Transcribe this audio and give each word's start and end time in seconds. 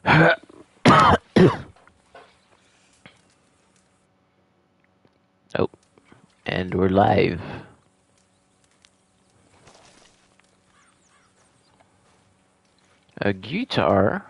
oh, 0.06 0.38
and 6.46 6.74
we're 6.74 6.88
live. 6.88 7.42
A 13.18 13.34
guitar. 13.34 14.24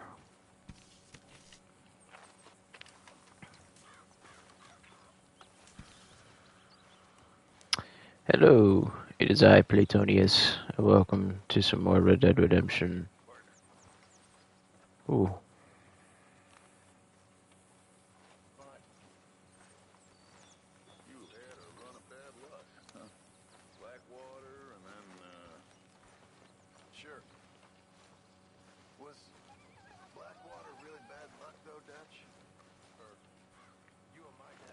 Hello, 8.32 8.92
it 9.20 9.30
is 9.30 9.44
I, 9.44 9.62
Platonius. 9.62 10.56
Welcome 10.78 11.40
to 11.50 11.62
some 11.62 11.84
more 11.84 12.00
Red 12.00 12.18
Dead 12.18 12.40
Redemption. 12.40 13.08
Ooh. 15.08 15.32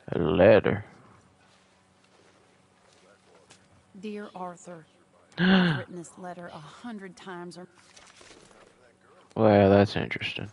A 0.09 0.19
letter. 0.37 0.85
Dear 3.99 4.29
Arthur, 4.35 4.85
I've 5.39 5.79
written 5.79 5.95
this 5.95 6.11
letter 6.19 6.47
a 6.47 6.59
hundred 6.59 7.15
times 7.15 7.57
or 7.57 7.67
Well, 9.35 9.69
that's 9.71 9.95
interesting. 9.95 10.49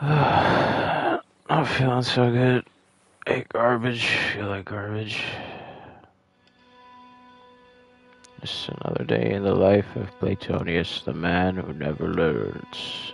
Not 0.02 1.22
feeling 1.68 2.02
so 2.02 2.30
good. 2.30 2.64
Ate 3.26 3.48
garbage. 3.48 4.06
Feel 4.34 4.46
like 4.46 4.64
garbage. 4.64 5.22
Another 8.46 9.04
day 9.04 9.32
in 9.32 9.42
the 9.42 9.54
life 9.54 9.96
of 9.96 10.18
Platonius, 10.20 11.04
the 11.04 11.12
man 11.12 11.56
who 11.56 11.72
never 11.72 12.06
learns. 12.08 13.12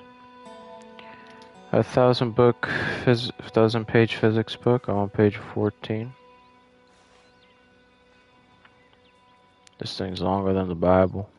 A 1.73 1.83
thousand 1.83 2.35
book, 2.35 2.69
phys- 3.05 3.33
thousand 3.53 3.89
page 3.89 4.17
physics 4.17 4.57
book. 4.57 4.89
I'm 4.89 4.97
on 4.97 5.09
page 5.09 5.39
14. 5.55 6.13
This 9.79 9.97
thing's 9.97 10.21
longer 10.21 10.53
than 10.53 10.69
the 10.69 10.75
Bible. 10.75 11.31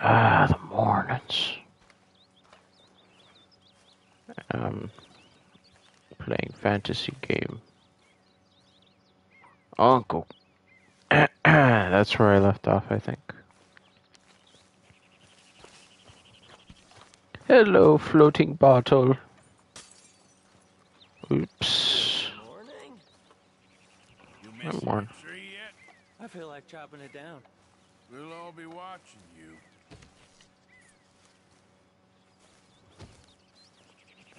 Ah, 0.00 0.46
the 0.50 0.74
mornings. 0.74 1.52
Um, 4.50 4.90
playing 6.18 6.52
fantasy 6.60 7.14
game. 7.22 7.60
Uncle. 9.78 10.26
That's 11.44 12.18
where 12.18 12.28
I 12.34 12.38
left 12.38 12.66
off, 12.68 12.84
I 12.90 12.98
think. 12.98 13.18
Hello, 17.46 17.98
floating 17.98 18.54
bottle. 18.54 19.16
Oops. 21.30 22.28
Morning. 22.46 22.92
You 24.42 24.50
Good 24.50 24.64
missing 24.72 24.86
morning. 24.86 25.08
the 25.22 25.28
tree 25.28 25.42
yet? 25.52 26.24
I 26.24 26.28
feel 26.28 26.48
like 26.48 26.66
chopping 26.66 27.00
it 27.00 27.12
down. 27.12 27.40
We'll 28.10 28.32
all 28.32 28.52
be 28.52 28.66
watching 28.66 29.20
you. 29.36 29.56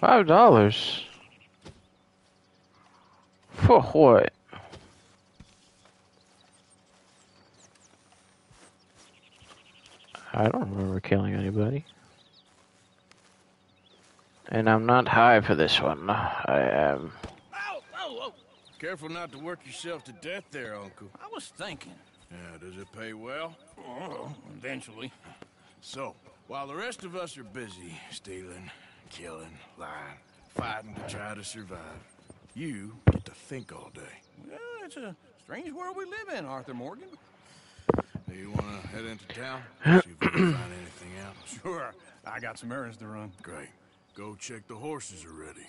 Five 0.00 0.26
dollars. 0.26 1.04
For 3.52 3.80
what? 3.80 4.32
I 10.36 10.48
don't 10.48 10.70
remember 10.70 11.00
killing 11.00 11.32
anybody. 11.32 11.82
And 14.48 14.68
I'm 14.68 14.84
not 14.84 15.08
high 15.08 15.40
for 15.40 15.54
this 15.54 15.80
one. 15.80 16.10
I 16.10 16.60
am. 16.60 17.10
Ow! 17.54 17.80
Oh, 17.98 18.18
oh! 18.20 18.32
Careful 18.78 19.08
not 19.08 19.32
to 19.32 19.38
work 19.38 19.60
yourself 19.64 20.04
to 20.04 20.12
death 20.12 20.44
there, 20.50 20.76
Uncle. 20.76 21.08
I 21.18 21.26
was 21.32 21.46
thinking. 21.46 21.94
Yeah, 22.30 22.58
does 22.60 22.76
it 22.76 22.86
pay 22.92 23.14
well? 23.14 23.56
Oh, 23.78 24.30
eventually. 24.54 25.10
So, 25.80 26.14
while 26.48 26.66
the 26.66 26.76
rest 26.76 27.04
of 27.04 27.16
us 27.16 27.38
are 27.38 27.44
busy 27.44 27.98
stealing, 28.10 28.70
killing, 29.08 29.56
lying, 29.78 30.18
fighting 30.50 30.94
to 30.96 31.14
try 31.14 31.34
to 31.34 31.44
survive, 31.44 31.80
you 32.54 32.94
get 33.10 33.24
to 33.24 33.32
think 33.32 33.72
all 33.72 33.90
day. 33.94 34.20
Well, 34.46 34.58
it's 34.84 34.98
a 34.98 35.16
strange 35.42 35.72
world 35.72 35.96
we 35.96 36.04
live 36.04 36.38
in, 36.38 36.44
Arthur 36.44 36.74
Morgan. 36.74 37.08
Do 38.28 38.34
you 38.34 38.50
want 38.50 38.82
to 38.82 38.88
head 38.88 39.04
into 39.04 39.26
town? 39.28 39.62
See 39.84 39.90
if 39.90 40.06
we 40.20 40.28
can 40.28 40.30
find 40.54 40.72
anything 40.72 41.12
out? 41.24 41.34
Sure. 41.62 41.94
I 42.24 42.40
got 42.40 42.58
some 42.58 42.72
errands 42.72 42.96
to 42.98 43.06
run. 43.06 43.32
Great. 43.42 43.68
Go 44.16 44.34
check 44.34 44.66
the 44.68 44.74
horses 44.74 45.24
are 45.24 45.32
ready. 45.32 45.66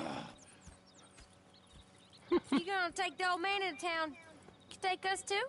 You 2.52 2.60
gonna 2.64 2.92
take 2.94 3.18
the 3.18 3.28
old 3.28 3.42
man 3.42 3.60
into 3.60 3.80
town? 3.80 4.10
You 4.70 4.76
take 4.80 5.04
us 5.04 5.20
too? 5.22 5.42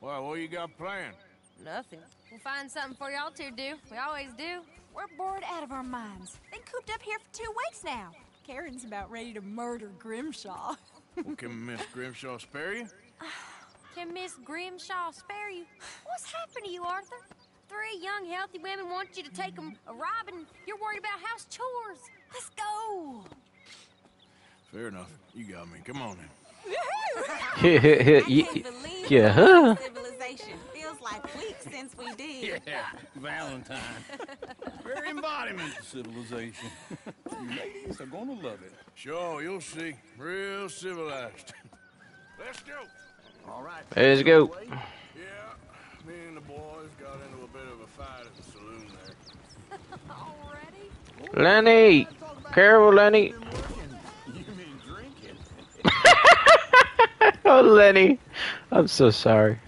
Well, 0.00 0.28
what 0.28 0.38
you 0.38 0.46
got 0.46 0.76
planned? 0.78 1.16
Nothing. 1.64 1.98
We'll 2.30 2.38
find 2.38 2.70
something 2.70 2.94
for 2.96 3.10
y'all 3.10 3.32
to 3.32 3.50
do. 3.50 3.74
We 3.90 3.96
always 3.96 4.28
do. 4.38 4.60
We're 4.94 5.08
bored 5.16 5.42
out 5.44 5.64
of 5.64 5.72
our 5.72 5.82
minds. 5.82 6.38
Been 6.52 6.60
cooped 6.60 6.90
up 6.94 7.02
here 7.02 7.18
for 7.18 7.36
two 7.36 7.50
weeks 7.66 7.82
now. 7.84 8.12
Karen's 8.46 8.84
about 8.84 9.10
ready 9.10 9.32
to 9.32 9.40
murder 9.40 9.90
Grimshaw. 9.98 10.76
Well, 11.16 11.34
can 11.34 11.66
Miss 11.66 11.80
Grimshaw 11.92 12.38
spare 12.38 12.74
you? 12.76 12.86
Can 13.94 14.12
Miss 14.12 14.34
Grimshaw 14.44 15.10
spare 15.12 15.50
you? 15.50 15.64
What's 16.04 16.30
happened 16.32 16.64
to 16.66 16.70
you, 16.70 16.84
Arthur? 16.84 17.16
Three 17.68 17.98
young, 18.00 18.26
healthy 18.30 18.58
women 18.58 18.88
want 18.88 19.16
you 19.16 19.22
to 19.22 19.30
take 19.30 19.54
them 19.54 19.74
a 19.86 19.92
robbing. 19.92 20.46
You're 20.66 20.78
worried 20.78 20.98
about 21.00 21.20
house 21.22 21.46
chores. 21.50 21.98
Let's 22.32 22.50
go. 22.50 23.24
Fair 24.72 24.88
enough. 24.88 25.10
You 25.34 25.44
got 25.44 25.70
me. 25.70 25.78
Come 25.84 26.00
on 26.02 26.16
then. 26.16 26.28
Ye- 28.28 28.62
believe 28.62 29.10
yeah, 29.10 29.32
huh? 29.32 29.74
civilization 29.76 30.58
feels 30.72 31.00
like 31.00 31.24
weeks 31.36 31.64
since 31.70 31.96
we 31.96 32.12
did. 32.14 32.62
Yeah, 32.66 32.84
Valentine. 33.16 33.78
Very 34.84 35.10
embodiment 35.10 35.78
of 35.78 35.84
civilization. 35.86 36.68
you 37.32 37.48
ladies 37.48 38.00
are 38.00 38.06
gonna 38.06 38.32
love 38.32 38.62
it. 38.62 38.72
Sure, 38.94 39.42
you'll 39.42 39.60
see. 39.60 39.94
Real 40.18 40.68
civilized. 40.68 41.54
Let's 42.38 42.60
go. 42.62 42.84
All 43.50 43.62
right. 43.62 43.82
Let's 43.96 44.22
go. 44.22 44.54
Yeah, 44.68 44.76
me 46.06 46.14
and 46.26 46.36
the 46.36 46.40
boys 46.42 46.88
got 47.00 47.14
into 47.26 47.44
a 47.44 47.48
bit 47.48 47.62
of 47.72 47.80
a 47.80 47.86
fight 47.96 48.26
at 48.26 48.36
the 48.36 48.42
saloon 48.50 48.86
there. 49.70 49.78
Already? 51.34 51.42
Lenny! 51.42 52.08
Careful, 52.52 52.92
Lenny! 52.92 53.34
You 54.26 54.44
mean 54.56 54.80
drinking? 54.86 55.38
Oh, 57.44 57.62
Lenny! 57.62 58.18
I'm 58.70 58.88
so 58.88 59.10
sorry. 59.10 59.58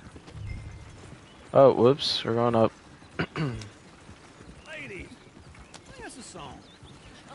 Oh, 1.54 1.72
whoops. 1.72 2.24
We're 2.24 2.34
going 2.34 2.54
up. 2.54 2.72
Ladies, 4.68 5.08
sing 5.96 6.04
us 6.04 6.18
a 6.18 6.22
song. 6.22 6.58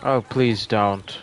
Oh, 0.04 0.22
please 0.22 0.68
don't. 0.68 1.18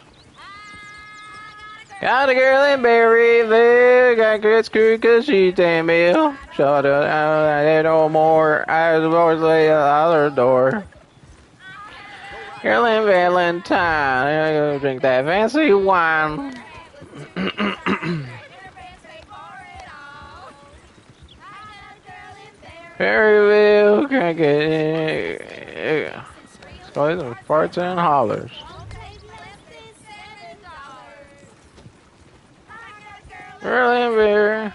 Got 2.02 2.28
a 2.30 2.34
girl 2.34 2.64
in 2.64 2.82
Berryville, 2.82 4.16
got 4.16 4.40
good 4.40 4.64
screw 4.64 4.98
cause 4.98 5.24
she's 5.24 5.54
damn 5.54 5.88
ill. 5.88 6.36
Shut 6.52 6.84
it 6.84 6.90
out, 6.90 7.48
I 7.48 7.80
no 7.82 8.08
more. 8.08 8.68
I 8.68 8.98
was 8.98 9.14
always 9.14 9.40
lay 9.40 9.68
the 9.68 9.74
other 9.74 10.28
door. 10.28 10.82
Girl 12.60 12.86
in 12.86 13.06
Valentine, 13.06 14.26
I 14.26 14.50
go 14.50 14.80
drink 14.80 15.02
that 15.02 15.24
fancy 15.26 15.72
wine. 15.72 16.60
Berryville, 22.98 24.08
get 24.08 24.36
in. 24.40 26.20
Boys 26.94 27.22
and 27.22 27.36
farts 27.46 27.78
and 27.78 28.00
hollers. 28.00 28.50
In 33.64 34.72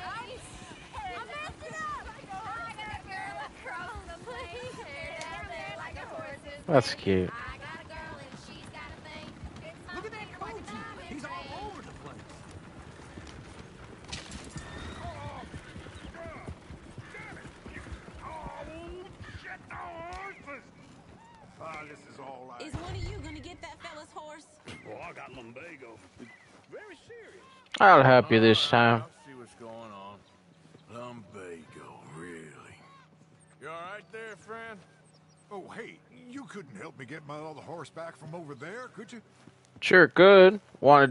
That's 6.68 6.94
cute. 6.96 7.32
I'll 27.80 28.04
help 28.04 28.32
you 28.32 28.40
this 28.40 28.70
time. 28.70 29.04
I'll 29.04 29.10
see 29.28 29.36
what's 29.36 29.54
going 29.56 29.72
on. 29.72 30.18
Lumbago, 30.92 32.00
really. 32.16 32.42
You 33.62 33.70
all 33.70 33.76
right 33.94 34.04
there, 34.12 34.36
friend? 34.36 34.80
Oh, 35.52 35.70
hey, 35.76 36.00
you 36.30 36.44
couldn't 36.46 36.76
help 36.76 36.98
me 36.98 37.06
get 37.06 37.26
my 37.28 37.38
other 37.38 37.62
horse 37.62 37.90
back 37.90 38.18
from 38.18 38.34
over 38.34 38.56
there, 38.56 38.88
could 38.96 39.12
you? 39.12 39.22
Sure 39.82 40.08
could. 40.08 40.60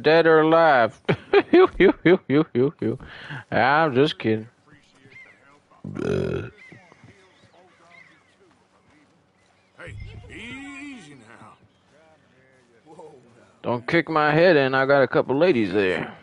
Dead 0.03 0.27
or 0.27 0.41
alive? 0.41 1.01
I'm 3.53 3.95
just 3.95 4.19
kidding. 4.19 4.49
Hey, 9.79 9.95
easy 10.29 11.15
now. 11.15 11.57
Don't 13.63 13.87
kick 13.87 14.09
my 14.09 14.33
head 14.33 14.57
in. 14.57 14.75
I 14.75 14.85
got 14.85 15.03
a 15.03 15.09
couple 15.09 15.37
ladies 15.37 15.73
there. 15.73 16.16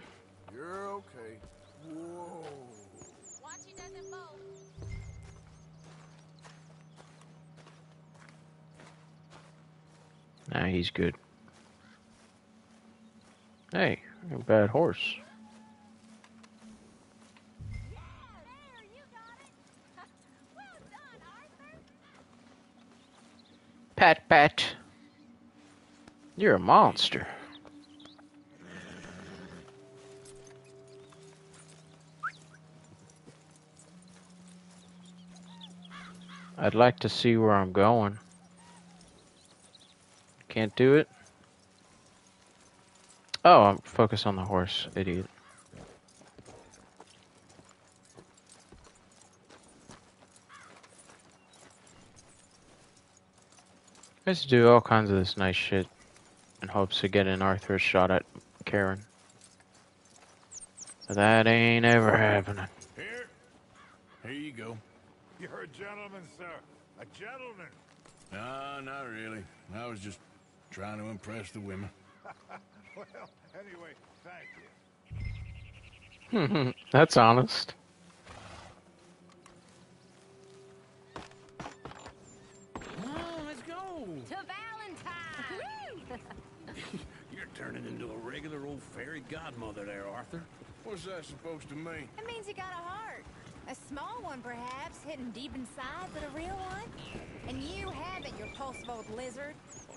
Nah, 10.54 10.66
he's 10.66 10.92
good. 10.92 11.16
Hey, 13.72 14.02
bad 14.46 14.70
horse. 14.70 15.16
Pat, 23.96 24.30
pat. 24.30 24.76
You're 26.38 26.56
a 26.56 26.60
monster. 26.60 27.28
I'd 36.58 36.76
like 36.76 37.00
to 37.00 37.10
see 37.10 37.38
where 37.38 37.54
I'm 37.54 37.72
going. 37.72 38.20
Can't 40.54 40.76
do 40.76 40.98
it? 40.98 41.10
Oh, 43.44 43.64
I'm 43.64 43.78
focused 43.80 44.28
on 44.28 44.36
the 44.36 44.44
horse, 44.44 44.88
idiot. 44.96 45.26
I 54.28 54.30
used 54.30 54.44
to 54.44 54.48
do 54.48 54.70
all 54.70 54.80
kinds 54.80 55.10
of 55.10 55.18
this 55.18 55.38
nice 55.38 55.56
shit 55.56 55.88
in 56.62 56.68
hopes 56.68 57.04
of 57.04 57.10
getting 57.10 57.42
Arthur 57.42 57.74
a 57.74 57.80
shot 57.80 58.12
at 58.12 58.24
Karen. 58.64 59.04
But 61.08 61.16
that 61.16 61.48
ain't 61.48 61.84
ever 61.84 62.16
happening. 62.16 62.68
Here. 62.96 63.26
Here 64.22 64.32
you 64.32 64.52
go. 64.52 64.78
You're 65.40 65.62
a 65.62 65.68
gentleman, 65.68 66.22
sir. 66.38 66.46
A 67.02 67.06
gentleman. 67.18 67.72
No, 68.32 68.82
not 68.84 69.10
really. 69.10 69.44
I 69.74 69.88
was 69.88 70.00
just 70.00 70.20
trying 70.74 70.98
to 70.98 71.06
impress 71.06 71.52
the 71.52 71.60
women. 71.60 71.90
Well, 72.96 73.08
anyway, 73.60 73.94
thank 74.24 74.46
you. 76.46 76.74
That's 76.92 77.18
honest. 77.18 77.74
Come 82.76 83.10
on, 83.10 83.48
let's 83.48 83.64
go. 83.64 84.06
To 84.30 84.36
Valentine. 84.36 86.20
You're 87.36 87.48
turning 87.56 87.84
into 87.88 88.12
a 88.12 88.18
regular 88.18 88.68
old 88.68 88.84
fairy 88.84 89.24
godmother 89.28 89.86
there, 89.86 90.08
Arthur. 90.08 90.44
What's 90.84 91.06
that 91.06 91.26
supposed 91.26 91.68
to 91.70 91.76
mean? 91.76 92.08
It 92.20 92.28
means 92.28 92.48
you 92.48 92.54
got 92.54 92.74
a 92.74 92.88
heart. 92.88 93.26
A 93.70 93.76
small 93.90 94.22
one, 94.22 94.40
perhaps, 94.42 95.02
hidden 95.04 95.32
deep 95.32 95.56
inside, 95.56 96.10
but 96.14 96.22
a 96.24 96.30
real 96.38 96.56
one. 96.56 96.84
And 97.48 97.60
you 97.60 97.90
haven't, 97.90 98.38
your 98.38 98.50
pulse 98.56 98.78
old 98.88 99.10
lizard. 99.10 99.56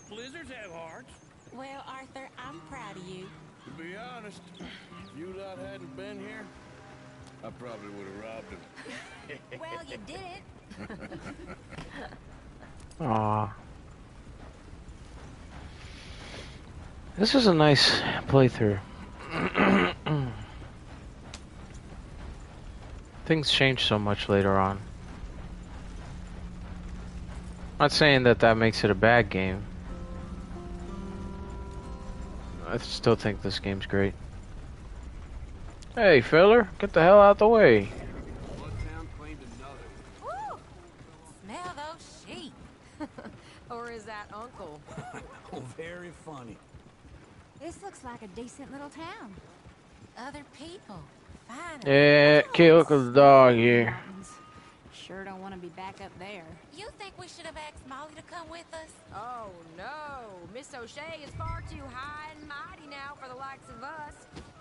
Blizzards 0.09 0.51
have 0.51 0.71
hearts. 0.71 1.13
Well, 1.53 1.85
Arthur, 1.89 2.29
I'm 2.39 2.61
proud 2.69 2.97
of 2.97 3.09
you. 3.09 3.27
To 3.65 3.71
be 3.83 3.97
honest, 3.97 4.41
if 4.59 5.19
you 5.19 5.35
lot 5.37 5.59
hadn't 5.59 5.97
been 5.97 6.21
here, 6.21 6.45
I 7.43 7.51
probably 7.51 7.89
would 7.91 8.07
have 8.07 8.21
robbed 8.25 8.51
him. 8.51 8.61
Well, 9.61 9.85
you 9.89 9.99
did 10.07 10.21
it. 10.21 10.43
Aw. 13.01 13.53
This 17.19 17.35
is 17.35 17.47
a 17.47 17.55
nice 17.55 18.01
playthrough. 18.29 18.79
Things 23.27 23.51
change 23.51 23.85
so 23.87 23.99
much 23.99 24.29
later 24.29 24.57
on. 24.57 24.79
Not 27.81 27.91
saying 27.91 28.23
that 28.25 28.39
that 28.41 28.57
makes 28.57 28.85
it 28.85 28.91
a 28.91 28.95
bad 28.95 29.29
game. 29.31 29.63
I 32.77 32.79
still 32.85 33.17
think 33.17 33.41
this 33.41 33.59
game's 33.59 33.87
great. 33.87 34.13
Hey, 35.95 36.21
feller, 36.21 36.69
get 36.79 36.93
the 36.93 37.03
hell 37.03 37.23
out 37.23 37.39
the 37.39 37.49
way. 37.49 37.85
One 38.59 38.71
town 38.71 39.09
claimed 39.19 39.39
another. 39.59 39.79
Woo! 40.23 40.59
Smell 41.45 41.75
those 41.75 42.25
sheep. 42.27 42.53
Or 43.69 43.91
is 43.91 44.05
that 44.05 44.27
Uncle? 44.33 44.81
Oh, 45.53 45.61
very 45.77 46.11
funny. 46.25 46.57
This 47.61 47.83
looks 47.83 48.05
like 48.05 48.21
a 48.21 48.27
decent 48.29 48.71
little 48.73 48.91
town. 48.91 49.35
Other 50.19 50.43
people. 50.59 51.01
Fine. 51.49 51.81
Yeah, 51.87 52.43
kill 52.53 52.85
the 52.85 53.13
dog 53.13 53.55
here. 53.55 53.97
Mountains. 55.09 55.25
Sure 55.25 55.25
don't 55.25 55.41
want 55.41 55.55
to 55.55 55.61
be 55.61 55.69
back 55.69 56.01
up 56.01 56.13
there. 56.19 56.45
You 56.77 56.89
think 56.99 57.19
we 57.19 57.29
should 57.29 57.47
have 57.47 57.57
asked 57.57 57.87
Molly 57.89 58.13
to 58.17 58.23
come 58.23 58.49
with 58.51 58.67
us? 58.73 58.91
Oh 59.15 59.51
no, 59.77 60.49
Miss 60.55 60.75
O'Shea 60.75 61.21
is 61.25 61.31
far 61.35 61.63
too 61.71 61.83
high 61.93 62.31
and 62.39 62.49
mighty 62.49 62.89
now 62.91 63.15
for 63.21 63.29
the 63.29 63.37
likes 63.37 63.69
of 63.69 63.83
us, 63.83 64.15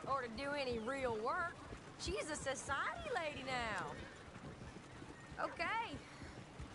or 0.08 0.22
to 0.22 0.30
do 0.38 0.50
any 0.60 0.80
real 0.80 1.18
work. 1.24 1.56
She's 2.00 2.30
a 2.32 2.36
society 2.36 3.10
lady 3.16 3.44
now. 3.46 3.86
Okay, 5.44 5.96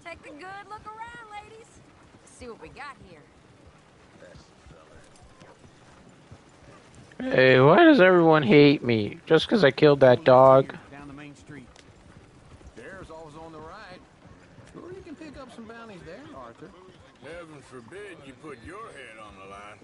take 0.04 0.18
a 0.26 0.30
good 0.30 0.68
look 0.68 0.84
around, 0.86 1.30
ladies. 1.30 1.80
See 2.24 2.48
what 2.48 2.60
we 2.60 2.68
got 2.68 2.96
here. 3.08 3.20
Hey, 7.18 7.60
why 7.60 7.84
does 7.84 8.00
everyone 8.00 8.42
hate 8.42 8.82
me? 8.82 9.18
Just 9.26 9.46
because 9.46 9.62
I 9.62 9.70
killed 9.70 10.00
that 10.00 10.24
dog? 10.24 10.74
Down 10.90 11.06
the 11.06 11.12
main 11.12 11.36
street. 11.36 11.66
There's 12.74 13.10
always 13.10 13.36
on 13.36 13.52
the 13.52 13.58
right. 13.58 14.00
Sure, 14.72 14.90
you 14.90 15.02
can 15.04 15.14
pick 15.14 15.38
up 15.38 15.54
some 15.54 15.64
bounties 15.66 16.00
there, 16.06 16.22
Arthur. 16.34 16.70
Heaven 17.22 17.60
forbid 17.60 18.16
you 18.26 18.32
put 18.42 18.56
your 18.66 18.86
head 18.92 19.18
on 19.22 19.34
the 19.36 19.50
line. 19.50 19.78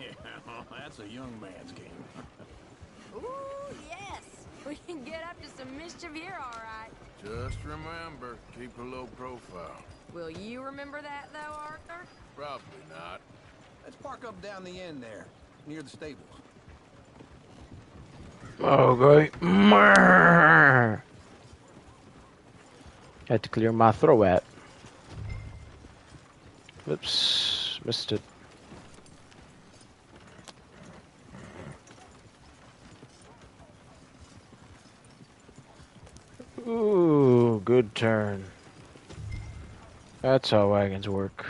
Yeah, 0.00 0.62
that's 0.78 0.98
a 1.00 1.08
young 1.08 1.32
man's 1.40 1.72
game. 1.72 1.86
Ooh, 3.16 3.74
yes, 3.88 4.22
we 4.66 4.78
can 4.86 5.02
get 5.04 5.22
up 5.24 5.40
to 5.42 5.48
some 5.56 5.76
mischief 5.76 6.14
here, 6.14 6.38
all 6.42 6.60
right. 6.60 6.90
Just 7.24 7.58
remember, 7.64 8.36
keep 8.58 8.76
a 8.78 8.82
low 8.82 9.06
profile. 9.16 9.82
Will 10.12 10.30
you 10.30 10.62
remember 10.62 11.02
that, 11.02 11.28
though, 11.32 11.52
Arthur? 11.52 12.06
Probably 12.36 12.62
not. 12.90 13.20
Let's 13.84 13.96
park 13.96 14.24
up 14.26 14.40
down 14.42 14.64
the 14.64 14.80
end 14.80 15.02
there, 15.02 15.26
near 15.66 15.82
the 15.82 15.90
stables. 15.90 16.22
Okay. 18.60 19.30
Mrrr. 19.40 21.00
Had 23.28 23.42
to 23.42 23.48
clear 23.48 23.72
my 23.72 23.92
throat. 23.92 24.42
Oops, 26.88 27.80
missed 27.84 28.12
it. 28.12 28.20
Ooh, 36.66 37.62
good 37.64 37.94
turn. 37.94 38.44
That's 40.20 40.50
how 40.50 40.72
wagons 40.72 41.08
work. 41.08 41.46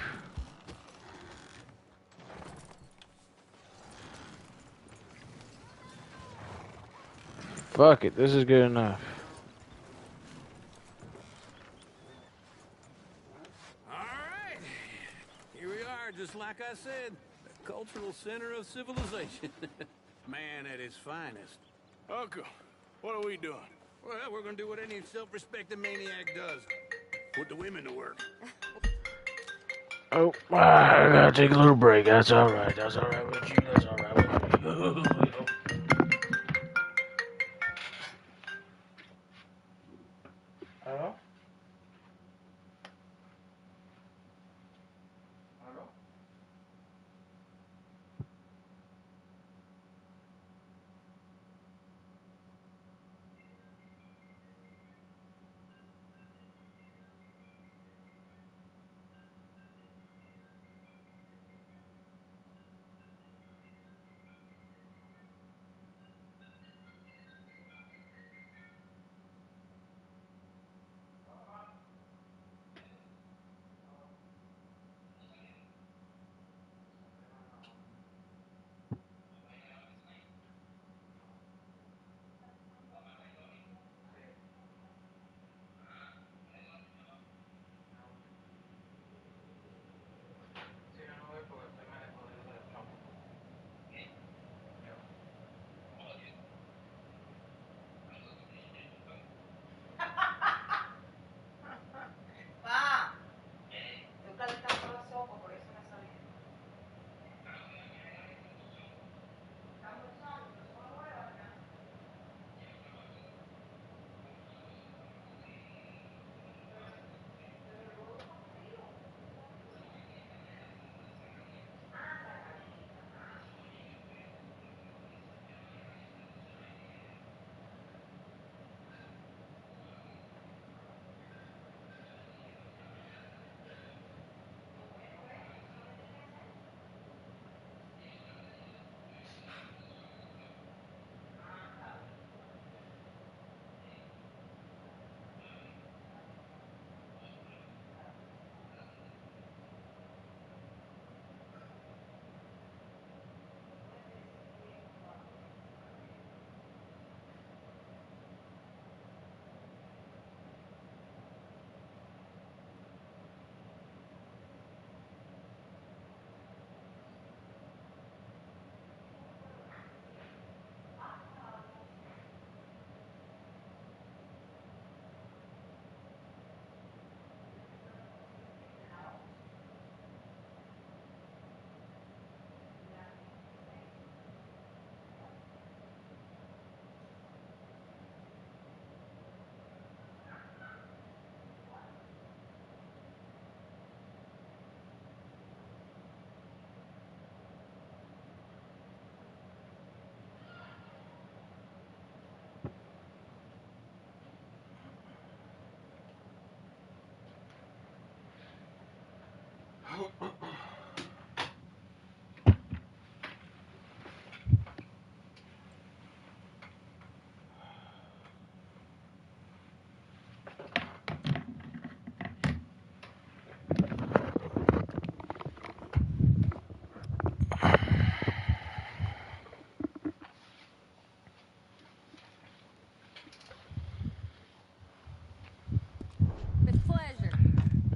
Fuck 7.70 8.04
it, 8.04 8.14
this 8.14 8.34
is 8.34 8.44
good 8.44 8.66
enough. 8.66 9.00
All 13.90 13.96
right. 13.98 14.58
Here 15.54 15.68
we 15.68 15.76
are, 15.76 16.12
just 16.14 16.34
like 16.34 16.56
I 16.60 16.74
said. 16.74 17.16
The 17.44 17.72
cultural 17.72 18.12
center 18.12 18.52
of 18.52 18.66
civilization. 18.66 19.50
Man 20.28 20.66
at 20.66 20.78
his 20.78 20.94
finest. 20.94 21.58
Uncle, 22.10 22.42
what 23.00 23.14
are 23.14 23.24
we 23.24 23.38
doing? 23.38 23.56
Well, 24.06 24.32
we're 24.32 24.42
gonna 24.42 24.56
do 24.56 24.68
what 24.68 24.78
any 24.78 25.00
self-respecting 25.12 25.80
maniac 25.80 26.32
does. 26.36 26.62
Put 27.34 27.48
the 27.48 27.56
women 27.56 27.84
to 27.84 27.92
work. 27.92 28.18
Oh, 30.12 30.32
I 30.50 31.08
gotta 31.12 31.32
take 31.32 31.50
a 31.50 31.58
little 31.58 31.74
break. 31.74 32.04
That's 32.04 32.30
alright. 32.30 32.76
That's 32.76 32.96
alright 32.96 33.26
with 33.26 33.50
you. 33.50 33.56
That's 33.72 33.86
alright 33.86 34.16
with 34.62 34.62
me. 34.62 35.46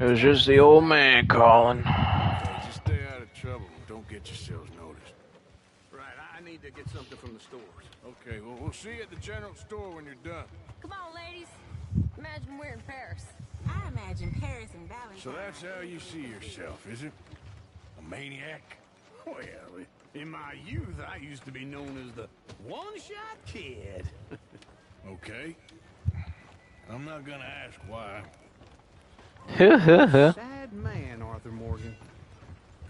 It 0.00 0.04
was 0.04 0.19
just 0.19 0.47
the 0.47 0.59
old 0.59 0.85
man 0.85 1.26
calling. 1.26 1.83
Just 1.83 2.80
stay 2.87 3.00
out 3.14 3.21
of 3.21 3.35
trouble. 3.35 3.66
Don't 3.87 4.09
get 4.09 4.26
yourselves 4.26 4.71
noticed. 4.75 5.12
Right, 5.92 6.07
I 6.35 6.42
need 6.42 6.62
to 6.62 6.71
get 6.71 6.88
something 6.88 7.19
from 7.19 7.35
the 7.35 7.40
stores. 7.40 7.85
Okay, 8.07 8.40
well, 8.40 8.57
we'll 8.59 8.73
see 8.73 8.95
you 8.95 9.02
at 9.02 9.11
the 9.11 9.16
general 9.16 9.54
store 9.54 9.95
when 9.95 10.07
you're 10.07 10.14
done. 10.25 10.45
Come 10.80 10.92
on, 10.92 11.14
ladies. 11.14 11.49
Imagine 12.16 12.57
we're 12.57 12.73
in 12.73 12.80
Paris. 12.87 13.25
I 13.69 13.88
imagine 13.88 14.35
Paris 14.40 14.71
and 14.73 14.88
Valentine. 14.88 15.19
So 15.19 15.33
that's 15.33 15.61
how 15.61 15.83
you 15.83 16.00
see 16.00 16.23
yourself, 16.23 16.90
is 16.90 17.02
it? 17.02 17.12
A 17.99 18.09
maniac? 18.09 18.78
Well, 19.26 19.37
in 20.14 20.30
my 20.30 20.54
youth, 20.66 20.97
I 21.07 21.16
used 21.16 21.45
to 21.45 21.52
be 21.52 21.66
known 21.66 22.02
as 22.09 22.14
the 22.16 22.26
one-shot 22.66 23.37
kid. 23.47 24.07
Okay. 25.09 25.57
I'm 26.90 27.07
not 27.07 27.25
gonna 27.25 27.42
ask 27.42 27.80
why. 27.88 28.23
Sad 29.59 30.73
man, 30.73 31.23
Arthur 31.23 31.50
Morgan. 31.50 31.97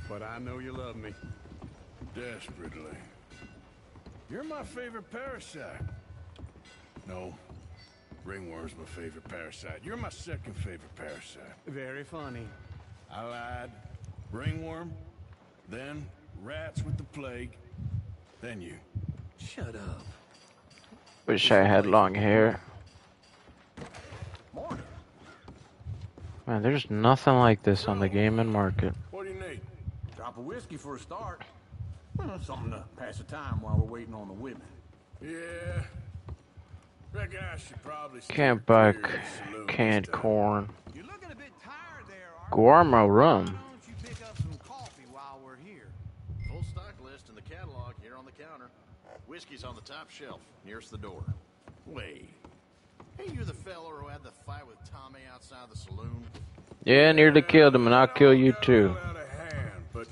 But 0.08 0.22
I 0.22 0.38
know 0.38 0.58
you 0.58 0.72
love 0.72 0.96
me. 0.96 1.14
Desperately. 2.14 2.96
You're 4.30 4.44
my 4.44 4.62
favorite 4.62 5.10
parasite. 5.10 5.82
No. 7.08 7.34
Ringworm's 8.24 8.76
my 8.76 8.84
favorite 8.84 9.26
parasite. 9.28 9.80
You're 9.82 9.96
my 9.96 10.10
second 10.10 10.54
favorite 10.54 10.94
parasite. 10.94 11.56
Very 11.66 12.04
funny. 12.04 12.46
I 13.10 13.24
lied. 13.24 13.70
Ringworm, 14.32 14.92
then 15.68 16.06
rats 16.44 16.84
with 16.84 16.96
the 16.96 17.02
plague, 17.04 17.56
then 18.40 18.60
you. 18.60 18.74
Shut 19.38 19.74
up. 19.74 20.04
Wish 21.26 21.50
I 21.50 21.64
had 21.64 21.86
long 21.86 22.14
hair. 22.14 22.60
Man, 26.50 26.62
there's 26.62 26.90
nothing 26.90 27.34
like 27.34 27.62
this 27.62 27.86
on 27.86 28.00
the 28.00 28.08
gaming 28.08 28.50
market. 28.50 28.92
What 29.12 29.22
do 29.24 29.32
you 29.32 29.38
need? 29.38 29.60
Drop 30.16 30.36
of 30.36 30.44
whiskey 30.44 30.76
for 30.76 30.96
a 30.96 30.98
start. 30.98 31.42
Well, 32.16 32.40
something 32.42 32.72
to 32.72 32.82
pass 32.96 33.18
the 33.18 33.22
time 33.22 33.62
while 33.62 33.76
we're 33.76 33.84
waiting 34.00 34.14
on 34.14 34.26
the 34.26 34.34
women. 34.34 34.60
Yeah. 35.22 35.84
Reckon 37.12 37.38
I 37.38 37.56
should 37.56 37.80
probably 37.84 38.20
Can't 38.26 38.66
buy 38.66 38.94
c- 38.94 38.98
canned 39.68 40.06
this 40.06 40.12
corn. 40.12 40.68
You're 40.92 41.04
looking 41.04 41.30
a 41.30 41.36
bit 41.36 41.52
tired 41.62 42.08
there, 42.08 42.32
Guarmo 42.50 42.90
Why 42.90 43.04
rum. 43.04 43.44
don't 43.46 43.56
you 43.86 43.94
pick 44.02 44.20
up 44.28 44.36
some 44.38 44.58
coffee 44.58 45.06
while 45.12 45.38
we're 45.44 45.54
here? 45.64 45.86
Full 46.48 46.64
stock 46.64 46.94
list 47.04 47.28
in 47.28 47.36
the 47.36 47.42
catalog 47.42 47.94
here 48.02 48.16
on 48.16 48.24
the 48.24 48.32
counter. 48.32 48.66
Whiskey's 49.28 49.62
on 49.62 49.76
the 49.76 49.82
top 49.82 50.10
shelf, 50.10 50.40
nearest 50.66 50.90
the 50.90 50.98
door. 50.98 51.22
Wait. 51.86 52.28
Hey, 53.20 53.32
you 53.34 53.44
the 53.44 53.52
fella 53.52 53.90
who 53.90 54.06
had 54.06 54.22
the 54.22 54.30
fight 54.46 54.66
with 54.66 54.78
Tommy 54.90 55.20
outside 55.32 55.68
the 55.70 55.76
saloon? 55.76 56.24
Yeah, 56.84 57.12
nearly 57.12 57.42
killed 57.42 57.74
him, 57.74 57.86
and 57.86 57.94
I'll 57.94 58.06
kill 58.06 58.32
you 58.32 58.54
too. 58.62 58.96
Out 59.04 59.16
of 59.16 59.28
hand, 59.28 59.84
but 59.92 60.06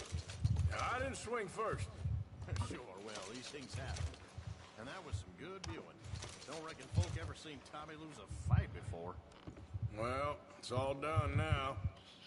I 0.78 0.98
didn't 0.98 1.16
swing 1.16 1.46
first. 1.48 1.88
Sure, 2.68 2.78
well, 3.06 3.14
these 3.32 3.46
things 3.46 3.74
happen. 3.74 4.04
And 4.78 4.86
that 4.86 5.06
was 5.06 5.14
some 5.14 5.30
good 5.38 5.64
viewing. 5.68 5.86
Don't 6.50 6.62
reckon 6.62 6.84
folk 6.94 7.10
ever 7.22 7.34
seen 7.34 7.58
Tommy 7.72 7.94
lose 7.94 8.16
a 8.18 8.52
fight 8.52 8.68
before. 8.74 9.14
Well, 9.98 10.36
it's 10.58 10.70
all 10.70 10.94
done 10.94 11.36
now. 11.36 11.76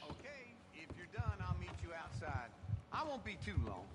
Okay, 0.03 0.53
if 0.73 0.89
you're 0.97 1.05
done, 1.13 1.33
I'll 1.41 1.59
meet 1.59 1.69
you 1.83 1.89
outside. 1.93 2.49
I 2.91 3.03
won't 3.03 3.23
be 3.23 3.37
too 3.45 3.55
long. 3.67 3.85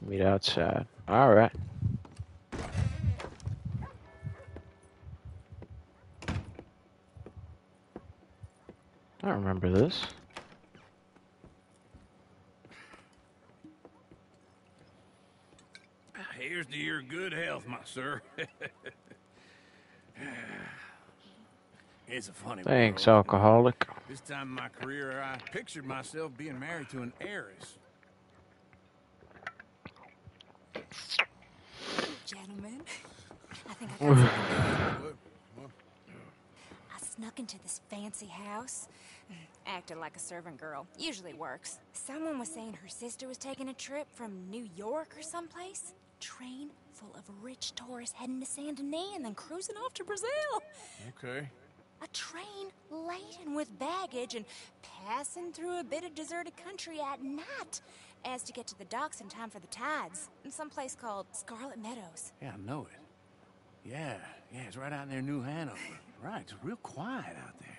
Meet 0.00 0.22
outside. 0.22 0.86
All 1.06 1.32
right. 1.32 1.52
I 9.22 9.28
don't 9.28 9.38
remember 9.40 9.70
this. 9.70 10.06
Here's 16.38 16.66
to 16.66 16.78
your 16.78 17.02
good 17.02 17.32
health, 17.32 17.66
my 17.66 17.78
sir. 17.84 18.22
it's 22.06 22.28
a 22.28 22.32
funny 22.32 22.62
Thanks, 22.62 23.06
world. 23.06 23.16
alcoholic. 23.18 23.86
This 24.08 24.20
time 24.20 24.48
in 24.48 24.54
my 24.54 24.68
career, 24.68 25.20
I 25.20 25.38
pictured 25.50 25.84
myself 25.84 26.30
being 26.36 26.58
married 26.58 26.88
to 26.90 27.02
an 27.02 27.12
heiress. 27.20 27.78
Gentlemen, 32.24 32.82
I 33.68 33.74
think 33.74 33.90
I 33.90 33.98
got 33.98 34.16
something. 34.16 34.58
I 34.78 34.96
snuck 37.18 37.38
into 37.38 37.58
this 37.62 37.80
fancy 37.88 38.26
house. 38.26 38.88
Mm, 39.30 39.34
acted 39.66 39.98
like 39.98 40.16
a 40.16 40.20
servant 40.20 40.58
girl. 40.58 40.86
Usually 40.98 41.34
works. 41.34 41.78
Someone 41.92 42.38
was 42.38 42.48
saying 42.48 42.74
her 42.74 42.88
sister 42.88 43.26
was 43.26 43.38
taking 43.38 43.68
a 43.68 43.74
trip 43.74 44.06
from 44.14 44.48
New 44.50 44.68
York 44.76 45.14
or 45.16 45.22
someplace. 45.22 45.94
Train 46.20 46.70
full 46.92 47.14
of 47.16 47.22
rich 47.42 47.72
tourists 47.74 48.14
heading 48.16 48.40
to 48.40 48.46
Saint 48.46 48.76
Denis 48.78 49.16
and 49.16 49.24
then 49.24 49.34
cruising 49.34 49.76
off 49.76 49.94
to 49.94 50.04
Brazil. 50.04 50.28
Okay. 51.08 51.48
A 52.02 52.06
train 52.12 52.70
laden 52.90 53.54
with 53.54 53.76
baggage 53.78 54.34
and 54.36 54.44
passing 55.06 55.52
through 55.52 55.80
a 55.80 55.84
bit 55.84 56.04
of 56.04 56.14
deserted 56.14 56.52
country 56.56 56.98
at 57.00 57.22
night 57.22 57.80
as 58.24 58.42
to 58.44 58.52
get 58.52 58.66
to 58.68 58.78
the 58.78 58.84
docks 58.84 59.20
in 59.20 59.28
time 59.28 59.50
for 59.50 59.58
the 59.58 59.66
tides 59.68 60.28
in 60.44 60.50
some 60.50 60.70
place 60.70 60.96
called 61.00 61.26
Scarlet 61.32 61.80
Meadows. 61.82 62.32
Yeah, 62.40 62.52
I 62.54 62.68
know 62.68 62.86
it. 62.90 63.90
Yeah, 63.90 64.16
yeah, 64.52 64.60
it's 64.66 64.76
right 64.76 64.92
out 64.92 65.04
in 65.04 65.10
near 65.10 65.22
New 65.22 65.42
Hanover. 65.42 65.78
Right, 66.22 66.40
it's 66.42 66.54
real 66.62 66.76
quiet 66.76 67.36
out 67.44 67.58
there. 67.60 67.76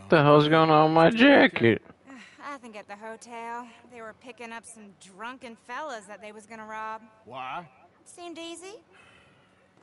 What 0.00 0.10
the 0.10 0.22
hell's 0.22 0.48
going 0.48 0.70
on 0.70 0.94
with 0.94 0.94
my 0.94 1.10
jacket? 1.10 1.82
I 2.44 2.56
think 2.58 2.76
at 2.76 2.88
the 2.88 2.96
hotel 2.96 3.66
they 3.92 4.00
were 4.00 4.14
picking 4.20 4.52
up 4.52 4.64
some 4.64 4.84
drunken 5.00 5.56
fellas 5.66 6.06
that 6.06 6.22
they 6.22 6.32
was 6.32 6.46
gonna 6.46 6.66
rob. 6.66 7.02
Why? 7.24 7.68
Seemed 8.04 8.38
easy. 8.38 8.80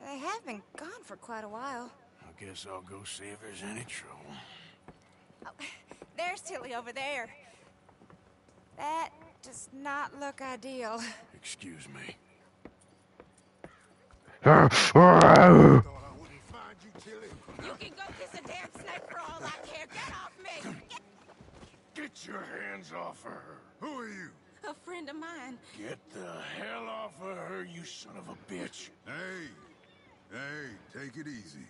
They 0.05 0.17
have 0.17 0.45
been 0.45 0.61
gone 0.77 1.03
for 1.03 1.17
quite 1.17 1.43
a 1.43 1.49
while. 1.49 1.91
I 2.21 2.43
guess 2.43 2.65
I'll 2.69 2.81
go 2.81 3.03
see 3.03 3.25
if 3.25 3.41
there's 3.41 3.63
any 3.63 3.83
trouble. 3.85 4.33
Oh, 5.45 5.51
there's 6.17 6.41
Tilly 6.41 6.73
over 6.73 6.91
there. 6.91 7.29
That 8.77 9.09
does 9.43 9.69
not 9.73 10.19
look 10.19 10.41
ideal. 10.41 11.01
Excuse 11.35 11.87
me. 11.89 12.15
Get 22.19 22.34
your 22.34 22.43
hands 22.43 22.91
off 22.91 23.25
of 23.25 23.32
her. 23.32 23.58
Who 23.79 23.88
are 23.99 24.08
you? 24.08 24.29
A 24.69 24.73
friend 24.73 25.10
of 25.10 25.15
mine. 25.15 25.58
Get 25.77 25.97
the 26.12 26.34
hell 26.58 26.88
off 26.88 27.13
of 27.21 27.38
her, 27.38 27.63
you 27.63 27.84
son 27.86 28.17
of 28.17 28.27
a 28.27 28.53
bitch. 28.53 28.89
Hey, 29.05 29.47
hey, 30.32 30.69
take 30.93 31.15
it 31.15 31.27
easy. 31.27 31.65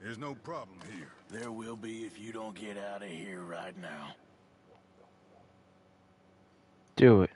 There's 0.00 0.18
no 0.18 0.34
problem 0.34 0.78
here. 0.96 1.12
There 1.28 1.52
will 1.52 1.76
be 1.76 2.04
if 2.04 2.20
you 2.20 2.32
don't 2.32 2.54
get 2.54 2.76
out 2.76 3.02
of 3.02 3.08
here 3.08 3.42
right 3.42 3.78
now. 3.80 4.14
Do 6.96 7.22
it. 7.22 7.30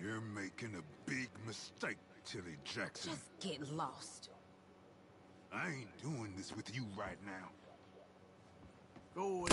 You're 0.00 0.22
making 0.22 0.74
a 0.76 1.10
big 1.10 1.28
mistake, 1.46 1.98
Tilly 2.24 2.56
Jackson. 2.64 3.12
Just 3.12 3.40
get 3.40 3.72
lost. 3.74 4.30
I 5.52 5.68
ain't 5.68 6.02
doing 6.02 6.32
this 6.36 6.56
with 6.56 6.74
you 6.74 6.86
right 6.96 7.18
now. 7.26 7.50
Go 9.14 9.40
away. 9.40 9.50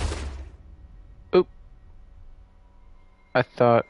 I 3.33 3.41
thought. 3.43 3.85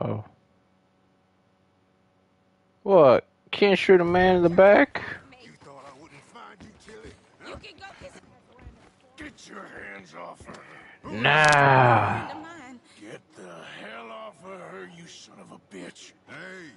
Oh. 0.00 0.24
What? 2.82 3.26
Can't 3.50 3.78
shoot 3.78 4.00
a 4.00 4.04
man 4.04 4.36
in 4.36 4.42
the 4.42 4.48
back? 4.48 5.02
You 5.42 5.50
thought 5.64 5.84
I 5.86 6.02
wouldn't 6.02 6.22
find 6.22 6.56
you, 6.60 6.68
Tilly? 6.86 7.12
You 7.48 7.56
can 7.56 7.78
go 7.78 7.86
kiss 8.00 8.20
Get 9.16 9.48
your 9.48 9.66
hands 9.92 10.14
off 10.14 10.44
her. 10.46 11.08
a 11.08 11.12
Nah. 11.12 12.26
friend 12.26 12.38
of 12.38 12.42
mine. 12.42 12.80
Get 13.00 13.20
the 13.36 13.54
hell 13.80 14.10
off 14.10 14.34
of 14.44 14.60
her, 14.60 14.88
you 14.96 15.06
son 15.06 15.36
of 15.40 15.52
a 15.52 15.74
bitch. 15.74 16.12
Hey, 16.28 16.70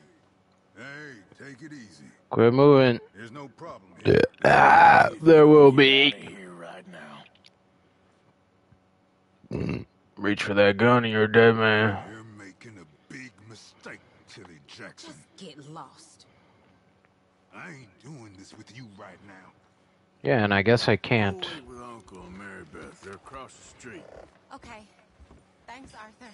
hey, 0.77 1.13
take 1.37 1.61
it 1.61 1.73
easy. 1.73 2.05
Quit 2.29 2.53
moving. 2.53 2.99
There's 3.15 3.31
no 3.31 3.47
problem 3.49 3.91
here. 4.05 4.21
Ah, 4.45 5.09
there 5.21 5.47
will 5.47 5.71
be. 5.71 6.11
here 6.11 6.51
right 6.51 6.83
now. 9.51 9.85
Reach 10.15 10.43
for 10.43 10.53
that 10.53 10.77
gun 10.77 11.05
and 11.05 11.11
you're 11.13 11.27
dead 11.27 11.55
man. 11.55 11.97
You're 12.11 12.23
making 12.45 12.77
a 12.79 12.85
big 13.13 13.31
mistake, 13.49 13.99
Tilly 14.27 14.59
Jackson. 14.67 15.13
Just 15.37 15.55
get 15.55 15.69
lost. 15.71 16.25
I 17.55 17.69
ain't 17.69 18.03
doing 18.03 18.31
this 18.37 18.55
with 18.55 18.75
you 18.77 18.85
right 18.97 19.17
now. 19.25 19.51
Yeah, 20.21 20.43
and 20.43 20.53
I 20.53 20.61
guess 20.61 20.87
I 20.87 20.97
can't. 20.97 21.47
with 21.67 21.79
Uncle 21.79 22.19
and 22.21 22.37
Mary 22.37 22.63
Beth. 22.73 23.01
They're 23.01 23.13
across 23.13 23.53
the 23.55 23.79
street. 23.79 24.03
Okay. 24.53 24.83
Thanks, 25.65 25.93
Arthur. 25.93 26.33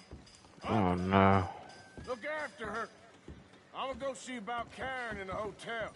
Oh 0.68 0.94
no. 0.94 1.48
Look 2.06 2.20
after 2.44 2.66
her. 2.66 2.88
I'm 3.76 3.88
gonna 3.88 4.00
go 4.00 4.14
see 4.14 4.38
about 4.38 4.74
Karen 4.74 5.18
in 5.20 5.26
the 5.26 5.34
hotel. 5.34 5.92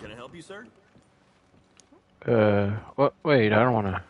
Can 0.00 0.10
I 0.10 0.14
help 0.14 0.34
you, 0.34 0.42
sir? 0.42 0.66
Uh, 2.26 2.70
what? 2.94 3.14
Wait, 3.24 3.52
I 3.52 3.62
don't 3.62 3.72
want 3.72 3.88
to. 3.88 4.02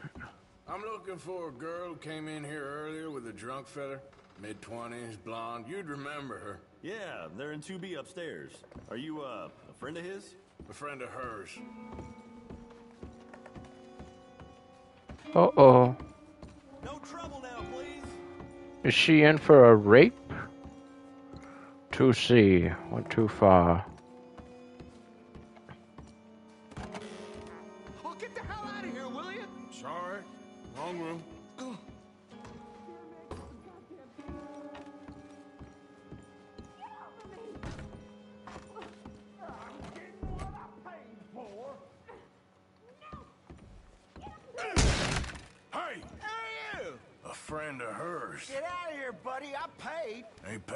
I'm 0.69 0.83
looking 0.83 1.17
for 1.17 1.49
a 1.49 1.53
girl 1.53 1.89
who 1.89 1.97
came 1.97 2.29
in 2.29 2.45
here 2.45 2.65
earlier 2.65 3.11
with 3.11 3.27
a 3.27 3.33
drunk 3.33 3.67
fella. 3.67 3.99
Mid 4.41 4.61
twenties, 4.61 5.17
blonde. 5.17 5.67
You'd 5.69 5.87
remember 5.87 6.39
her. 6.39 6.61
Yeah, 6.83 7.29
they're 7.39 7.53
in 7.53 7.61
2B 7.61 7.99
upstairs. 7.99 8.53
Are 8.91 8.97
you, 8.97 9.23
uh, 9.23 9.49
a 9.71 9.73
friend 9.79 9.97
of 9.97 10.05
his? 10.05 10.35
A 10.69 10.73
friend 10.75 11.01
of 11.01 11.09
hers. 11.11 11.51
Uh 15.35 15.49
oh. 15.57 15.97
No 16.85 16.99
trouble 17.09 17.41
now, 17.41 17.65
please. 17.73 18.12
Is 18.85 18.95
she 18.95 19.23
in 19.23 19.39
for 19.39 19.71
a 19.71 19.75
rape? 19.77 20.33
2C. 21.93 22.75
Went 22.91 23.11
too 23.11 23.29
far. 23.29 23.87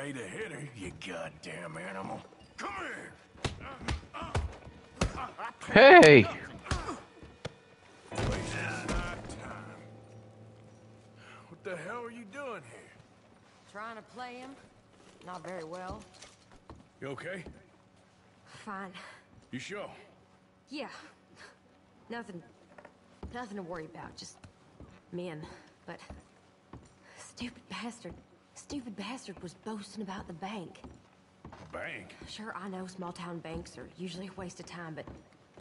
Ain't 0.07 0.15
paid 0.15 0.23
to 0.23 0.29
hit 0.29 0.53
her, 0.53 0.69
you 0.77 0.93
goddamn 1.05 1.77
animal. 1.79 2.21
Come 2.57 2.71
here! 2.79 3.13
Hey! 5.73 6.27
Wasting 8.13 8.87
my 8.89 9.17
time. 9.43 9.81
What 11.49 11.65
the 11.65 11.77
hell 11.77 12.05
are 12.05 12.11
you 12.13 12.25
doing 12.33 12.63
here? 12.71 12.93
Trying 13.73 13.97
to 13.97 14.03
play 14.03 14.37
him? 14.37 14.51
Not 15.27 15.45
very 15.45 15.65
well. 15.65 16.01
You 17.01 17.09
okay? 17.09 17.43
Fine. 18.65 18.93
You 19.51 19.59
sure? 19.59 19.91
Yeah. 20.71 20.89
Nothing. 22.11 22.41
Nothing 23.35 23.57
to 23.57 23.63
worry 23.63 23.87
about. 23.87 24.17
Just 24.17 24.37
men. 25.11 25.43
But. 25.85 25.99
Stupid 27.19 27.63
bastard. 27.69 28.15
Stupid 28.57 28.97
bastard 28.97 29.41
was 29.43 29.55
boasting 29.55 30.03
about 30.03 30.27
the 30.27 30.33
bank. 30.33 30.81
Bank? 31.73 32.15
Sure, 32.27 32.55
I 32.57 32.69
know 32.69 32.87
small 32.87 33.13
town 33.13 33.39
banks 33.39 33.77
are 33.77 33.87
usually 33.99 34.29
a 34.29 34.33
waste 34.33 34.59
of 34.59 34.67
time, 34.67 34.95
but 34.95 35.05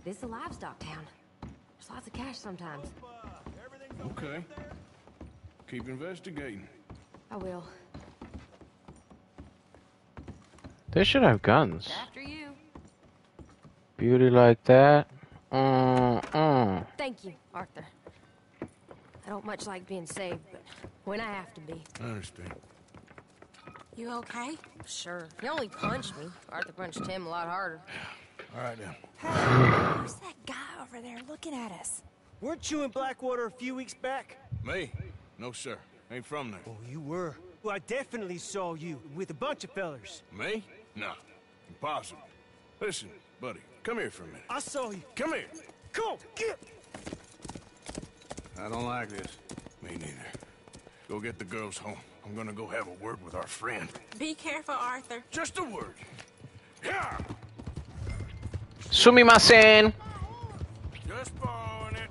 this 0.03 0.17
is 0.17 0.23
a 0.23 0.27
livestock 0.27 0.79
town. 0.79 1.05
There's 1.41 1.89
lots 1.89 2.07
of 2.07 2.13
cash 2.13 2.37
sometimes. 2.37 2.87
Okay. 4.01 4.43
Keep 5.69 5.89
investigating. 5.89 6.67
I 7.29 7.37
will. 7.37 7.63
They 10.91 11.03
should 11.03 11.23
have 11.23 11.41
guns. 11.41 11.91
After 12.01 12.21
you. 12.21 12.47
Beauty 13.97 14.29
like 14.29 14.63
that. 14.63 15.07
Mm-mm. 15.51 16.85
Thank 16.97 17.25
you, 17.25 17.33
Arthur. 17.53 17.85
I 18.61 19.29
don't 19.29 19.45
much 19.45 19.67
like 19.67 19.85
being 19.85 20.05
saved, 20.05 20.39
but 20.51 20.63
when 21.03 21.19
I 21.19 21.31
have 21.31 21.53
to 21.55 21.61
be. 21.61 21.83
I 22.01 22.05
understand. 22.05 22.53
You 23.97 24.11
okay? 24.11 24.57
Sure. 24.85 25.27
He 25.41 25.47
only 25.47 25.69
punched 25.69 26.17
me. 26.17 26.25
Arthur 26.49 26.73
punched 26.73 27.05
him 27.07 27.25
a 27.25 27.29
lot 27.29 27.47
harder. 27.47 27.79
All 28.55 28.61
right, 28.61 28.77
then. 28.77 28.95
Who's 30.01 30.15
that 30.15 30.35
guy 30.45 30.81
over 30.81 31.01
there 31.01 31.19
looking 31.29 31.53
at 31.53 31.71
us? 31.71 32.01
Weren't 32.41 32.69
you 32.69 32.83
in 32.83 32.91
Blackwater 32.91 33.45
a 33.45 33.51
few 33.51 33.73
weeks 33.73 33.93
back? 33.93 34.37
Me? 34.63 34.91
No, 35.37 35.51
sir. 35.53 35.77
Ain't 36.11 36.25
from 36.25 36.51
there. 36.51 36.59
Oh, 36.67 36.75
you 36.89 36.99
were. 36.99 37.37
Well, 37.63 37.73
I 37.73 37.79
definitely 37.79 38.37
saw 38.37 38.73
you 38.73 39.01
with 39.15 39.29
a 39.29 39.33
bunch 39.33 39.63
of 39.63 39.71
fellers. 39.71 40.23
Me? 40.37 40.63
No. 40.95 41.13
Impossible. 41.69 42.21
Listen, 42.79 43.09
buddy, 43.39 43.61
come 43.83 43.97
here 43.97 44.11
for 44.11 44.23
a 44.23 44.27
minute. 44.27 44.43
I 44.49 44.59
saw 44.59 44.91
you. 44.91 45.01
Come 45.15 45.33
here. 45.33 45.45
Come 45.93 46.05
on, 46.05 46.17
get! 46.35 46.59
I 48.59 48.69
don't 48.69 48.85
like 48.85 49.09
this. 49.09 49.37
Me 49.81 49.91
neither. 49.91 50.27
Go 51.07 51.19
get 51.19 51.39
the 51.39 51.45
girls 51.45 51.77
home. 51.77 51.97
I'm 52.25 52.35
gonna 52.35 52.53
go 52.53 52.67
have 52.67 52.87
a 52.87 53.03
word 53.03 53.23
with 53.23 53.35
our 53.35 53.45
friend. 53.45 53.87
Be 54.17 54.33
careful, 54.33 54.73
Arthur. 54.73 55.23
Just 55.29 55.59
a 55.59 55.63
word. 55.63 55.93
Yeah! 56.83 57.17
Sumimasen! 58.89 59.93
Just 61.07 61.39
borrowing 61.39 61.95
it. 61.95 62.09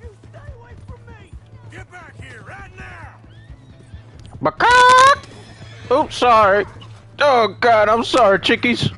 You 0.00 0.16
stay 0.30 0.52
away 0.58 0.72
from 0.86 1.04
me. 1.06 1.32
Get 1.70 1.90
back 1.92 2.14
here 2.22 2.42
right 2.48 2.70
now! 2.78 3.18
Baka! 4.40 5.20
Oops, 5.90 6.16
sorry. 6.16 6.64
Oh 7.20 7.54
god, 7.60 7.90
I'm 7.90 8.04
sorry, 8.04 8.38
chickies. 8.38 8.90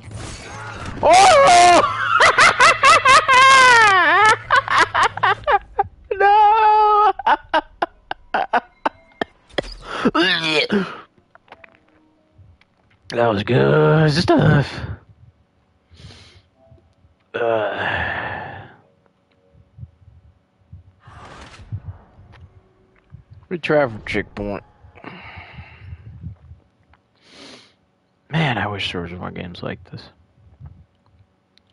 Oh! 1.03 2.01
That 10.15 10.95
was 13.11 13.43
good 13.43 14.13
stuff. 14.13 14.81
Uh, 17.35 18.67
retravel 23.51 24.05
checkpoint. 24.07 24.63
Man, 28.31 28.57
I 28.57 28.69
wish 28.69 28.93
there 28.93 29.01
was 29.03 29.11
more 29.13 29.33
games 29.33 29.65
like 29.65 29.83
this. 29.91 30.03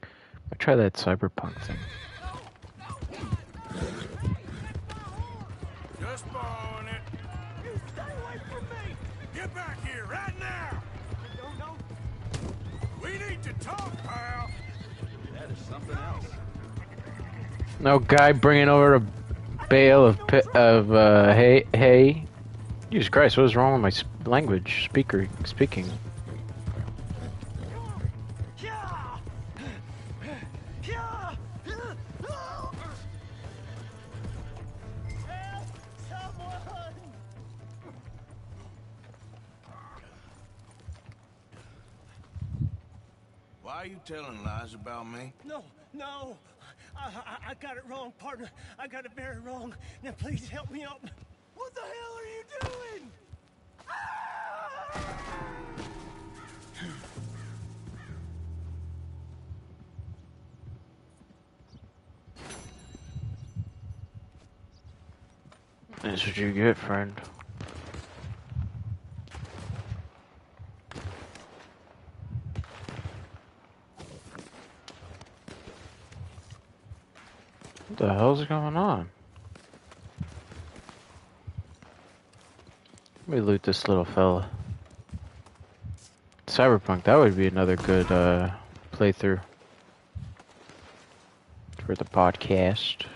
I 0.04 0.56
try 0.58 0.76
that 0.76 0.94
cyberpunk 0.94 1.62
thing. 1.62 1.78
Just 6.00 6.26
No 17.80 17.98
guy 17.98 18.32
bringing 18.32 18.70
over 18.70 18.96
a 18.96 19.00
bale 19.70 20.06
of 20.06 20.20
of 20.54 20.94
uh, 20.94 21.34
hay. 21.34 21.66
Hay. 21.74 22.26
Jesus 22.92 23.10
Christ, 23.10 23.38
what 23.38 23.46
is 23.46 23.56
wrong 23.56 23.82
with 23.82 23.82
my 23.82 24.30
language? 24.30 24.86
Speaker 24.86 25.28
speaking. 25.46 25.90
Telling 44.12 44.44
lies 44.44 44.74
about 44.74 45.08
me? 45.08 45.32
No, 45.46 45.64
no. 45.94 46.38
I, 46.98 47.08
I, 47.08 47.52
I 47.52 47.54
got 47.62 47.78
it 47.78 47.84
wrong, 47.88 48.12
partner. 48.20 48.50
I 48.78 48.88
got 48.88 49.06
it 49.06 49.14
very 49.16 49.40
wrong. 49.40 49.74
Now, 50.04 50.12
please 50.12 50.50
help 50.50 50.70
me 50.70 50.84
out. 50.84 51.00
What 51.56 51.74
the 51.74 51.82
hell 51.82 52.18
are 52.18 52.26
you 52.26 52.44
doing? 52.62 53.12
That's 66.04 66.26
what 66.26 66.36
you 66.36 66.52
get, 66.52 66.78
friend. 66.78 67.14
What 77.92 77.98
the 77.98 78.14
hell's 78.14 78.46
going 78.46 78.78
on? 78.78 79.10
Let 83.28 83.36
me 83.36 83.42
loot 83.42 83.64
this 83.64 83.86
little 83.86 84.06
fella. 84.06 84.50
Cyberpunk, 86.48 87.04
that 87.04 87.16
would 87.16 87.36
be 87.36 87.48
another 87.48 87.76
good 87.76 88.10
uh, 88.10 88.52
playthrough 88.94 89.42
for 91.86 91.96
the 91.96 92.06
podcast. 92.06 93.08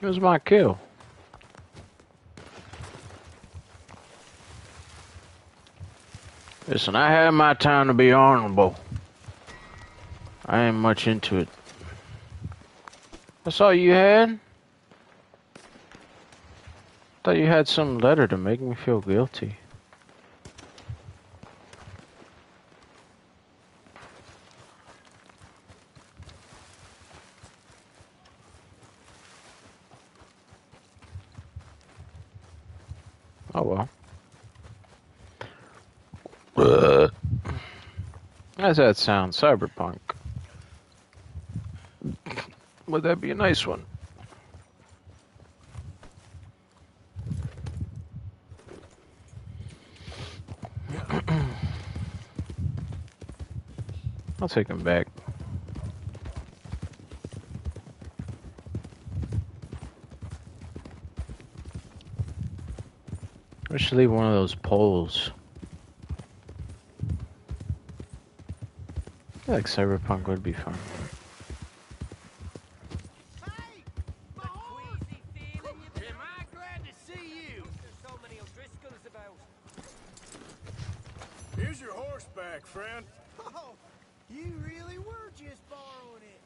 It 0.00 0.06
was 0.06 0.20
my 0.20 0.38
kill. 0.38 0.78
Listen, 6.66 6.96
I 6.96 7.10
had 7.10 7.30
my 7.32 7.52
time 7.52 7.88
to 7.88 7.94
be 7.94 8.10
honorable. 8.10 8.74
I 10.46 10.64
ain't 10.64 10.76
much 10.76 11.06
into 11.06 11.38
it. 11.38 11.48
That's 13.44 13.60
all 13.60 13.74
you 13.74 13.90
had? 13.90 14.38
Thought 17.22 17.36
you 17.36 17.46
had 17.46 17.68
some 17.68 17.98
letter 17.98 18.26
to 18.26 18.38
make 18.38 18.62
me 18.62 18.74
feel 18.74 19.02
guilty. 19.02 19.56
Oh 33.54 33.62
well. 33.62 33.88
Uh, 36.56 37.08
how's 38.58 38.76
that 38.76 38.96
sound? 38.96 39.32
Cyberpunk. 39.32 39.98
Would 42.86 43.02
that 43.02 43.20
be 43.20 43.30
a 43.32 43.34
nice 43.34 43.66
one? 43.66 43.84
I'll 54.40 54.48
take 54.48 54.68
him 54.68 54.82
back. 54.82 55.08
I 63.70 63.76
should 63.76 63.98
leave 63.98 64.12
one 64.12 64.26
of 64.26 64.34
those 64.34 64.54
poles. 64.54 65.32
Feel 69.44 69.54
like 69.56 69.66
Cyberpunk 69.66 70.26
would 70.26 70.42
be 70.42 70.52
fun. 70.52 70.74
Here's 81.56 81.80
your 81.80 81.92
horseback, 81.92 82.66
friend. 82.66 83.04
Oh, 83.40 83.72
you 84.30 84.52
really 84.66 84.98
were 84.98 85.30
just 85.36 85.60
borrowing 85.70 86.22
it. 86.22 86.40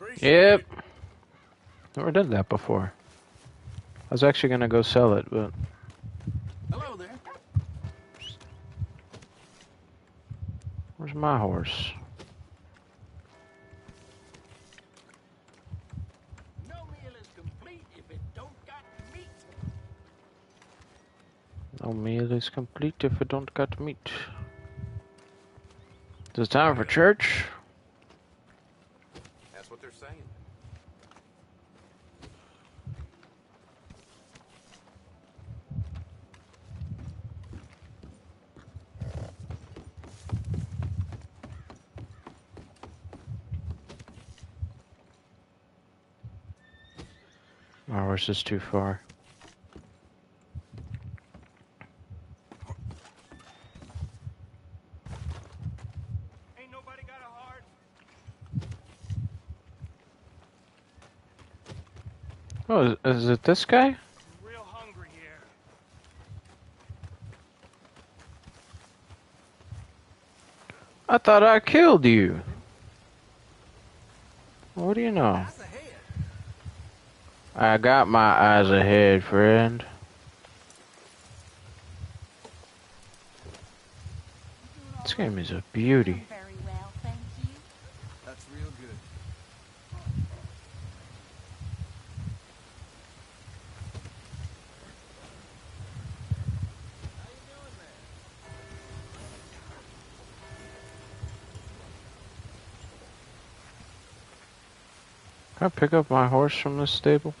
Appreciate 0.00 0.30
Yep. 0.30 0.60
it. 0.60 0.66
Never 1.96 2.10
done 2.12 2.30
that 2.30 2.48
before. 2.48 2.92
I 4.10 4.14
was 4.14 4.22
actually 4.22 4.50
gonna 4.50 4.68
go 4.68 4.82
sell 4.82 5.14
it, 5.14 5.26
but 5.30 5.52
Hello 6.70 6.96
there. 6.96 7.18
where's 10.96 11.14
my 11.14 11.38
horse? 11.38 11.92
No 21.92 21.98
meal 21.98 22.32
is 22.32 22.48
complete 22.48 23.04
if 23.04 23.20
it 23.20 23.28
don't 23.28 23.52
cut 23.52 23.78
meat. 23.78 24.10
Is 26.34 26.46
it 26.46 26.50
time 26.50 26.74
for 26.74 26.86
church? 26.86 27.44
That's 29.52 29.70
what 29.70 29.78
they're 29.82 29.92
saying. 29.92 30.22
Horse 47.90 48.30
is 48.30 48.42
too 48.42 48.60
far. 48.60 49.02
Oh, 62.74 62.96
is, 63.04 63.28
it 63.28 63.42
this 63.42 63.66
guy? 63.66 63.94
Real 64.42 64.64
hungry 64.64 65.08
here. 65.12 65.42
I 71.06 71.18
thought 71.18 71.42
I 71.42 71.60
killed 71.60 72.06
you. 72.06 72.40
What 74.74 74.94
do 74.94 75.02
you 75.02 75.10
know? 75.10 75.44
I 77.54 77.76
got 77.76 78.08
my 78.08 78.18
eyes 78.20 78.70
ahead, 78.70 79.22
friend. 79.22 79.84
This 85.02 85.12
game 85.12 85.36
is 85.36 85.50
a 85.50 85.62
beauty. 85.74 86.22
Can 105.62 105.70
I 105.76 105.80
pick 105.80 105.92
up 105.92 106.10
my 106.10 106.26
horse 106.26 106.58
from 106.58 106.78
this 106.78 106.90
stable? 106.90 107.32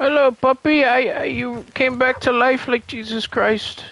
Hello, 0.00 0.32
puppy. 0.32 0.82
I, 0.82 0.98
I 0.98 1.24
you 1.26 1.64
came 1.74 1.96
back 1.96 2.22
to 2.22 2.32
life 2.32 2.66
like 2.66 2.88
Jesus 2.88 3.28
Christ. 3.28 3.84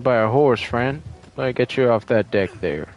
Killed 0.00 0.04
by 0.04 0.22
a 0.22 0.28
horse, 0.28 0.62
friend. 0.62 1.02
Let 1.36 1.46
me 1.46 1.52
get 1.52 1.76
you 1.76 1.90
off 1.90 2.06
that 2.06 2.30
deck 2.30 2.50
there. 2.60 2.88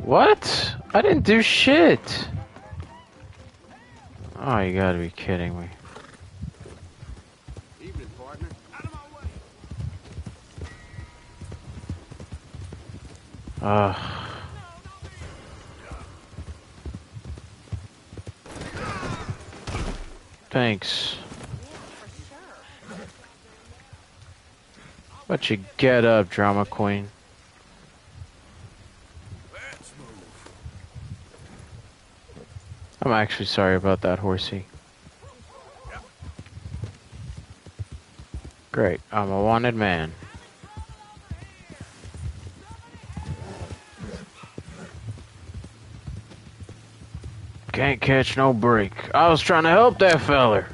What? 0.00 0.74
I 0.94 1.02
didn't 1.02 1.24
do 1.24 1.42
shit. 1.42 2.28
Oh, 4.40 4.58
you 4.60 4.72
gotta 4.72 4.98
be 4.98 5.10
kidding 5.10 5.58
me. 5.60 5.68
Ugh. 13.68 13.96
Thanks. 20.48 21.16
But 25.26 25.50
you 25.50 25.58
get 25.76 26.06
up, 26.06 26.30
drama 26.30 26.64
queen. 26.64 27.10
I'm 33.02 33.12
actually 33.12 33.44
sorry 33.44 33.76
about 33.76 34.00
that, 34.00 34.18
horsey. 34.18 34.64
Great, 38.72 39.02
I'm 39.12 39.30
a 39.30 39.42
wanted 39.42 39.74
man. 39.74 40.14
Can't 47.78 48.00
catch 48.00 48.36
no 48.36 48.52
break. 48.52 48.92
I 49.14 49.28
was 49.28 49.40
trying 49.40 49.62
to 49.62 49.68
help 49.68 50.00
that 50.00 50.20
feller. 50.20 50.66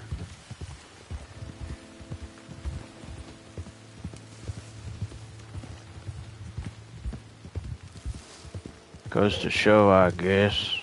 Goes 9.11 9.37
to 9.41 9.51
show, 9.51 9.91
I 9.91 10.13
guess. 10.13 10.75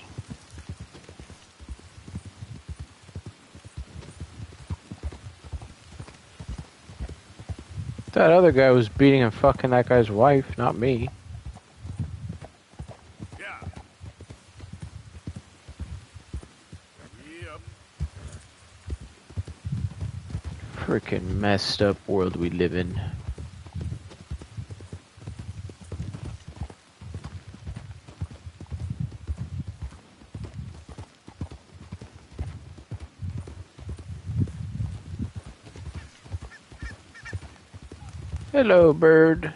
That 8.11 8.29
other 8.29 8.51
guy 8.51 8.69
was 8.69 8.89
beating 8.89 9.23
and 9.23 9.33
fucking 9.33 9.71
that 9.71 9.89
guy's 9.89 10.11
wife, 10.11 10.55
not 10.55 10.77
me. 10.77 11.09
Messed 21.61 21.83
up 21.83 22.07
world 22.07 22.35
we 22.37 22.49
live 22.49 22.73
in. 22.73 22.99
Hello, 38.51 38.91
bird. 38.91 39.53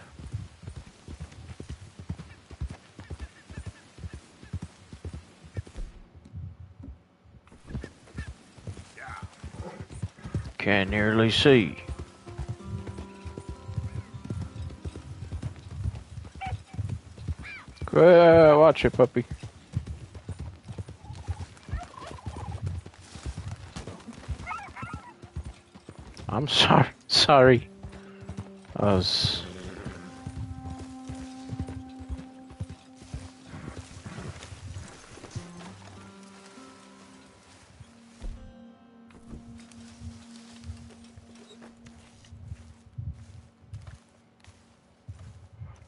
Can't 10.59 10.91
nearly 10.91 11.31
see. 11.31 11.84
Watch 18.83 18.93
puppy. 18.93 19.25
I'm 26.27 26.47
sorry. 26.47 26.87
Sorry. 27.07 27.69
I 28.75 28.85
was. 28.85 29.41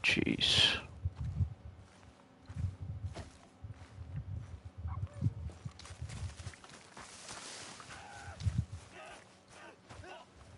Jeez. 0.04 0.78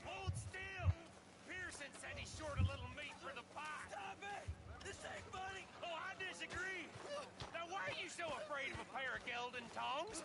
Hold 0.06 0.32
still! 0.38 0.90
Pearson 1.48 1.90
said 2.02 2.14
he's 2.18 2.32
short 2.38 2.58
a 2.60 2.66
little 2.70 2.90
meat 2.98 3.14
for 3.20 3.34
the 3.34 3.42
pie. 3.56 3.86
Stop 3.90 4.22
it! 4.22 4.46
This 4.86 4.98
ain't 5.06 5.26
money! 5.34 5.66
Oh, 5.84 5.90
I 5.90 6.14
disagree. 6.22 6.86
Now, 7.54 7.66
why 7.70 7.82
are 7.90 7.98
you 8.02 8.10
so 8.10 8.26
afraid 8.46 8.70
of 8.74 8.80
a 8.82 8.90
pair 8.94 9.18
of 9.18 9.26
gelding 9.26 9.66
tongs? 9.74 10.24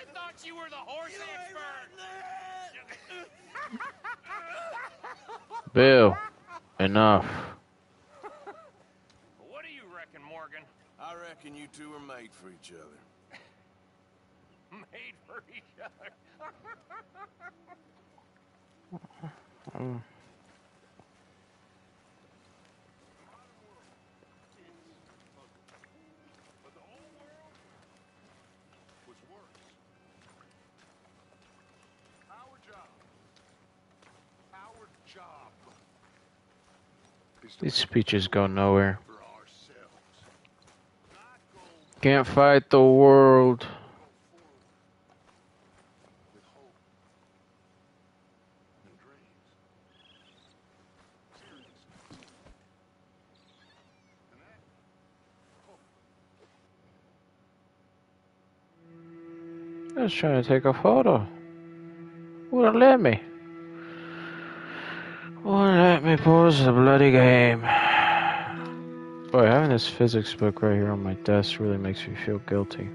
I 0.00 0.04
thought 0.12 0.44
you 0.44 0.56
were 0.56 0.68
the 0.70 0.76
horse 0.76 1.16
expert. 1.16 1.88
Bill, 5.72 6.16
enough. 6.80 7.26
what 9.48 9.62
do 9.64 9.70
you 9.72 9.82
reckon, 9.94 10.22
Morgan? 10.22 10.62
I 11.00 11.14
reckon 11.14 11.54
you 11.54 11.66
two 11.76 11.92
are 11.94 12.00
made 12.00 12.32
for 12.32 12.48
each 12.50 12.72
other. 12.72 12.98
Made 14.70 15.16
for 15.26 15.42
each 15.54 15.62
other. 15.82 16.10
Mm. 19.76 20.00
Our 32.30 32.58
job. 32.66 32.88
Our 34.54 34.88
job. 35.14 35.52
These 37.60 37.74
speeches 37.74 38.28
go 38.28 38.46
nowhere. 38.46 39.00
Can't 42.00 42.26
fight 42.26 42.70
the 42.70 42.80
world. 42.80 43.66
I 59.96 60.02
was 60.02 60.12
trying 60.12 60.40
to 60.40 60.48
take 60.48 60.64
a 60.64 60.72
photo. 60.72 61.26
Wouldn't 62.52 62.76
let 62.76 63.00
me. 63.00 63.20
Wouldn't 65.42 65.76
let 65.98 66.04
me 66.04 66.16
pause 66.16 66.64
the 66.64 66.70
bloody 66.70 67.10
game. 67.10 67.60
Boy, 69.32 69.46
having 69.46 69.70
this 69.70 69.88
physics 69.88 70.32
book 70.32 70.62
right 70.62 70.74
here 70.74 70.92
on 70.92 71.02
my 71.02 71.14
desk 71.14 71.58
really 71.58 71.76
makes 71.76 72.06
me 72.06 72.14
feel 72.24 72.38
guilty. 72.38 72.88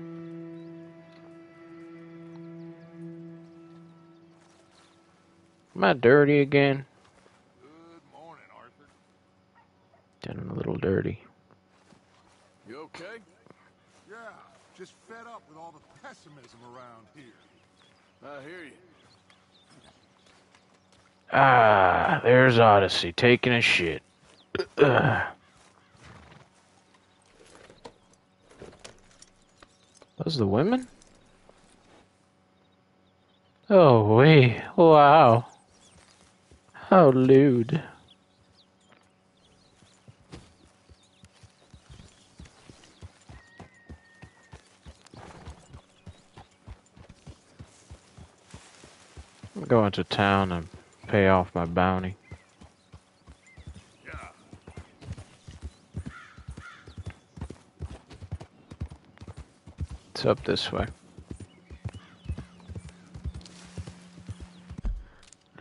Am 5.75 5.83
I 5.83 5.91
dirty 5.91 6.39
again? 6.39 6.85
Good 7.61 8.01
morning, 8.17 8.45
Arthur. 8.55 8.87
Getting 10.21 10.49
a 10.49 10.53
little 10.53 10.77
dirty. 10.77 11.19
You 12.69 12.83
okay? 12.83 13.17
Yeah, 14.09 14.15
just 14.77 14.93
fed 15.09 15.27
up 15.27 15.43
with 15.49 15.57
all 15.57 15.73
the 15.73 16.07
pessimism 16.07 16.59
around 16.73 17.05
here. 17.13 17.25
I 18.25 18.41
hear 18.43 18.63
you. 18.63 18.92
Ah, 21.35 22.21
there's 22.23 22.59
Odyssey 22.59 23.11
taking 23.11 23.53
a 23.53 23.61
shit. 23.61 24.03
Ugh. 24.77 25.23
Those 30.17 30.37
the 30.37 30.45
women? 30.45 30.87
Oh, 33.67 34.15
wait. 34.15 34.61
Wow. 34.75 35.47
How 36.73 37.09
lewd. 37.09 37.81
I'm 49.55 49.63
going 49.63 49.91
to 49.93 50.03
town 50.03 50.51
and 50.51 50.67
pay 51.13 51.27
off 51.27 51.53
my 51.53 51.63
bounty. 51.63 52.15
It's 60.09 60.25
up 60.25 60.43
this 60.43 60.71
way. 60.71 60.87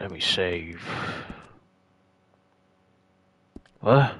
Let 0.01 0.11
me 0.11 0.21
save. 0.21 0.81
What? 3.81 4.15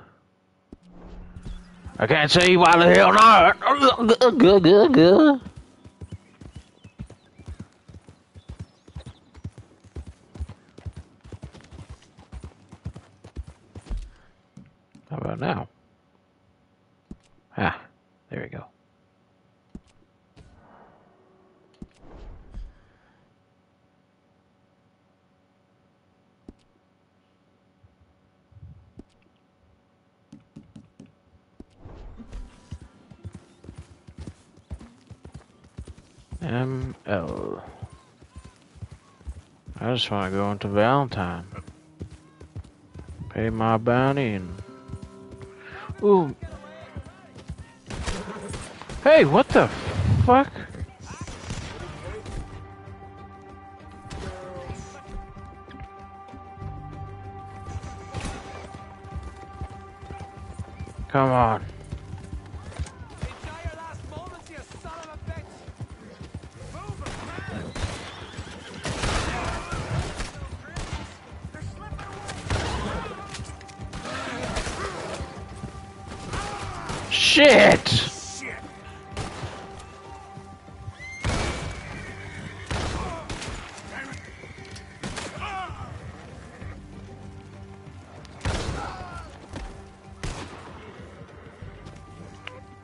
I 1.99 2.07
can't 2.07 2.31
see 2.31 2.59
why 2.59 2.77
the 2.77 2.95
hell 2.95 3.15
not. 3.15 3.57
How 15.13 15.19
about 15.19 15.41
now? 15.41 15.69
Ah, 17.59 17.79
there 18.31 18.41
we 18.41 18.49
go. 18.49 18.65
ML. 36.41 37.63
I 39.93 39.95
just 39.97 40.11
want 40.11 40.33
to 40.33 40.39
go 40.39 40.51
into 40.51 40.69
Valentine. 40.69 41.45
Pay 43.29 43.51
my 43.51 43.77
bounty 43.77 44.33
and. 44.33 44.63
Ooh. 46.03 46.35
Hey, 49.05 49.27
what 49.27 49.47
the 49.51 49.69
fuck? 50.25 50.51
Come 61.09 61.31
on. 61.31 61.72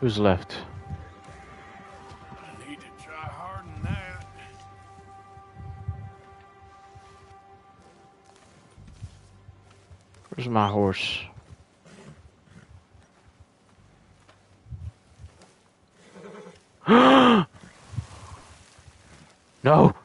Who's 0.01 0.19
left? 0.19 0.57
I 2.31 2.69
need 2.69 2.79
to 2.79 3.05
try 3.05 3.15
harder 3.15 3.69
than 3.75 3.83
that. 3.83 4.25
Where's 10.31 10.49
my 10.49 10.69
horse? 10.69 11.19
no, 16.89 17.47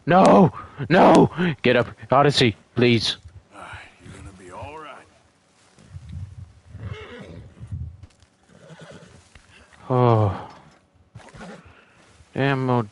no, 0.08 0.52
no! 0.90 1.32
Get 1.62 1.76
up, 1.76 1.88
Odyssey, 2.12 2.56
please. 2.76 3.18
You're 3.54 4.12
gonna 4.18 4.34
be 4.40 4.52
all 4.52 4.78
right. 4.80 5.06
Oh. 9.90 10.50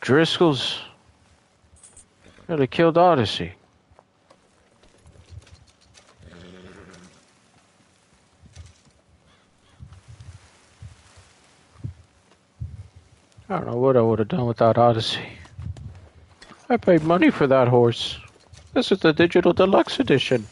Damn 0.02 0.14
O'Driscoll's. 0.14 0.80
Really 2.48 2.66
killed 2.66 2.98
Odyssey. 2.98 3.52
I 13.48 13.58
don't 13.58 13.66
know 13.66 13.76
what 13.76 13.96
I 13.96 14.00
would 14.00 14.18
have 14.18 14.28
done 14.28 14.46
without 14.46 14.76
Odyssey. 14.76 15.20
I 16.68 16.78
paid 16.78 17.02
money 17.04 17.30
for 17.30 17.46
that 17.46 17.68
horse. 17.68 18.18
This 18.72 18.90
is 18.90 18.98
the 19.00 19.12
digital 19.12 19.52
deluxe 19.52 20.00
edition. 20.00 20.46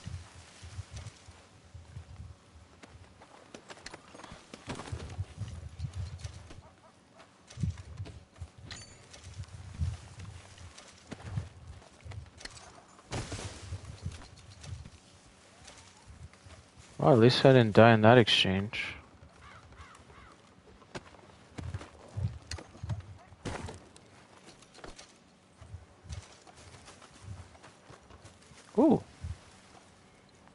Least 17.30 17.46
I 17.46 17.52
didn't 17.52 17.76
die 17.76 17.92
in 17.92 18.00
that 18.00 18.18
exchange. 18.18 18.96
Ooh. 28.76 29.00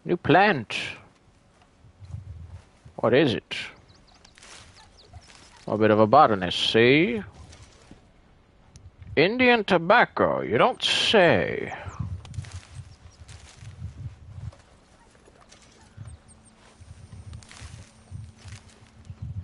New 0.03 0.17
plant. 0.17 0.75
What 2.97 3.13
is 3.13 3.33
it? 3.33 3.55
A 5.67 5.77
bit 5.77 5.91
of 5.91 6.01
a 6.01 6.07
botanist, 6.07 6.73
see? 6.73 7.23
Indian 9.15 9.63
tobacco, 9.63 10.41
you 10.41 10.57
don't 10.57 10.83
say. 10.83 11.73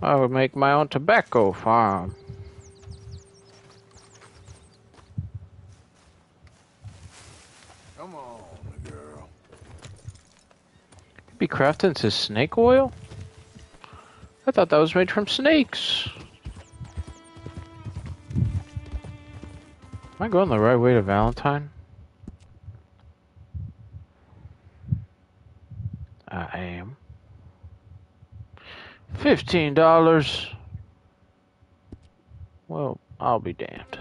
I 0.02 0.16
would 0.16 0.32
make 0.32 0.56
my 0.56 0.72
own 0.72 0.88
tobacco 0.88 1.52
farm. 1.52 2.16
Come 7.96 8.14
on, 8.16 8.42
girl. 8.90 9.28
Be 11.38 11.46
crafted 11.46 11.84
into 11.84 12.10
snake 12.10 12.58
oil? 12.58 12.92
I 14.44 14.50
thought 14.50 14.70
that 14.70 14.78
was 14.78 14.94
made 14.94 15.08
from 15.08 15.28
snakes. 15.28 16.08
Am 20.22 20.26
I 20.26 20.28
going 20.28 20.48
the 20.48 20.58
right 20.58 20.76
way 20.76 20.94
to 20.94 21.02
Valentine? 21.02 21.70
I 26.26 26.58
am. 26.58 26.96
Fifteen 29.32 29.72
dollars. 29.72 30.46
Well, 32.68 33.00
I'll 33.18 33.38
be 33.38 33.54
damned. 33.54 33.98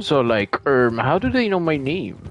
So 0.00 0.20
like, 0.20 0.64
um, 0.64 0.98
how 0.98 1.18
do 1.18 1.30
they 1.30 1.48
know 1.48 1.58
my 1.58 1.76
name? 1.76 2.30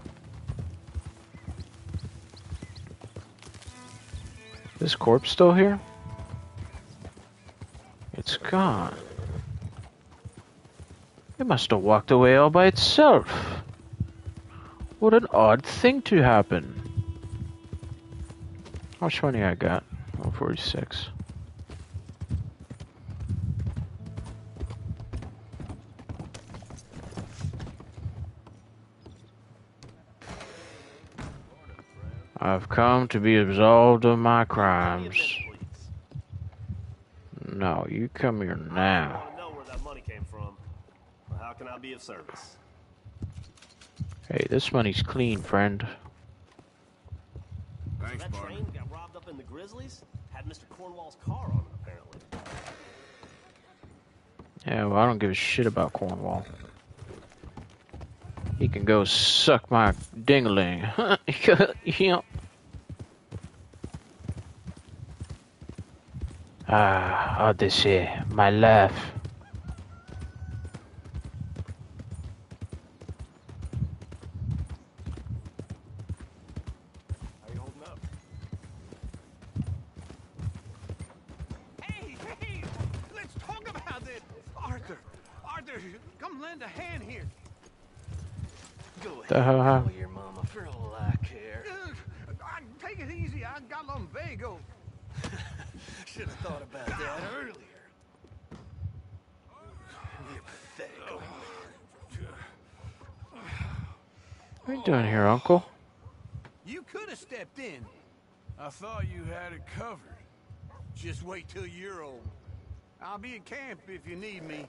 This 4.80 4.96
corpse 4.96 5.30
still 5.30 5.52
here? 5.52 5.78
It's 8.14 8.38
gone. 8.38 8.96
It 11.41 11.41
must 11.52 11.72
have 11.72 11.82
walked 11.82 12.12
away 12.12 12.38
all 12.38 12.50
by 12.50 12.66
itself. 12.66 13.30
What 15.00 15.14
an 15.14 15.28
odd 15.34 15.66
thing 15.66 16.02
to 16.04 16.22
happen. 16.22 16.82
How 19.02 19.08
much 19.08 19.22
money 19.22 19.44
I 19.44 19.56
got? 19.56 19.84
146. 20.16 21.08
I've 32.38 32.70
come 32.70 33.10
to 33.10 33.20
be 33.20 33.36
absolved 33.36 34.06
of 34.06 34.18
my 34.20 34.46
crimes. 34.46 35.38
No, 37.46 37.86
you 37.90 38.08
come 38.14 38.40
here 38.40 38.56
now. 38.56 39.28
I 39.34 39.38
know 39.38 39.50
where 39.50 39.66
that 39.66 39.84
money 39.84 40.02
came 40.08 40.24
from. 40.32 40.56
Well, 41.72 41.78
how 41.78 41.82
can 41.82 41.86
I 41.86 41.90
be 41.90 41.94
of 41.94 42.02
service? 42.02 42.58
Hey, 44.30 44.46
this 44.50 44.74
money's 44.74 45.02
clean, 45.02 45.40
friend. 45.40 45.88
Thanks, 48.02 48.24
that 48.24 48.32
Barton. 48.32 48.58
train 48.58 48.68
got 48.74 48.92
robbed 48.92 49.16
up 49.16 49.30
in 49.30 49.38
the 49.38 49.44
Grizzlies? 49.44 50.02
Had 50.32 50.46
Mr. 50.48 50.68
Cornwall's 50.70 51.16
car 51.26 51.46
on 51.46 51.60
it, 51.60 51.66
apparently. 51.82 52.20
Yeah, 54.66 54.86
well, 54.86 54.98
I 54.98 55.06
don't 55.06 55.20
give 55.20 55.32
a 55.32 55.34
shit 55.34 55.66
about 55.66 55.94
Cornwall. 55.94 56.46
He 58.60 58.68
can 58.68 58.84
go 58.84 59.06
suck 59.06 59.72
my 59.72 59.94
dingling. 60.26 60.82
yeah. 61.86 62.22
Ah, 66.68 67.48
Odyssey, 67.48 68.08
my 68.30 68.50
life. 68.50 69.12
How 77.42 77.54
you 77.54 77.60
holding 77.60 77.82
up? 77.84 78.00
Hey, 81.82 82.16
hey, 82.40 82.64
let's 83.16 83.34
talk 83.46 83.68
about 83.70 84.04
it. 84.04 84.22
Arthur, 84.56 84.98
Arthur, 85.44 85.82
come 86.20 86.42
lend 86.42 86.62
a 86.62 86.68
hand 86.68 87.04
here. 87.04 87.26
The 89.28 89.42
hell 89.42 89.62
happened? 89.62 89.96
your 89.96 90.10
mama 90.10 90.44
for 90.46 90.68
all 90.68 90.96
I 90.98 91.16
care. 91.26 91.64
Take 92.82 93.00
it 93.00 93.12
easy. 93.12 93.46
I 93.46 93.60
got 93.70 93.88
lumbago. 93.88 94.60
Should 96.06 96.24
have 96.24 96.32
thought 96.40 96.62
about 96.62 96.88
that 96.88 97.22
earlier. 97.34 97.56
You 100.34 100.42
pathetic 100.46 101.12
old 101.12 101.22
What 104.72 104.88
are 104.88 104.92
you 104.94 105.00
doing 105.00 105.06
here, 105.06 105.28
Uncle? 105.28 105.66
You 106.66 106.84
could 106.84 107.10
have 107.10 107.20
stepped 107.20 107.60
in. 107.60 107.86
I 108.58 108.70
thought 108.70 109.04
you 109.14 109.26
had 109.26 109.52
it 109.52 109.64
covered. 109.78 110.00
Just 110.96 111.24
wait 111.24 111.50
till 111.50 111.66
you're 111.66 112.02
old. 112.02 112.22
I'll 113.02 113.18
be 113.18 113.36
in 113.36 113.42
camp 113.42 113.82
if 113.90 114.08
you 114.08 114.16
need 114.16 114.44
me. 114.44 114.66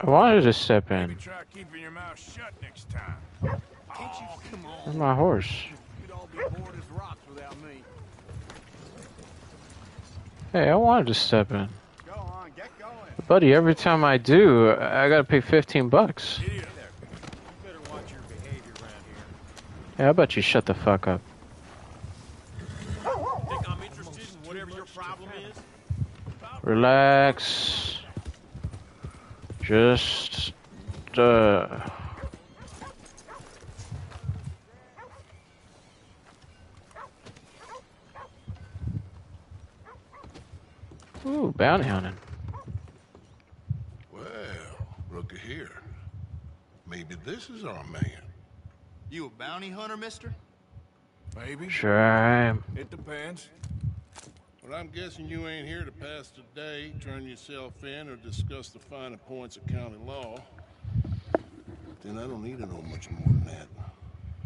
I 0.00 0.08
wanted 0.08 0.44
to 0.44 0.54
step 0.54 0.90
in. 0.90 1.16
Try 1.18 1.42
keeping 1.52 1.82
your 1.82 1.90
mouth 1.90 2.18
shut 2.18 2.54
next 2.62 2.88
time. 2.88 3.16
Can't 3.42 3.60
you 4.20 4.26
oh, 4.30 4.40
come 4.50 4.64
Where's 4.84 4.96
my 4.96 5.14
horse? 5.14 5.52
You'd 6.00 6.12
all 6.12 6.30
be 6.32 6.38
bored 6.38 6.74
as 6.74 6.98
rocks 6.98 7.20
without 7.28 7.54
me. 7.62 7.82
Hey, 10.52 10.70
I 10.70 10.76
wanted 10.76 11.08
to 11.08 11.14
step 11.14 11.50
in. 11.50 11.68
Go 12.06 12.14
on, 12.14 12.50
get 12.56 12.70
going. 12.78 12.94
Buddy, 13.28 13.52
every 13.52 13.74
time 13.74 14.02
I 14.02 14.16
do, 14.16 14.70
I 14.70 15.10
gotta 15.10 15.24
pay 15.24 15.42
15 15.42 15.90
bucks. 15.90 16.40
You 16.40 16.62
better 17.64 17.78
watch 17.90 18.10
your 18.10 18.20
behavior 18.22 18.72
around 18.80 19.04
here. 19.06 19.24
Yeah, 20.02 20.06
how 20.06 20.10
about 20.10 20.34
you 20.34 20.42
shut 20.42 20.66
the 20.66 20.74
fuck 20.74 21.06
up? 21.06 21.20
Think 23.04 23.70
I'm 23.70 23.80
interested 23.84 24.34
in 24.34 24.48
whatever 24.48 24.72
your 24.72 24.86
problem 24.86 25.30
is? 25.48 25.56
Relax. 26.64 27.98
Just, 29.62 30.54
uh... 31.16 31.88
Ooh, 41.24 41.54
bounty 41.56 41.84
hunting. 41.84 42.16
Well, 44.12 44.24
looky 45.12 45.38
here. 45.38 45.70
Maybe 46.88 47.14
this 47.24 47.48
is 47.48 47.64
our 47.64 47.84
man. 47.84 48.31
You 49.12 49.26
a 49.26 49.28
bounty 49.28 49.68
hunter, 49.68 49.98
mister? 49.98 50.34
Maybe. 51.36 51.68
Sure 51.68 52.00
I 52.00 52.44
am. 52.46 52.64
It 52.74 52.90
depends. 52.90 53.50
Well, 54.66 54.74
I'm 54.74 54.88
guessing 54.88 55.28
you 55.28 55.46
ain't 55.48 55.68
here 55.68 55.84
to 55.84 55.92
pass 55.92 56.30
the 56.30 56.40
day, 56.58 56.94
turn 56.98 57.28
yourself 57.28 57.84
in, 57.84 58.08
or 58.08 58.16
discuss 58.16 58.70
the 58.70 58.78
finer 58.78 59.18
points 59.18 59.58
of 59.58 59.66
county 59.66 59.98
law. 60.06 60.38
Then 62.02 62.16
I 62.16 62.22
don't 62.22 62.42
need 62.42 62.56
to 62.56 62.64
know 62.64 62.82
much 62.90 63.10
more 63.10 63.20
than 63.26 63.44
that. 63.44 63.68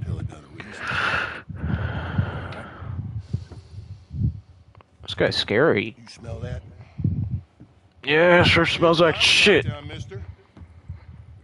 Hell, 0.05 0.19
I 0.19 0.23
got 0.25 0.41
a 0.41 0.49
reason. 0.57 0.73
This 5.03 5.15
guy's 5.15 5.37
scary. 5.37 5.95
You 5.97 6.09
smell 6.09 6.41
that? 6.41 6.63
Yeah, 8.03 8.43
sure 8.43 8.67
smells 8.67 9.01
like 9.01 9.15
shit. 9.15 9.67
Down, 9.67 9.87
mister. 9.87 10.25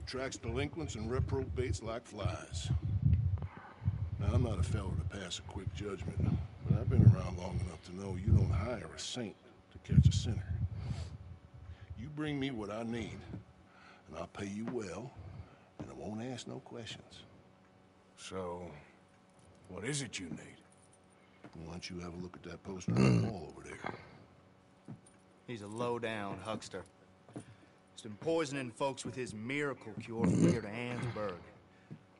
Attracts 0.05 0.39
delinquents 0.39 0.97
and 0.97 1.09
reprobates 1.09 1.85
like 1.85 2.05
flies. 2.05 2.69
Now, 4.33 4.39
I'm 4.39 4.45
not 4.45 4.59
a 4.59 4.63
fellow 4.63 4.91
to 4.91 5.19
pass 5.19 5.41
a 5.41 5.43
quick 5.43 5.73
judgment, 5.75 6.17
but 6.67 6.79
I've 6.79 6.89
been 6.89 7.03
around 7.03 7.37
long 7.37 7.61
enough 7.67 7.83
to 7.85 7.97
know 7.97 8.17
you 8.17 8.33
don't 8.33 8.51
hire 8.51 8.89
a 8.97 8.99
saint 8.99 9.37
to 9.73 9.93
catch 9.93 10.09
a 10.09 10.13
sinner. 10.13 10.55
You 12.01 12.09
bring 12.09 12.41
me 12.41 12.51
what 12.51 12.71
I 12.71 12.83
need, 12.83 13.19
and 14.09 14.17
I'll 14.17 14.29
pay 14.29 14.47
you 14.47 14.65
well, 14.73 15.11
and 15.79 15.89
I 15.91 15.95
won't 15.95 16.23
ask 16.23 16.49
no 16.49 16.61
questions. 16.61 17.25
So, 18.17 18.71
what 19.69 19.85
is 19.85 20.01
it 20.01 20.19
you 20.19 20.27
need? 20.31 20.57
Why 21.65 21.73
don't 21.73 21.91
you 21.91 21.99
have 21.99 22.15
a 22.15 22.23
look 22.23 22.35
at 22.35 22.51
that 22.51 22.63
poster 22.63 22.95
on 22.95 23.23
the 23.23 23.29
wall 23.29 23.55
over 23.55 23.69
there? 23.69 23.95
He's 25.47 25.61
a 25.61 25.67
low-down 25.67 26.39
huckster. 26.43 26.85
He's 27.35 28.03
been 28.03 28.17
poisoning 28.17 28.71
folks 28.71 29.05
with 29.05 29.15
his 29.15 29.35
miracle 29.35 29.93
cure 30.01 30.25
from 30.25 30.51
here 30.51 30.63
to 30.63 30.69
Annesburg. 30.69 31.35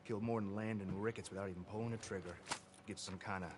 Killed 0.05 0.23
more 0.23 0.41
than 0.41 0.55
Land 0.55 0.79
Landon 0.79 1.01
Ricketts 1.01 1.29
without 1.29 1.49
even 1.49 1.63
pulling 1.71 1.93
a 1.93 1.97
trigger. 1.97 2.35
Get 2.87 2.99
some 2.99 3.17
kind 3.17 3.43
of 3.43 3.49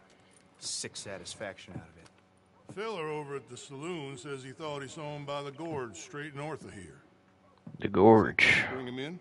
sick 0.60 0.96
satisfaction 0.96 1.74
out 1.76 1.88
of 1.88 1.98
it. 1.98 2.76
Filler 2.76 3.10
over 3.10 3.36
at 3.36 3.50
the 3.50 3.58
saloon 3.58 4.18
says 4.18 4.44
he 4.44 4.52
thought 4.52 4.82
he 4.82 4.88
saw 4.88 5.16
him 5.16 5.26
by 5.26 5.42
the 5.42 5.52
gorge 5.52 5.98
straight 5.98 6.36
north 6.36 6.64
of 6.64 6.74
here. 6.74 7.02
The 7.80 7.88
gorge. 7.88 8.48
Bring 8.72 8.88
him 8.88 9.00
in. 9.00 9.20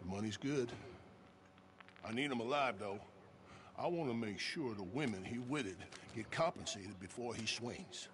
The 0.00 0.08
money's 0.08 0.36
good. 0.36 0.70
I 2.06 2.12
need 2.12 2.30
him 2.30 2.40
alive, 2.40 2.76
though. 2.78 3.00
I 3.78 3.86
want 3.88 4.08
to 4.08 4.14
make 4.14 4.38
sure 4.38 4.74
the 4.74 4.84
women 4.84 5.24
he 5.24 5.38
witted 5.38 5.76
get 6.14 6.30
compensated 6.30 6.98
before 7.00 7.34
he 7.34 7.46
swings. 7.46 8.08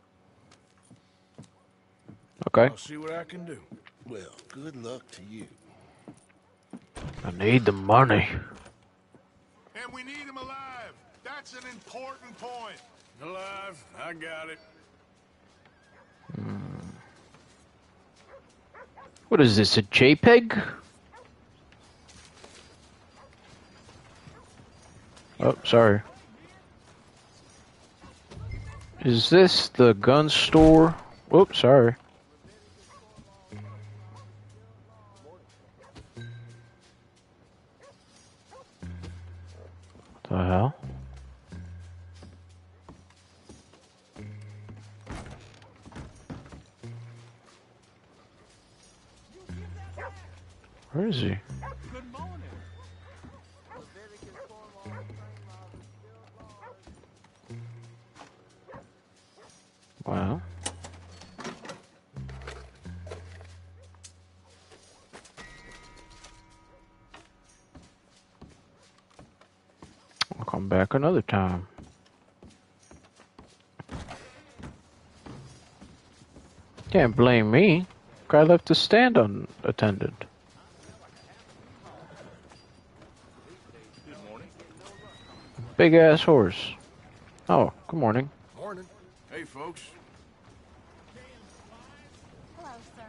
Okay. 2.48 2.66
I'll 2.66 2.76
see 2.76 2.96
what 2.96 3.12
I 3.12 3.24
can 3.24 3.44
do. 3.44 3.60
Well, 4.08 4.34
good 4.48 4.76
luck 4.82 5.02
to 5.12 5.22
you. 5.30 5.46
I 7.24 7.30
need 7.32 7.64
the 7.64 7.72
money. 7.72 8.28
And 9.74 9.92
we 9.92 10.02
need 10.02 10.16
him 10.16 10.36
alive. 10.36 10.92
That's 11.24 11.52
an 11.52 11.68
important 11.70 12.36
point. 12.38 12.76
Alive, 13.22 13.84
I 14.02 14.12
got 14.14 14.48
it. 14.48 14.58
What 19.28 19.40
is 19.40 19.56
this, 19.56 19.76
a 19.78 19.82
JPEG? 19.82 20.60
Oh, 25.38 25.56
sorry. 25.64 26.02
Is 29.04 29.30
this 29.30 29.68
the 29.68 29.94
gun 29.94 30.28
store? 30.28 30.94
Whoops, 31.28 31.60
sorry. 31.60 31.94
The 40.30 40.36
hell? 40.36 40.74
Where 50.92 51.08
is 51.08 51.16
he? 51.16 51.36
Wow. 60.06 60.40
Come 70.60 70.68
back 70.68 70.92
another 70.92 71.22
time. 71.22 71.66
Can't 76.90 77.16
blame 77.16 77.50
me. 77.50 77.86
Guy 78.28 78.42
left 78.42 78.66
to 78.66 78.74
stand 78.74 79.16
unattended. 79.16 80.12
Big 85.78 85.94
ass 85.94 86.22
horse. 86.22 86.72
Oh, 87.48 87.72
good 87.88 87.98
morning. 87.98 88.28
Morning. 88.58 88.86
Hey, 89.30 89.44
folks. 89.44 89.80
Hello, 92.58 92.72
sir. 92.96 93.02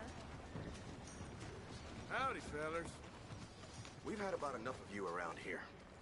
Howdy, 2.12 2.40
fellers. 2.40 2.88
We've 4.06 4.22
had 4.22 4.34
about 4.34 4.56
enough 4.56 4.76
of 4.88 4.96
you 4.96 5.06
around 5.06 5.38
here. 5.44 5.60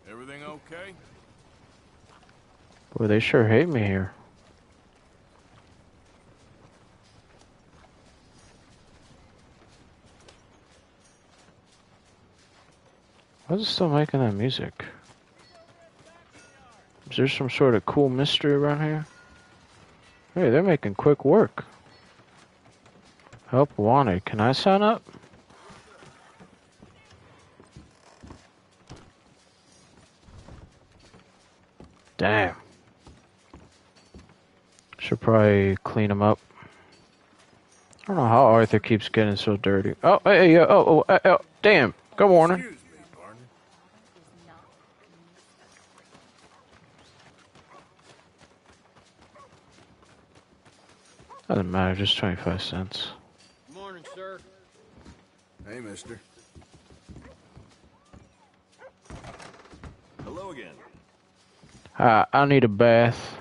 Everything 0.07 0.43
okay? 0.43 0.93
Boy, 2.95 3.07
they 3.07 3.19
sure 3.19 3.47
hate 3.47 3.69
me 3.69 3.81
here. 3.81 4.11
Why 13.47 13.55
is 13.55 13.63
it 13.63 13.65
still 13.65 13.89
making 13.89 14.19
that 14.19 14.33
music? 14.33 14.85
Is 17.09 17.17
there 17.17 17.27
some 17.27 17.49
sort 17.49 17.73
of 17.73 17.85
cool 17.85 18.09
mystery 18.09 18.53
around 18.53 18.83
here? 18.83 19.05
Hey, 20.35 20.51
they're 20.51 20.61
making 20.61 20.95
quick 20.95 21.25
work. 21.25 21.65
Help 23.47 23.75
wanted. 23.77 24.23
Can 24.25 24.39
I 24.39 24.51
sign 24.51 24.83
up? 24.83 25.01
Damn. 32.17 32.55
Should 35.09 35.21
probably 35.21 35.75
clean 35.83 36.11
him 36.11 36.21
up. 36.21 36.37
I 38.03 38.05
don't 38.05 38.17
know 38.17 38.27
how 38.27 38.43
Arthur 38.43 38.77
keeps 38.77 39.09
getting 39.09 39.37
so 39.37 39.57
dirty. 39.57 39.95
Oh, 40.03 40.21
hey, 40.23 40.55
oh, 40.57 40.65
oh, 40.69 41.05
oh, 41.09 41.19
oh 41.25 41.39
damn. 41.63 41.95
Good 42.15 42.27
morning. 42.27 42.77
Doesn't 51.47 51.71
matter, 51.71 51.95
just 51.95 52.15
25 52.19 52.61
cents. 52.61 53.07
Morning, 53.73 54.05
sir. 54.13 54.37
Hey, 55.67 55.79
mister. 55.79 56.21
Hello 60.23 60.51
again. 60.51 60.75
Uh, 61.97 62.25
I 62.31 62.45
need 62.45 62.63
a 62.63 62.67
bath. 62.67 63.38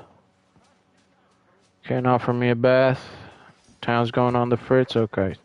Can't 1.89 2.07
offer 2.07 2.34
me 2.34 2.51
a 2.51 2.55
bath. 2.55 3.03
Town's 3.80 4.11
going 4.11 4.36
on 4.36 4.51
the 4.51 4.59
fritz? 4.59 4.95
Okay. 4.95 5.36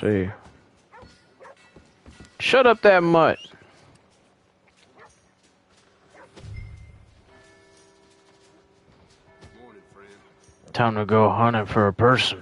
See. 0.00 0.28
Shut 2.38 2.68
up 2.68 2.82
that 2.82 3.02
mutt. 3.02 3.40
Time 10.72 10.94
to 10.94 11.04
go 11.04 11.28
hunting 11.28 11.66
for 11.66 11.88
a 11.88 11.92
person. 11.92 12.40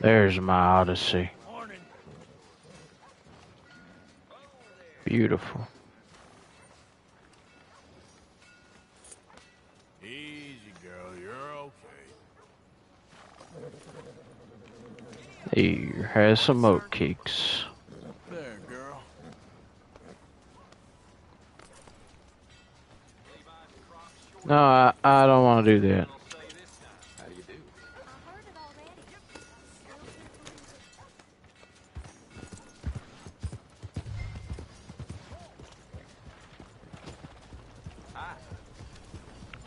There's 0.00 0.40
my 0.40 0.58
Odyssey. 0.58 1.30
Beautiful. 5.04 5.66
Easy, 10.02 10.72
girl. 10.82 11.18
You're 11.20 11.52
okay. 11.58 11.72
Here, 15.54 16.10
has 16.14 16.40
some 16.40 16.64
oat 16.64 16.90
cakes. 16.90 17.64
There, 18.30 18.58
girl. 18.68 19.02
No, 24.44 24.56
I, 24.56 24.92
I 25.02 25.26
don't 25.26 25.44
want 25.44 25.66
to 25.66 25.80
do 25.80 25.88
that. 25.88 26.08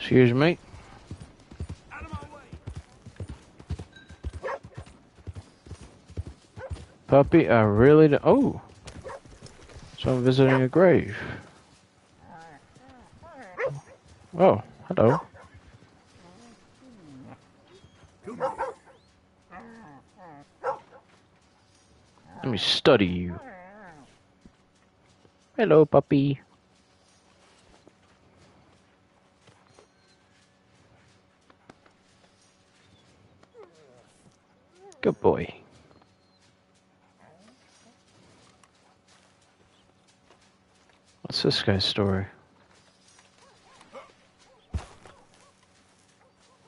Excuse 0.05 0.33
me. 0.35 0.59
Puppy, 7.07 7.49
I 7.49 7.61
really 7.63 8.09
don't. 8.09 8.21
Oh. 8.23 8.61
So 9.97 10.13
I'm 10.13 10.23
visiting 10.23 10.61
a 10.61 10.67
grave. 10.67 11.17
Oh, 14.37 14.61
hello. 14.89 15.19
Let 22.43 22.51
me 22.51 22.59
study 22.59 23.07
you. 23.07 23.39
Hello, 25.57 25.83
puppy. 25.83 26.41
Good 35.05 35.21
boy. 35.21 35.53
What's 41.21 41.43
this 41.43 41.61
guy's 41.61 41.85
story? 41.85 42.25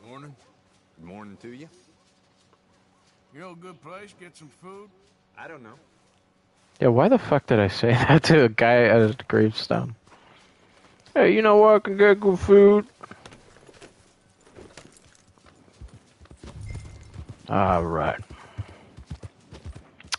Morning. 0.07 0.35
Good 0.99 1.07
morning 1.07 1.38
to 1.41 1.47
you. 1.47 1.67
You 3.33 3.39
know 3.39 3.53
a 3.53 3.55
good 3.55 3.81
place? 3.81 4.13
Get 4.19 4.38
some 4.38 4.51
food? 4.61 4.91
I 5.35 5.47
don't 5.47 5.63
know. 5.63 5.79
Yeah, 6.79 6.89
why 6.89 7.09
the 7.09 7.17
fuck 7.17 7.47
did 7.47 7.59
I 7.59 7.69
say 7.69 7.89
that 7.91 8.21
to 8.25 8.43
a 8.43 8.49
guy 8.49 8.83
at 8.83 9.01
a 9.01 9.15
gravestone? 9.27 9.95
Hey, 11.15 11.33
you 11.33 11.41
know 11.41 11.57
where 11.59 11.77
I 11.77 11.79
can 11.79 11.97
get 11.97 12.19
good 12.19 12.38
food? 12.38 12.85
Alright. 17.50 18.22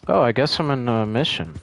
Oh, 0.06 0.22
I 0.22 0.32
guess 0.32 0.58
I'm 0.58 0.70
in 0.70 0.88
a 0.88 1.04
mission. 1.04 1.54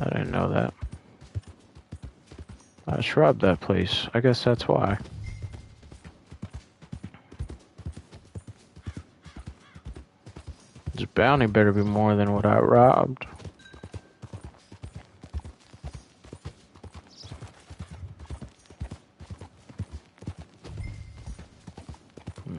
I 0.00 0.04
didn't 0.10 0.30
know 0.30 0.48
that. 0.50 0.74
I 2.86 2.96
just 2.96 3.16
robbed 3.16 3.40
that 3.42 3.60
place. 3.60 4.06
I 4.12 4.20
guess 4.20 4.42
that's 4.42 4.66
why. 4.66 4.98
This 10.94 11.06
bounty 11.14 11.46
better 11.46 11.72
be 11.72 11.82
more 11.82 12.14
than 12.16 12.32
what 12.32 12.44
I 12.44 12.58
robbed. 12.58 13.26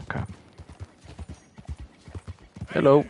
Okay. 0.10 0.24
Hello. 2.82 3.06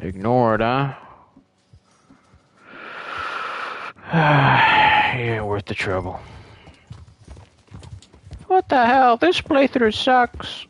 Ignore 0.00 0.56
it, 0.56 0.60
huh? 0.60 0.94
yeah, 4.12 5.42
worth 5.42 5.66
the 5.66 5.74
trouble. 5.74 6.18
What 8.48 8.68
the 8.68 8.84
hell? 8.84 9.16
This 9.16 9.40
playthrough 9.40 9.94
sucks. 9.94 10.66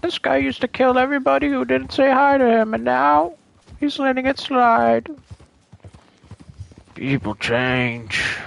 This 0.00 0.18
guy 0.18 0.38
used 0.38 0.62
to 0.62 0.68
kill 0.68 0.96
everybody 0.96 1.50
who 1.50 1.66
didn't 1.66 1.92
say 1.92 2.10
hi 2.10 2.38
to 2.38 2.48
him, 2.48 2.72
and 2.72 2.84
now 2.84 3.34
he's 3.78 3.98
letting 3.98 4.24
it 4.24 4.38
slide. 4.38 5.10
People 6.94 7.34
change. 7.34 8.38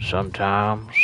Sometimes. 0.00 0.94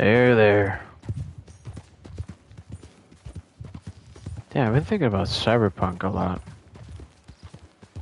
There, 0.00 0.34
there. 0.34 0.80
Yeah, 4.54 4.66
I've 4.66 4.72
been 4.72 4.82
thinking 4.82 5.08
about 5.08 5.26
Cyberpunk 5.26 6.04
a 6.04 6.08
lot. 6.08 6.40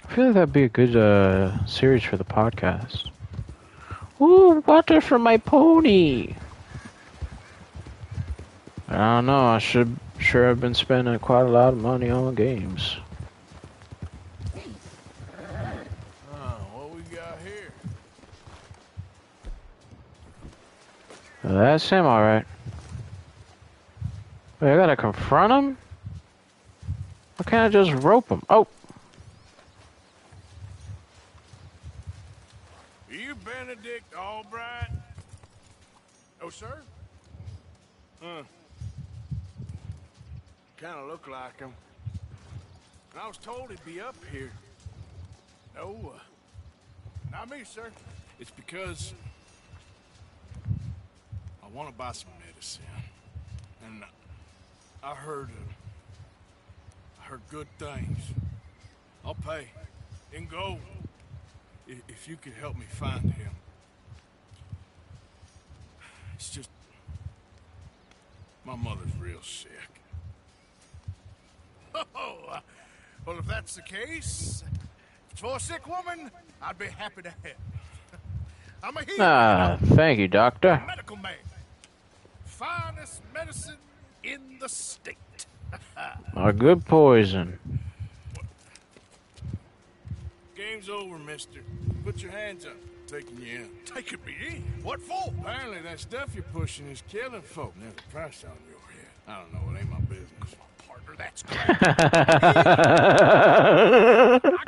I 0.05 0.15
feel 0.15 0.27
like 0.27 0.35
that'd 0.35 0.53
be 0.53 0.63
a 0.63 0.69
good 0.69 0.95
uh, 0.95 1.67
series 1.67 2.05
for 2.05 2.17
the 2.17 2.23
podcast. 2.23 3.11
Ooh, 4.21 4.63
water 4.65 5.01
for 5.01 5.19
my 5.19 5.39
pony. 5.39 6.35
I 8.89 8.97
don't 8.97 9.27
know. 9.27 9.47
I 9.47 9.59
should 9.59 9.97
sure 10.21 10.47
have 10.47 10.61
been 10.61 10.75
spending 10.75 11.19
quite 11.19 11.47
a 11.47 11.51
lot 11.51 11.73
of 11.73 11.81
money 11.81 12.11
on 12.11 12.37
games. 12.37 12.97
Oh, 16.33 16.61
what 16.75 16.95
we 16.95 17.03
got 17.13 17.41
here? 17.43 17.73
That's 21.59 21.91
him, 21.91 22.07
alright. 22.07 22.47
Wait, 24.61 24.73
I 24.73 24.77
gotta 24.77 24.95
confront 24.95 25.53
him? 25.53 25.77
Why 27.37 27.51
can't 27.51 27.67
I 27.67 27.69
just 27.69 28.01
rope 28.05 28.29
him? 28.29 28.43
Oh! 28.49 28.69
Are 33.11 33.15
you 33.15 33.35
Benedict 33.35 34.05
Allbright? 34.13 34.93
Oh, 36.41 36.49
sir? 36.49 36.79
Huh. 38.23 38.45
Kind 40.77 40.97
of 40.97 41.09
look 41.09 41.27
like 41.27 41.59
him. 41.59 41.73
I 43.21 43.27
was 43.27 43.37
told 43.37 43.71
he'd 43.71 43.85
be 43.85 44.01
up 44.01 44.15
here. 44.31 44.53
No, 45.75 46.13
uh, 46.15 46.19
not 47.33 47.51
me, 47.51 47.65
sir. 47.65 47.91
It's 48.39 48.53
because 48.53 49.13
want 51.79 51.91
to 51.91 51.97
buy 51.97 52.11
some 52.11 52.31
medicine, 52.45 52.83
and 53.87 54.03
I 55.01 55.15
heard, 55.15 55.49
uh, 55.51 57.21
I 57.21 57.25
heard 57.27 57.41
good 57.49 57.69
things. 57.79 58.19
I'll 59.25 59.37
pay 59.37 59.69
in 60.33 60.47
gold 60.47 60.81
if 61.87 62.27
you 62.29 62.35
could 62.37 62.55
help 62.55 62.77
me 62.77 62.85
find 62.91 63.33
him. 63.33 63.53
It's 66.35 66.51
just 66.51 66.69
my 68.65 68.75
mother's 68.75 69.15
real 69.21 69.43
sick. 69.43 69.71
Oh, 72.15 72.59
well, 73.27 73.39
if 73.39 73.47
that's 73.47 73.75
the 73.75 73.83
case, 73.83 74.63
if 75.27 75.33
it's 75.33 75.41
for 75.41 75.57
a 75.57 75.61
sick 75.61 75.85
woman, 75.89 76.31
I'd 76.63 76.79
be 76.79 76.87
happy 76.87 77.23
to 77.23 77.31
help. 77.31 77.57
I'm 78.85 78.97
a 78.97 79.03
healer, 79.03 79.25
Ah, 79.25 79.79
thank 79.83 80.19
you, 80.21 80.29
doctor. 80.29 80.81
medical 80.87 81.17
man. 81.17 81.35
Finest 82.59 83.23
medicine 83.33 83.77
in 84.25 84.59
the 84.59 84.69
state. 84.69 85.47
A 86.37 86.53
good 86.53 86.85
poison. 86.85 87.57
Game's 90.57 90.89
over, 90.89 91.17
mister. 91.19 91.61
Put 92.05 92.21
your 92.21 92.33
hands 92.33 92.67
up. 92.67 92.73
Taking 93.07 93.41
you 93.41 93.57
in. 93.59 93.69
Taking 93.87 94.19
me 94.27 94.35
in? 94.49 94.65
What 94.83 95.01
for? 95.01 95.33
Apparently 95.41 95.79
that 95.83 96.01
stuff 96.01 96.31
you're 96.35 96.43
pushing 96.53 96.89
is 96.89 97.01
killing 97.09 97.43
folk. 97.43 97.73
There's 97.81 97.93
a 97.97 98.03
price 98.13 98.43
on 98.43 98.51
your 98.69 98.81
head. 98.91 99.07
I 99.29 99.39
don't 99.41 99.53
know. 99.55 99.61
It 99.77 99.81
ain't 99.81 99.91
my 99.91 100.01
business. 100.01 100.57
Partner, 100.89 101.15
that's 101.17 101.45
I 101.49 101.53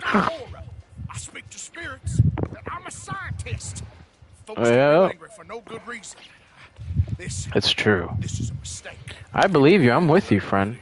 got 0.00 0.32
aura. 0.40 0.62
I 1.10 1.16
speak 1.18 1.50
to 1.50 1.58
spirits. 1.58 2.20
I'm 2.70 2.86
a 2.86 2.90
scientist. 2.90 3.82
Folks 4.46 4.60
get 4.62 4.70
Well. 4.70 5.06
angry 5.06 5.28
for 5.36 5.42
no 5.44 5.60
good 5.62 5.84
reason. 5.88 6.20
Listen, 7.20 7.52
it's 7.54 7.70
true. 7.70 8.10
This 8.18 8.40
is 8.40 8.48
a 8.48 8.54
mistake. 8.54 8.96
I 9.34 9.46
believe 9.46 9.82
you. 9.82 9.92
I'm 9.92 10.08
with 10.08 10.32
you, 10.32 10.40
friend. 10.40 10.78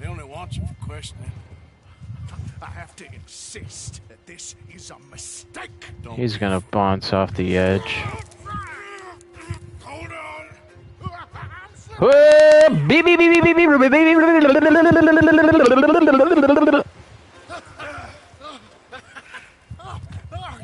They 0.00 0.06
only 0.06 0.22
want 0.22 0.56
you 0.56 0.62
for 0.64 0.86
questioning. 0.86 1.32
I 2.62 2.66
have 2.66 2.94
to 2.96 3.12
insist 3.12 4.02
that 4.08 4.24
this 4.24 4.54
is 4.72 4.90
a 4.90 4.98
mistake. 5.10 5.70
Don't 6.04 6.14
He's 6.14 6.36
gonna 6.36 6.60
bounce 6.60 7.12
off 7.12 7.34
the 7.34 7.58
edge. 7.58 7.96
Hold 9.82 10.12
on. 10.12 10.46
Whoa! 11.98 12.68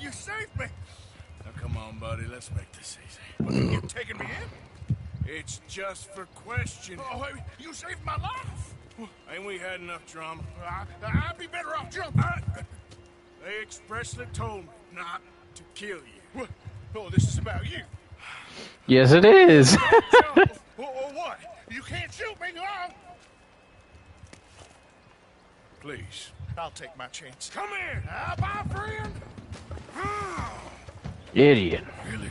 You 0.00 0.12
saved 0.12 0.56
me. 0.58 0.66
Now 1.44 1.50
come 1.60 1.76
on, 1.76 1.98
buddy. 1.98 2.24
Let's 2.26 2.50
make 2.52 2.70
this 2.72 2.96
easy. 3.04 3.72
You're 3.72 3.80
taking 3.82 4.16
me 4.18 4.26
in? 4.26 4.48
It's 5.30 5.60
just 5.68 6.10
for 6.14 6.24
questioning. 6.34 7.04
Oh, 7.12 7.18
hey, 7.18 7.42
you 7.58 7.74
saved 7.74 8.02
my 8.02 8.16
life. 8.16 8.74
Ain't 9.30 9.44
we 9.44 9.58
had 9.58 9.80
enough 9.80 10.10
drama? 10.10 10.42
I, 10.66 10.86
I'd 11.04 11.36
be 11.36 11.46
better 11.46 11.76
off 11.76 11.90
jumping. 11.90 12.24
They 13.44 13.60
expressly 13.60 14.24
told 14.32 14.62
me 14.62 14.70
not 14.94 15.20
to 15.54 15.62
kill 15.74 15.98
you. 15.98 16.22
What? 16.32 16.48
Oh, 16.96 17.10
this 17.10 17.28
is 17.28 17.36
about 17.36 17.70
you. 17.70 17.82
Yes, 18.86 19.12
it 19.12 19.26
is. 19.26 19.76
oh, 19.82 20.46
what? 20.78 21.38
You 21.70 21.82
can't 21.82 22.10
shoot 22.10 22.40
me, 22.40 22.48
huh? 22.56 22.88
Please. 25.80 26.30
I'll 26.56 26.70
take 26.70 26.96
my 26.96 27.06
chance. 27.08 27.50
Come 27.52 27.68
here. 27.68 28.02
Uh, 28.10 28.34
bye, 28.36 28.64
friend. 28.74 29.12
Idiot. 31.34 31.84
Really 32.10 32.30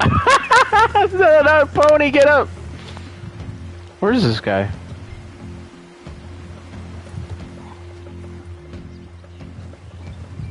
Another 0.94 1.66
pony, 1.66 2.10
get 2.10 2.26
up! 2.26 2.48
Where's 4.00 4.22
this 4.22 4.40
guy? 4.40 4.70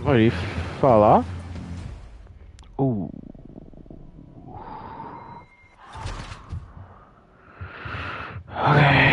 What, 0.04 0.20
he 0.20 0.30
fall 0.80 1.04
off? 1.04 1.28
Ooh. 2.80 3.10
Okay. 8.50 9.10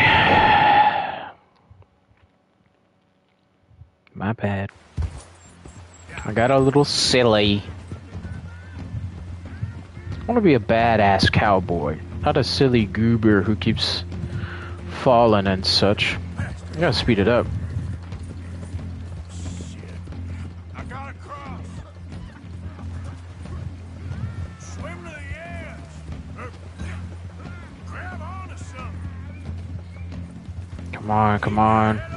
My 4.15 4.33
bad. 4.33 4.71
I 6.25 6.33
got 6.33 6.51
a 6.51 6.59
little 6.59 6.85
silly. 6.85 7.63
I 10.27 10.33
want 10.33 10.39
to 10.39 10.43
be 10.43 10.55
a 10.55 10.59
badass 10.59 11.31
cowboy, 11.31 12.01
not 12.23 12.37
a 12.37 12.43
silly 12.43 12.85
goober 12.85 13.43
who 13.43 13.55
keeps 13.55 14.03
falling 14.89 15.47
and 15.47 15.65
such. 15.65 16.17
I 16.37 16.53
gotta 16.81 16.93
speed 16.95 17.21
it 17.21 17.29
up. 17.29 17.47
I 20.75 20.83
gotta 20.83 21.13
cross. 21.19 21.61
Swim 24.59 25.05
to 25.05 25.11
the 25.11 25.39
edge. 25.39 25.79
Er, 26.41 26.51
grab 27.87 28.21
onto 28.21 28.57
something. 28.57 29.45
Come 30.91 31.09
on, 31.09 31.39
come 31.39 31.59
on. 31.61 32.16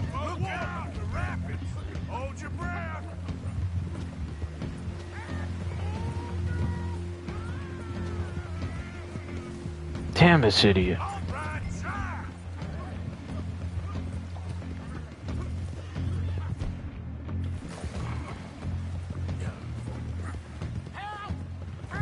Damn 10.40 10.46
this 10.46 10.64
idiot. 10.64 10.98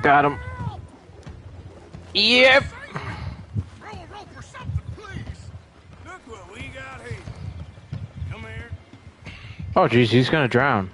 Got 0.04 0.26
him. 0.26 0.38
Yep. 2.14 2.64
Oh, 9.76 9.88
jeez, 9.88 10.10
he's 10.10 10.30
gonna 10.30 10.48
drown. 10.48 10.92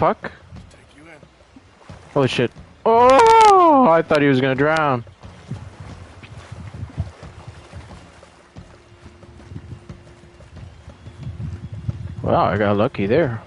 Fuck? 0.00 0.32
Holy 2.14 2.26
shit. 2.26 2.50
Oh, 2.86 3.86
I 3.86 4.00
thought 4.00 4.22
he 4.22 4.28
was 4.28 4.40
gonna 4.40 4.54
drown. 4.54 5.04
Wow, 12.22 12.46
I 12.46 12.56
got 12.56 12.78
lucky 12.78 13.04
there. 13.04 13.42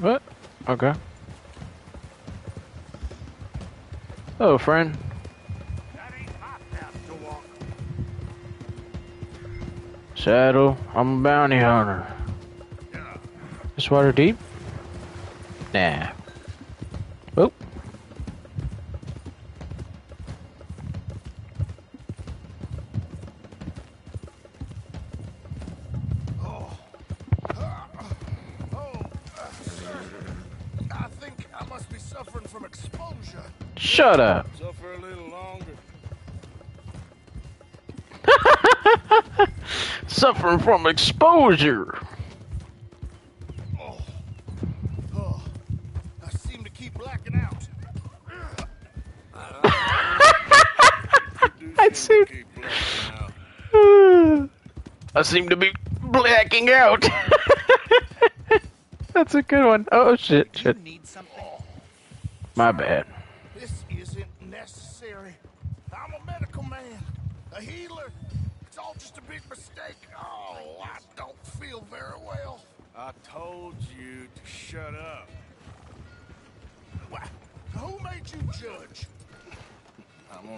What? 0.00 0.22
Okay. 0.68 0.94
Oh, 4.40 4.56
friend. 4.56 4.96
Saddle, 10.14 10.76
I'm 10.94 11.20
a 11.20 11.22
bounty 11.22 11.58
hunter. 11.58 12.06
This 13.74 13.90
water 13.90 14.12
deep? 14.12 14.36
Nah. 15.72 16.10
Shut 34.08 34.20
up. 34.20 34.46
Suffer 34.56 34.94
a 34.94 34.98
little 35.00 35.28
longer. 35.28 35.76
Suffering 40.06 40.60
from 40.60 40.86
exposure. 40.86 41.98
Oh. 43.78 43.98
Oh. 45.14 45.44
I 46.24 46.30
seem 46.30 46.64
to 46.64 46.70
keep 46.70 46.94
blacking 46.94 47.34
out. 47.34 47.68
I 51.78 51.90
seem. 51.92 52.24
I 55.14 55.22
seem 55.22 55.50
to 55.50 55.56
be 55.56 55.70
blacking 56.00 56.70
out. 56.70 57.06
That's 59.12 59.34
a 59.34 59.42
good 59.42 59.66
one. 59.66 59.86
Oh 59.92 60.16
shit! 60.16 60.56
Shit. 60.56 60.78
My 62.56 62.72
bad. 62.72 63.04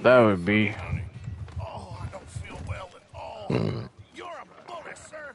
That 0.02 0.20
would 0.20 0.44
be. 0.44 0.74
Oh, 1.60 1.98
I 2.00 2.06
don't 2.10 2.28
feel 2.30 2.58
well 2.68 2.88
at 2.94 3.02
all. 3.14 3.46
You're 4.14 4.26
a 4.26 4.66
bully, 4.66 4.94
sir. 4.94 5.32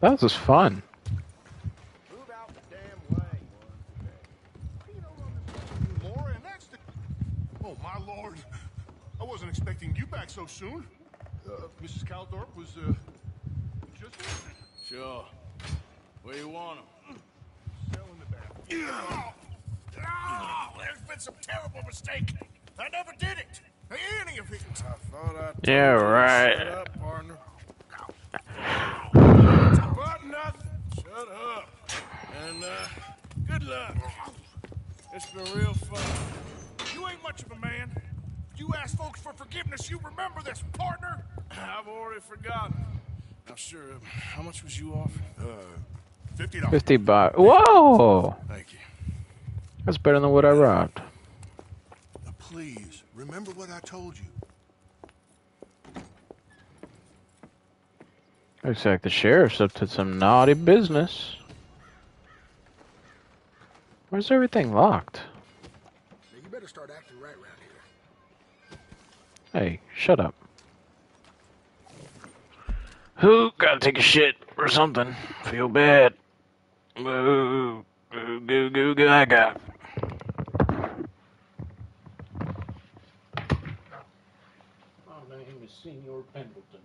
That 0.00 0.20
was 0.20 0.34
fun. 0.34 0.82
More, 6.02 6.32
and 6.34 6.44
that's 6.44 6.66
the... 6.66 6.78
Oh, 7.64 7.76
my 7.82 7.98
lord. 8.04 8.34
I 9.20 9.24
wasn't 9.24 9.50
expecting 9.50 9.94
you 9.96 10.06
back 10.06 10.28
so 10.28 10.46
soon. 10.46 10.86
Uh, 11.46 11.52
Mrs. 11.82 12.04
Calthorpe 12.04 12.54
was, 12.56 12.76
uh, 12.76 12.92
just... 14.00 14.14
Sure. 14.88 15.24
Where 16.22 16.36
you 16.36 16.48
want 16.48 16.80
him? 16.80 17.16
Selling 17.92 18.18
the 18.20 18.26
bath. 18.26 18.52
Oh, 18.72 19.32
oh, 20.06 20.68
there's 20.78 21.00
been 21.08 21.18
some 21.18 21.34
terrible 21.40 21.80
mistake. 21.86 22.34
I 22.78 22.88
never 22.90 23.12
did 23.18 23.38
it. 23.38 23.60
Any 23.90 24.38
of 24.38 24.52
it. 24.52 24.60
I 24.78 24.82
thought 25.10 25.36
I 25.36 25.52
told 25.52 25.66
Yeah, 25.68 25.94
you 25.94 25.98
to 26.00 26.04
right. 26.04 26.56
Shut 26.58 26.68
up, 26.68 27.00
partner. 27.00 27.38
It's 29.68 29.78
about 29.78 30.26
nothing. 30.26 30.70
Shut 30.96 31.28
up. 31.28 31.68
And, 32.44 32.64
uh, 32.64 32.68
good 33.48 33.64
luck. 33.64 33.96
It's 35.14 35.26
been 35.30 35.58
real 35.58 35.74
fun. 35.74 36.02
You 36.94 37.08
ain't 37.08 37.22
much 37.22 37.42
of 37.42 37.52
a 37.52 37.56
man. 37.56 37.90
You 38.56 38.72
ask 38.76 38.96
folks 38.96 39.20
for 39.20 39.32
forgiveness, 39.32 39.88
you 39.90 39.98
remember 40.04 40.42
this, 40.42 40.62
partner. 40.72 41.24
I've 41.52 41.86
already 41.88 42.20
forgotten. 42.20 42.76
Now, 43.48 43.54
sure, 43.54 43.80
uh, 43.94 43.98
how 44.04 44.42
much 44.42 44.64
was 44.64 44.78
you 44.78 44.92
offering? 44.92 45.24
Uh, 45.38 45.52
fifty 46.86 46.96
bucks. 46.98 47.36
Whoa! 47.36 48.36
Thank 48.46 48.72
you. 48.72 48.78
That's 49.84 49.98
better 49.98 50.20
than 50.20 50.30
what 50.30 50.44
I 50.44 50.52
robbed. 50.52 51.00
Now, 52.24 52.32
please, 52.38 53.02
remember 53.12 53.50
what 53.52 53.70
I 53.70 53.80
told 53.80 54.14
you. 54.16 56.02
Looks 58.62 58.84
like 58.84 59.02
the 59.02 59.10
sheriff's 59.10 59.60
up 59.60 59.72
to 59.74 59.88
some 59.88 60.20
naughty 60.20 60.54
business. 60.54 61.34
Where's 64.10 64.30
everything 64.30 64.72
locked? 64.72 65.16
Now, 66.32 66.38
you 66.40 66.48
better 66.50 66.68
start 66.68 66.92
acting 66.96 67.18
right 67.18 67.34
around 67.34 67.58
here. 68.70 69.60
Hey, 69.60 69.80
shut 69.96 70.20
up. 70.20 70.36
Who 73.16 73.50
gotta 73.58 73.80
take 73.80 73.98
a 73.98 74.02
shit 74.02 74.36
or 74.56 74.68
something? 74.68 75.16
Feel 75.46 75.68
bad. 75.68 76.14
Boo, 76.96 77.84
goo, 78.10 78.40
goo, 78.40 78.70
goo, 78.70 78.94
gaga. 78.94 79.54
My 85.06 85.36
name 85.36 85.60
is 85.62 85.72
Senior 85.82 86.22
Pendleton. 86.32 86.80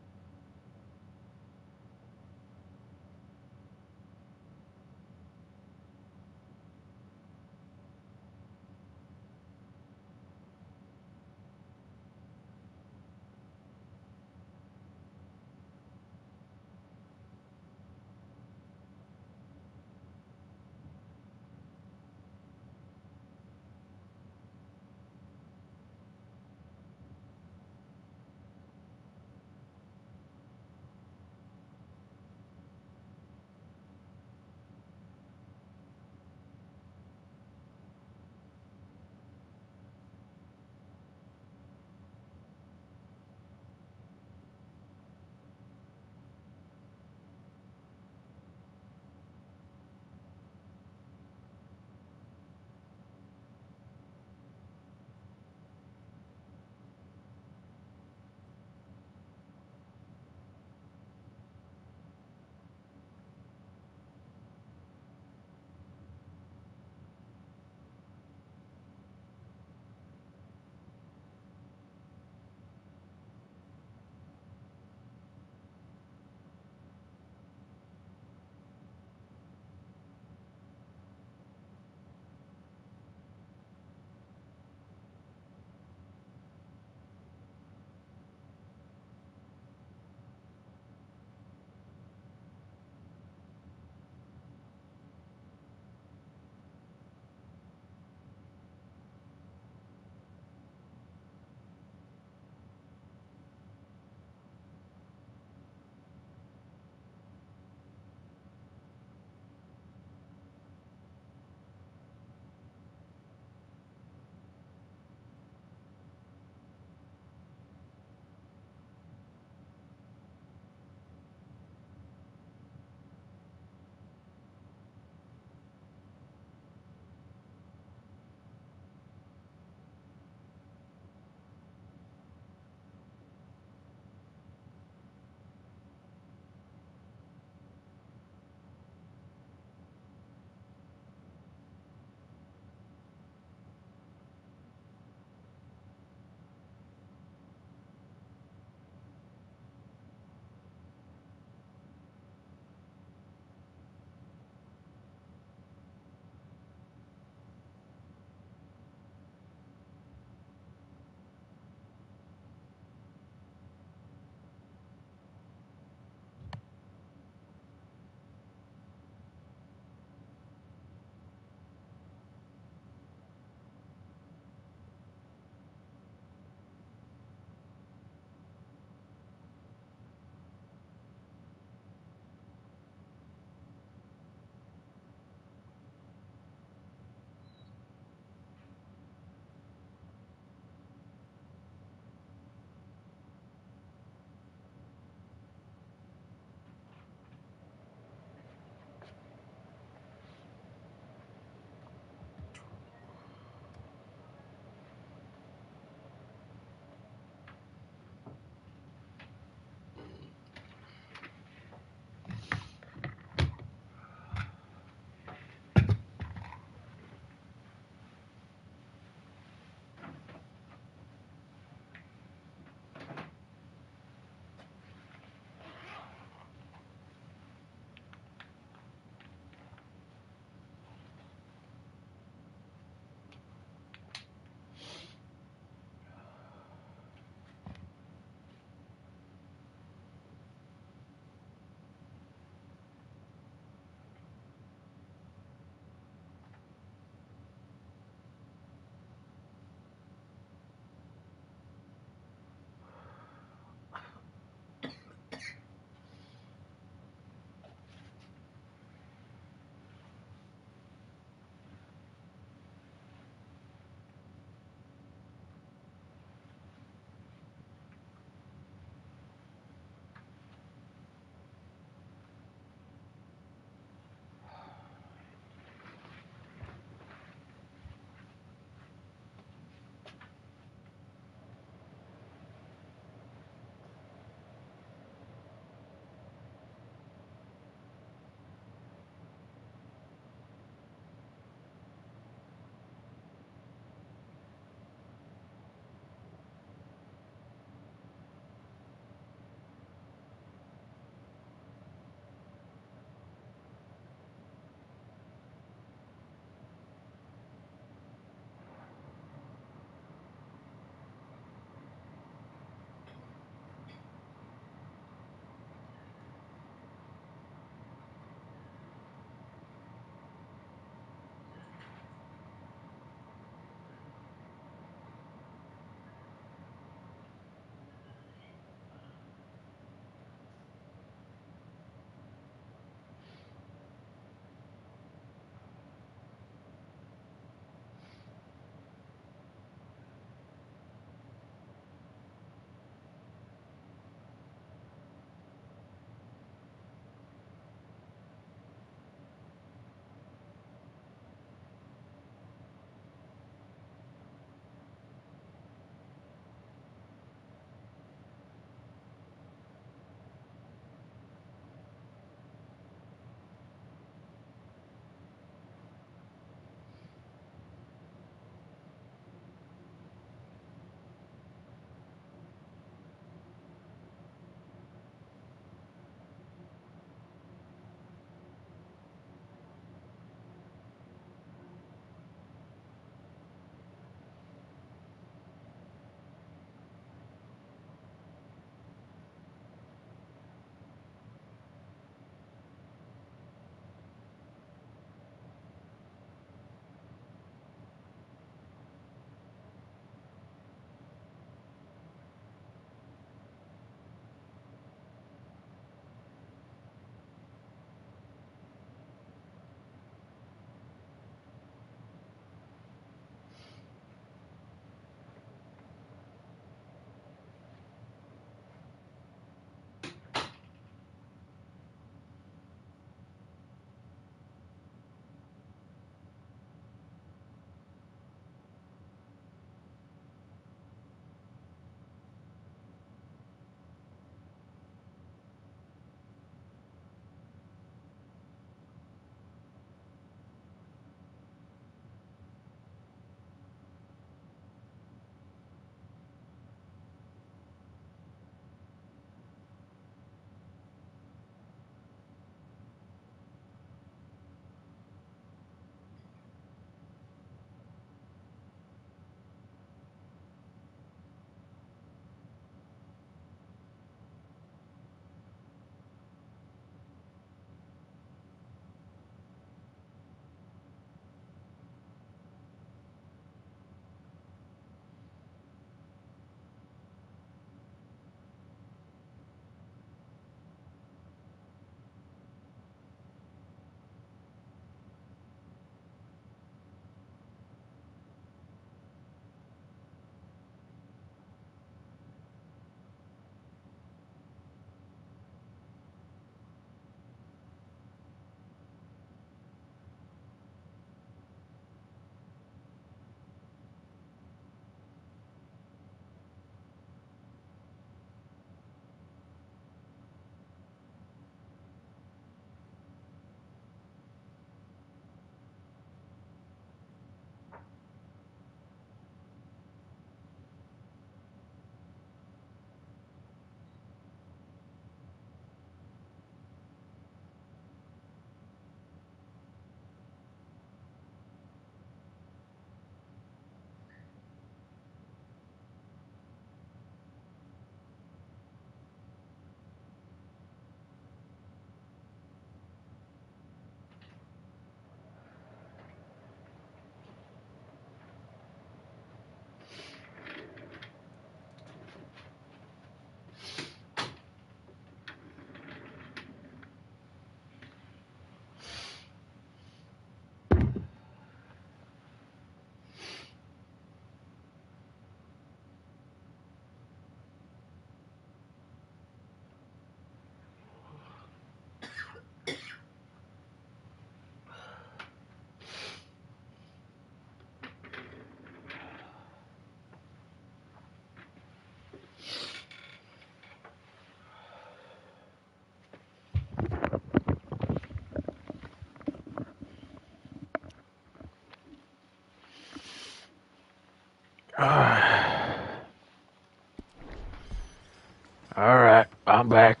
Back. 599.70 600.00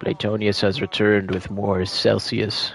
Platonius 0.00 0.60
has 0.60 0.80
returned 0.80 1.30
with 1.30 1.50
more 1.52 1.86
Celsius. 1.86 2.72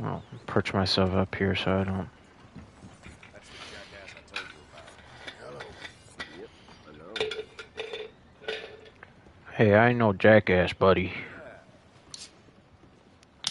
I'll 0.00 0.22
perch 0.46 0.72
myself 0.72 1.12
up 1.12 1.34
here 1.34 1.56
so 1.56 1.72
I 1.72 1.84
don't. 1.84 2.08
Hey, 9.54 9.74
I 9.74 9.88
ain't 9.88 9.98
no 9.98 10.12
jackass, 10.12 10.72
buddy. 10.72 11.12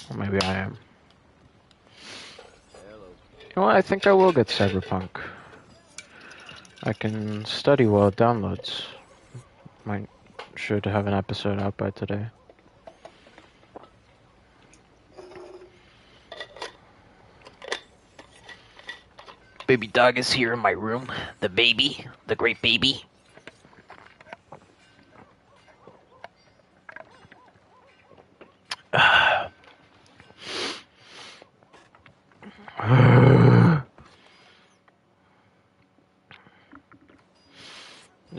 Or 0.10 0.16
maybe 0.16 0.42
I 0.42 0.54
am. 0.60 0.78
You 3.42 3.54
know 3.58 3.64
what? 3.64 3.76
I 3.76 3.82
think 3.82 4.08
I 4.08 4.14
will 4.14 4.32
get 4.32 4.48
Cyberpunk. 4.48 5.10
I 6.84 6.94
can 6.94 7.44
study 7.44 7.88
while 7.88 8.08
it 8.08 8.16
downloads. 8.16 8.86
Might 9.88 10.10
should 10.56 10.84
to 10.84 10.92
have 10.92 11.08
an 11.08 11.14
episode 11.14 11.62
out 11.62 11.78
by 11.78 11.92
today. 11.92 12.26
Baby 19.66 19.88
dog 19.88 20.18
is 20.18 20.30
here 20.30 20.52
in 20.52 20.60
my 20.60 20.72
room. 20.72 21.10
The 21.40 21.48
baby, 21.48 22.06
the 22.28 22.36
great 22.36 22.62
baby. 22.62 23.06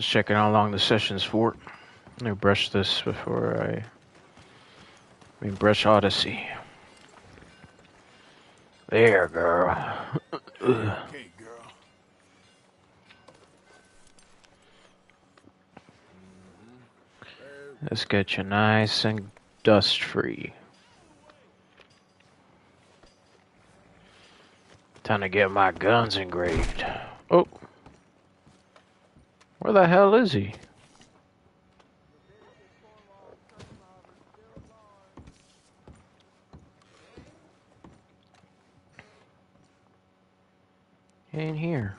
Just 0.08 0.14
checking 0.14 0.36
how 0.36 0.50
long 0.50 0.70
the 0.70 0.78
session's 0.78 1.22
for. 1.22 1.54
Let 2.12 2.22
me 2.22 2.30
brush 2.30 2.70
this 2.70 3.02
before 3.02 3.62
I. 3.62 3.84
I 3.84 5.44
mean, 5.44 5.54
brush 5.54 5.84
Odyssey. 5.84 6.48
There, 8.88 9.28
girl. 9.28 9.76
Okay, 10.32 10.46
girl. 11.38 11.62
Let's 17.82 18.06
get 18.06 18.38
you 18.38 18.44
nice 18.44 19.04
and 19.04 19.30
dust 19.62 20.02
free. 20.02 20.54
Time 25.04 25.20
to 25.20 25.28
get 25.28 25.50
my 25.50 25.72
guns 25.72 26.16
engraved. 26.16 26.86
Oh. 27.30 27.46
Where 29.68 29.82
the 29.82 29.86
hell 29.86 30.14
is 30.14 30.32
he? 30.32 30.54
In 41.34 41.54
here. 41.54 41.98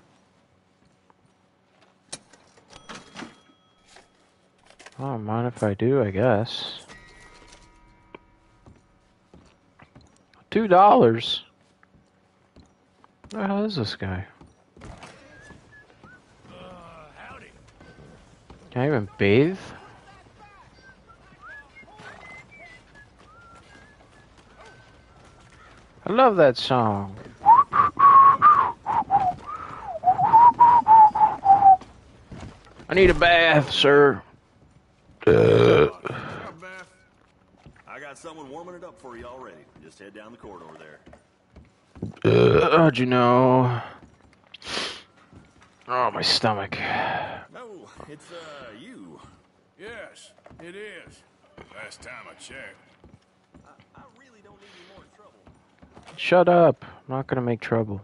I 2.12 2.18
don't 4.98 5.24
mind 5.24 5.46
if 5.46 5.62
I 5.62 5.76
do, 5.76 6.02
I 6.02 6.10
guess. 6.10 6.80
Two 10.50 10.68
dollars? 10.68 11.44
Where 13.30 13.44
the 13.44 13.48
hell 13.48 13.64
is 13.66 13.76
this 13.76 13.96
guy? 13.96 14.26
Can 18.80 18.86
I 18.86 18.96
even 18.96 19.10
bathe? 19.18 19.60
I 26.06 26.14
love 26.14 26.38
that 26.38 26.56
song. 26.56 27.14
I 32.88 32.94
need 32.94 33.10
a 33.10 33.14
bath, 33.14 33.70
sir. 33.70 34.22
Uh, 35.28 35.90
I 37.86 38.00
got 38.00 38.18
someone 38.18 38.50
warming 38.50 38.76
it 38.76 38.86
up 38.86 38.98
for 39.02 39.18
you 39.18 39.26
already. 39.26 39.58
Just 39.84 40.00
head 40.00 40.14
down 40.14 40.32
the 40.32 40.38
corridor 40.38 40.68
there. 42.24 42.32
uh, 42.34 42.78
how'd 42.78 42.98
you 42.98 43.08
know? 43.08 43.82
Oh, 45.90 46.12
my 46.12 46.22
stomach. 46.22 46.78
No, 48.10 48.14
it's, 48.14 48.32
uh, 48.32 48.72
you. 48.80 49.20
Yes, 49.80 50.32
it 50.60 50.76
is. 50.76 51.22
Last 51.76 52.02
time 52.02 52.26
I 52.30 52.34
checked. 52.34 52.76
I, 53.64 54.00
I 54.00 54.04
really 54.18 54.42
don't 54.44 54.60
need 54.60 54.68
any 54.76 54.96
more 54.96 55.06
trouble. 55.16 56.16
Shut 56.16 56.50
up. 56.50 56.84
I'm 56.86 57.16
not 57.16 57.28
gonna 57.28 57.42
make 57.42 57.62
trouble. 57.62 58.02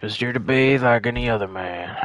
Just 0.00 0.20
here 0.20 0.32
to 0.34 0.40
bathe 0.40 0.82
like 0.82 1.06
any 1.06 1.30
other 1.30 1.48
man. 1.48 1.96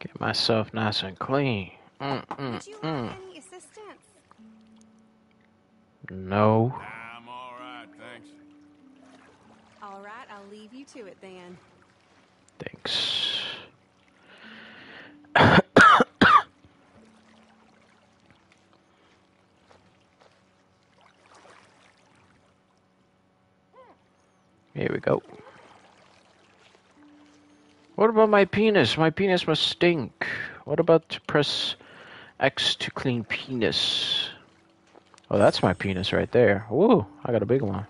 Get 0.00 0.12
myself 0.24 0.72
nice 0.72 1.02
and 1.02 1.18
clean. 1.18 1.70
Mm, 2.00 2.26
mm, 2.26 2.52
Would 2.54 2.66
you 2.66 2.72
like 2.82 2.82
mm. 2.82 3.12
any 3.28 3.38
assistance? 3.38 4.00
No. 6.10 6.74
I'm 7.18 7.28
all 7.28 7.52
right, 7.60 7.86
thanks. 7.98 8.28
All 9.82 10.00
right, 10.00 10.26
I'll 10.30 10.48
leave 10.50 10.72
you 10.72 10.86
to 10.86 11.04
it 11.06 11.18
then. 11.20 11.58
Thanks. 12.58 13.42
Here 24.74 24.90
we 24.90 25.00
go. 25.00 25.20
What 28.04 28.10
about 28.10 28.28
my 28.28 28.44
penis? 28.44 28.98
My 28.98 29.08
penis 29.08 29.46
must 29.46 29.62
stink. 29.62 30.26
What 30.66 30.78
about 30.78 31.18
press 31.26 31.74
X 32.38 32.76
to 32.76 32.90
clean 32.90 33.24
penis? 33.24 34.28
Oh, 35.30 35.38
that's 35.38 35.62
my 35.62 35.72
penis 35.72 36.12
right 36.12 36.30
there. 36.30 36.66
Woo, 36.68 37.06
I 37.24 37.32
got 37.32 37.42
a 37.42 37.46
big 37.46 37.62
one. 37.62 37.86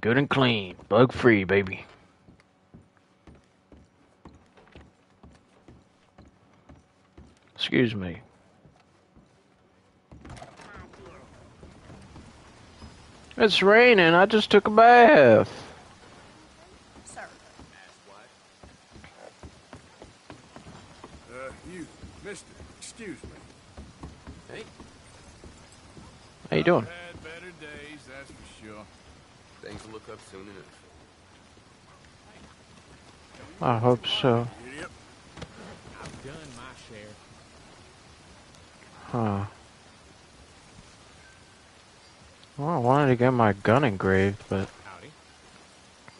Good 0.00 0.16
and 0.16 0.30
clean. 0.30 0.76
Bug 0.88 1.12
free, 1.12 1.42
baby. 1.42 1.84
Excuse 7.56 7.96
me. 7.96 8.20
It's 13.40 13.62
raining. 13.62 14.14
I 14.14 14.26
just 14.26 14.50
took 14.50 14.66
a 14.66 14.70
bath. 14.70 15.48
Sir. 17.04 17.20
Uh, 21.32 21.50
you, 21.72 21.86
mister, 22.24 22.44
excuse 22.80 23.22
me. 23.22 23.30
Hey. 24.52 24.64
How 26.50 26.56
you 26.56 26.64
doing? 26.64 26.84
I 26.84 27.06
Had 27.06 27.22
better 27.22 27.52
days, 27.60 28.00
that's 28.08 28.28
for 28.28 28.64
sure. 28.64 28.84
Things 29.62 29.86
will 29.86 29.92
look 29.92 30.08
up 30.08 30.18
soon 30.32 30.40
enough. 30.40 30.74
I 33.62 33.78
hope 33.78 34.04
so. 34.04 34.48
Yep. 34.80 34.90
I've 36.02 36.24
done 36.24 36.48
my 36.56 36.72
share. 36.88 37.14
Huh. 39.12 39.44
Well, 42.58 42.70
I 42.70 42.78
wanted 42.78 43.06
to 43.06 43.16
get 43.16 43.30
my 43.30 43.52
gun 43.52 43.84
engraved, 43.84 44.42
but 44.48 44.68
Howdy. 44.84 45.12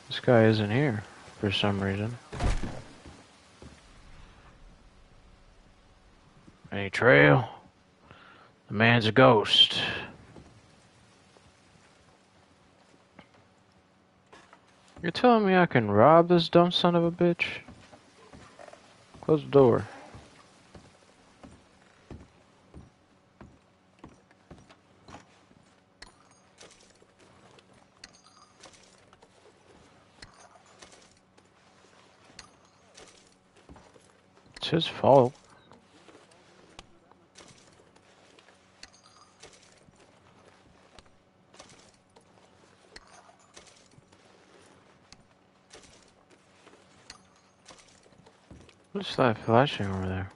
this 0.07 0.21
guy 0.21 0.45
isn't 0.45 0.71
here 0.71 1.03
for 1.41 1.51
some 1.51 1.81
reason. 1.81 2.17
Any 6.71 6.91
trail? 6.91 7.49
The 8.69 8.75
man's 8.75 9.07
a 9.07 9.13
ghost. 9.13 9.81
You're 15.03 15.11
telling 15.11 15.45
me 15.45 15.57
I 15.57 15.67
can 15.67 15.91
rob 15.91 16.29
this 16.29 16.49
dumb 16.49 16.71
son 16.71 16.95
of 16.95 17.03
a 17.03 17.11
bitch? 17.11 17.47
Close 19.23 19.43
the 19.43 19.49
door. 19.49 19.89
It's 34.71 34.85
his 34.85 34.87
fault. 34.87 35.33
What's 48.93 49.17
that 49.17 49.39
flashing 49.39 49.87
over 49.87 50.07
there? 50.07 50.31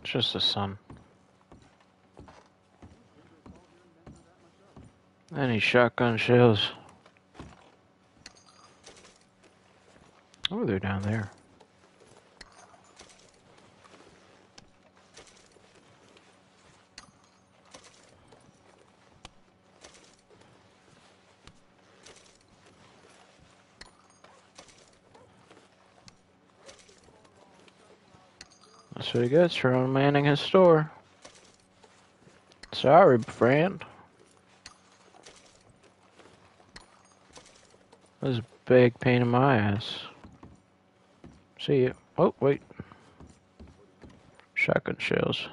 It's 0.00 0.10
just 0.10 0.32
the 0.32 0.40
sun. 0.40 0.78
Any 5.36 5.58
shotgun 5.58 6.16
shells? 6.16 6.70
Oh, 10.48 10.55
they're 10.66 10.80
down 10.80 11.00
there. 11.02 11.30
That's 28.94 29.14
what 29.14 29.22
he 29.22 29.28
gets 29.28 29.54
for 29.54 29.70
unmanning 29.72 30.24
his 30.24 30.40
store. 30.40 30.90
Sorry, 32.72 33.18
friend. 33.18 33.84
This 38.20 38.32
is 38.32 38.38
a 38.38 38.44
big 38.64 38.98
pain 38.98 39.22
in 39.22 39.28
my 39.28 39.58
ass. 39.58 40.00
See 41.66 41.82
it. 41.82 41.96
Oh, 42.16 42.32
wait. 42.38 42.62
Shotgun 44.54 44.96
shells. 45.00 45.48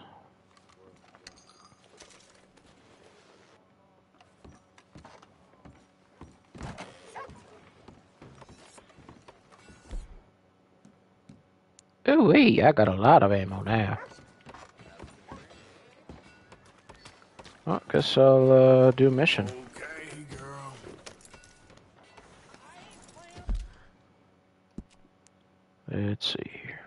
Ooh, 12.07 12.25
wee, 12.25 12.61
I 12.61 12.71
got 12.73 12.87
a 12.87 12.93
lot 12.93 13.23
of 13.23 13.31
ammo 13.31 13.63
now. 13.63 13.97
Well, 17.65 17.81
guess 17.91 18.15
I'll 18.19 18.51
uh, 18.51 18.91
do 18.91 19.09
mission. 19.09 19.47
Let's 25.95 26.33
see 26.33 26.49
here. 26.63 26.79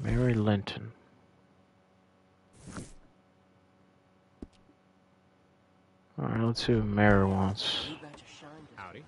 Mary 0.00 0.32
Linton. 0.32 0.92
Alright, 6.18 6.40
let's 6.56 6.66
see 6.66 6.74
what 6.74 6.86
Mary 6.86 7.26
wants. 7.26 7.88
Howdy. 8.76 9.04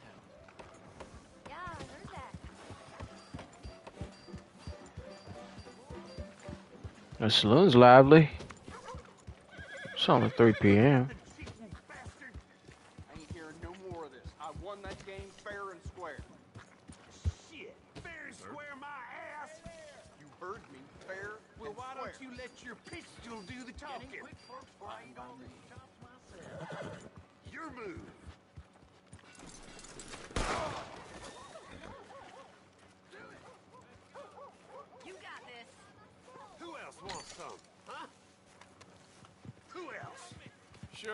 The 7.19 7.31
saloon's 7.31 7.75
lively. 7.75 8.29
It's 9.95 10.09
only 10.11 10.29
3 10.29 10.53
p.m. 10.61 11.09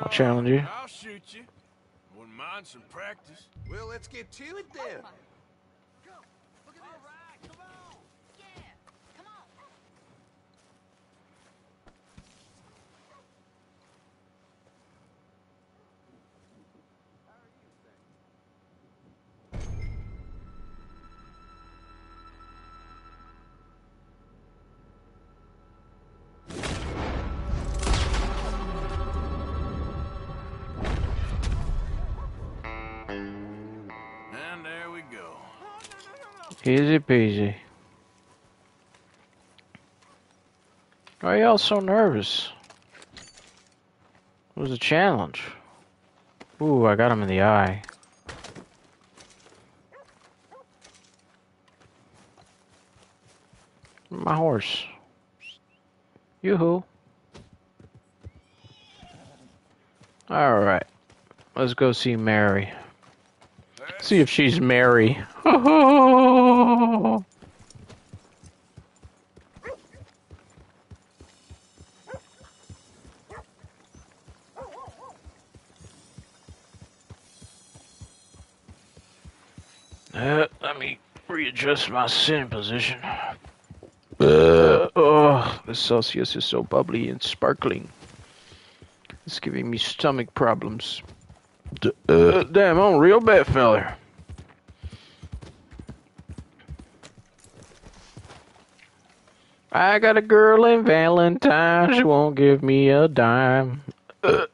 I'll 0.00 0.08
challenge 0.08 0.48
you. 0.48 0.64
I'll 0.80 0.86
shoot 0.86 1.22
you. 1.32 1.42
Wouldn't 2.16 2.36
mind 2.36 2.66
some 2.66 2.82
practice. 2.90 3.46
Well, 3.70 3.86
let's 3.88 4.08
get 4.08 4.30
to 4.32 4.44
it 4.56 4.66
then. 4.72 5.02
Easy 36.66 36.98
peasy. 36.98 37.54
Why 41.20 41.34
are 41.34 41.38
y'all 41.38 41.58
so 41.58 41.78
nervous? 41.78 42.48
It 44.56 44.60
was 44.60 44.72
a 44.72 44.78
challenge. 44.78 45.42
Ooh, 46.62 46.86
I 46.86 46.94
got 46.94 47.12
him 47.12 47.20
in 47.20 47.28
the 47.28 47.42
eye. 47.42 47.82
My 54.08 54.34
horse. 54.34 54.84
Yoo-hoo. 56.40 56.82
Alright. 60.30 60.86
Let's 61.54 61.74
go 61.74 61.92
see 61.92 62.16
Mary. 62.16 62.72
See 64.00 64.20
if 64.20 64.30
she's 64.30 64.60
Mary. 64.60 65.18
Uh, 80.14 80.46
let 80.62 80.78
me 80.78 80.96
readjust 81.26 81.90
my 81.90 82.06
sitting 82.06 82.46
position. 82.46 83.00
Uh, 84.20 84.88
oh, 84.94 85.60
the 85.66 85.74
Celsius 85.74 86.36
is 86.36 86.44
so 86.44 86.62
bubbly 86.62 87.08
and 87.08 87.20
sparkling. 87.20 87.88
It's 89.26 89.40
giving 89.40 89.68
me 89.68 89.76
stomach 89.76 90.32
problems. 90.34 91.02
D- 91.80 91.90
uh, 92.08 92.44
damn, 92.44 92.78
I'm 92.78 92.94
a 92.94 92.98
real 92.98 93.20
bad 93.20 93.48
feller. 93.48 93.96
I 99.76 99.98
got 99.98 100.16
a 100.16 100.22
girl 100.22 100.66
in 100.66 100.84
Valentine, 100.84 101.94
she 101.94 102.04
won't 102.04 102.36
give 102.36 102.62
me 102.62 102.90
a 102.90 103.08
dime. 103.08 103.82
Uh. 104.22 104.46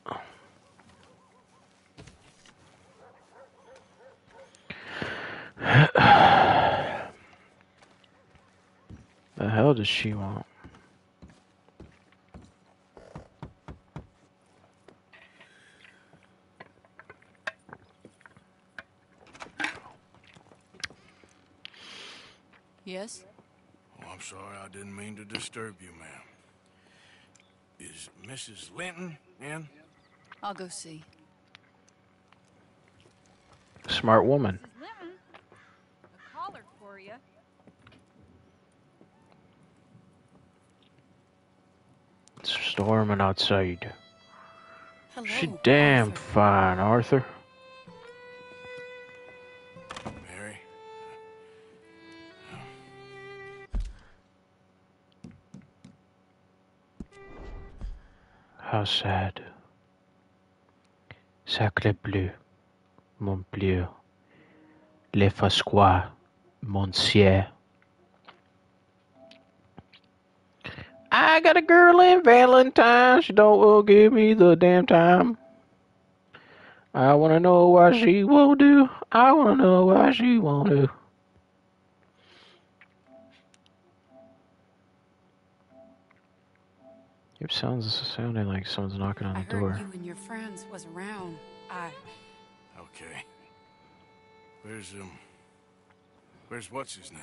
the 9.37 9.51
hell 9.51 9.75
does 9.75 9.87
she 9.87 10.15
want? 10.15 10.47
Yes? 22.87 23.23
I'm 24.21 24.27
sorry, 24.27 24.57
I 24.63 24.69
didn't 24.69 24.95
mean 24.95 25.17
to 25.17 25.25
disturb 25.25 25.77
you, 25.81 25.89
ma'am. 25.99 26.21
Is 27.79 28.11
Mrs. 28.27 28.71
Linton 28.77 29.17
in? 29.41 29.67
I'll 30.43 30.53
go 30.53 30.69
see. 30.69 31.03
Smart 33.89 34.27
woman. 34.27 34.59
Linton, 34.79 35.17
a 36.05 36.37
caller 36.37 36.61
for 36.79 36.99
you. 36.99 37.13
It's 42.41 42.51
storming 42.51 43.23
outside. 43.23 43.91
Hello. 45.15 45.27
She 45.27 45.51
damn 45.63 46.13
fine, 46.13 46.79
Arthur. 46.79 47.25
How 58.71 58.85
sad. 58.85 59.41
Sacre 61.45 61.93
bleu, 61.93 62.31
mon 63.19 63.45
bleu. 63.51 63.89
Le 65.13 65.29
Fasquois, 65.29 66.05
monsieur. 66.63 67.49
I 71.11 71.41
got 71.41 71.57
a 71.57 71.63
girl 71.63 71.99
in 71.99 72.23
Valentine. 72.23 73.23
She 73.23 73.33
don't 73.33 73.59
will 73.59 73.83
give 73.83 74.13
me 74.13 74.35
the 74.35 74.55
damn 74.55 74.87
time. 74.87 75.37
I 76.95 77.15
wanna 77.15 77.41
know 77.41 77.71
why 77.71 77.91
she 77.91 78.23
won't 78.23 78.61
do. 78.61 78.89
I 79.11 79.33
wanna 79.33 79.57
know 79.57 79.87
why 79.87 80.13
she 80.13 80.39
won't 80.39 80.69
do. 80.69 80.89
It 87.41 87.53
sounds 87.53 87.91
sounding 88.17 88.47
like 88.47 88.67
someone's 88.67 88.99
knocking 88.99 89.27
on 89.27 89.37
I 89.37 89.43
the 89.45 89.53
heard 89.57 89.61
door. 89.61 89.81
you 89.81 89.91
and 89.95 90.05
your 90.05 90.17
friends 90.17 90.67
was 90.71 90.87
around. 90.95 91.39
I 91.71 91.91
Okay. 92.79 93.25
Where's, 94.63 94.93
um... 94.93 95.11
Where's 96.49 96.71
what's 96.71 96.97
his 96.97 97.11
name? 97.13 97.23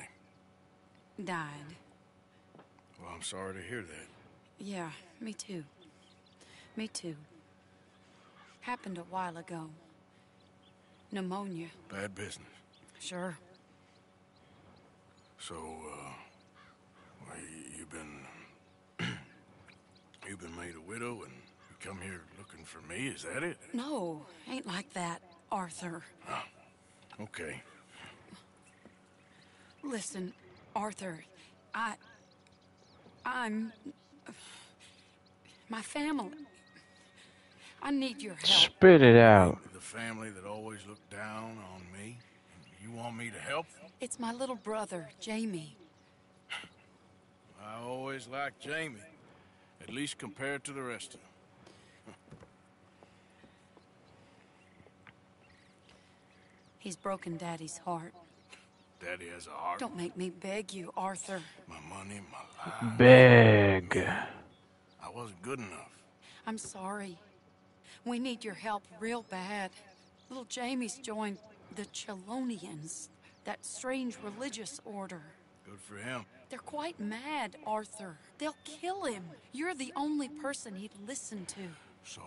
died. 1.24 1.76
Well, 3.00 3.10
I'm 3.14 3.22
sorry 3.22 3.54
to 3.54 3.60
hear 3.60 3.82
that. 3.82 4.06
Yeah, 4.58 4.90
me 5.20 5.32
too. 5.32 5.64
Me 6.76 6.88
too. 6.88 7.16
Happened 8.60 8.98
a 8.98 9.02
while 9.02 9.36
ago. 9.36 9.68
Pneumonia. 11.10 11.68
Bad 11.88 12.14
business. 12.14 12.46
Sure. 12.98 13.36
So, 15.38 15.54
uh... 15.54 16.10
Well, 17.28 17.38
you, 17.38 17.78
you've 17.78 17.90
been... 17.90 18.20
you've 20.28 20.40
been 20.40 20.56
made 20.56 20.74
a 20.76 20.80
widow 20.80 21.22
and 21.22 21.32
you 21.32 21.76
come 21.80 22.00
here 22.00 22.20
looking 22.36 22.64
for 22.64 22.80
me, 22.82 23.08
is 23.08 23.22
that 23.22 23.42
it? 23.42 23.56
No, 23.72 24.26
ain't 24.50 24.66
like 24.66 24.92
that, 24.92 25.22
Arthur. 25.50 26.02
Ah, 26.28 26.44
okay. 27.20 27.62
Listen, 29.82 30.32
Arthur, 30.76 31.24
I. 31.74 31.94
I'm. 33.24 33.72
My 35.68 35.82
family. 35.82 36.32
I 37.82 37.90
need 37.90 38.22
your 38.22 38.34
help. 38.34 38.72
Spit 38.72 39.02
it 39.02 39.16
out. 39.16 39.58
The 39.72 39.80
family 39.80 40.30
that 40.30 40.44
always 40.44 40.80
looked 40.86 41.10
down 41.10 41.58
on 41.72 41.82
me. 41.92 42.18
You 42.82 42.90
want 42.90 43.16
me 43.16 43.30
to 43.30 43.38
help? 43.38 43.66
It's 44.00 44.18
my 44.18 44.32
little 44.32 44.56
brother, 44.56 45.08
Jamie. 45.20 45.76
I 47.62 47.80
always 47.82 48.26
liked 48.26 48.60
Jamie. 48.60 48.96
At 49.82 49.90
least 49.90 50.18
compared 50.18 50.64
to 50.64 50.72
the 50.72 50.82
rest 50.82 51.14
of 51.14 51.20
them. 51.20 52.14
He's 56.78 56.96
broken 56.96 57.36
Daddy's 57.36 57.78
heart. 57.78 58.12
Daddy 59.00 59.28
has 59.28 59.46
a 59.46 59.50
heart. 59.50 59.78
Don't 59.78 59.96
make 59.96 60.16
me 60.16 60.30
beg 60.30 60.72
you, 60.72 60.92
Arthur. 60.96 61.40
My 61.68 61.78
money, 61.88 62.20
my 62.32 62.38
life. 62.64 62.98
Beg. 62.98 63.96
I 63.96 65.10
wasn't 65.10 65.40
good 65.42 65.60
enough. 65.60 65.92
I'm 66.46 66.58
sorry. 66.58 67.16
We 68.04 68.18
need 68.18 68.44
your 68.44 68.54
help 68.54 68.82
real 68.98 69.24
bad. 69.30 69.70
Little 70.30 70.44
Jamie's 70.44 70.96
joined 70.98 71.38
the 71.76 71.84
Chelonians, 71.86 73.08
that 73.44 73.64
strange 73.64 74.16
religious 74.22 74.80
order. 74.84 75.22
Good 75.64 75.80
for 75.80 75.96
him. 75.96 76.24
They're 76.50 76.58
quite 76.58 76.98
mad, 76.98 77.56
Arthur. 77.66 78.16
They'll 78.38 78.56
kill 78.64 79.04
him. 79.04 79.24
You're 79.52 79.74
the 79.74 79.92
only 79.96 80.28
person 80.28 80.74
he'd 80.76 80.92
listen 81.06 81.44
to. 81.46 81.60
So, 82.04 82.22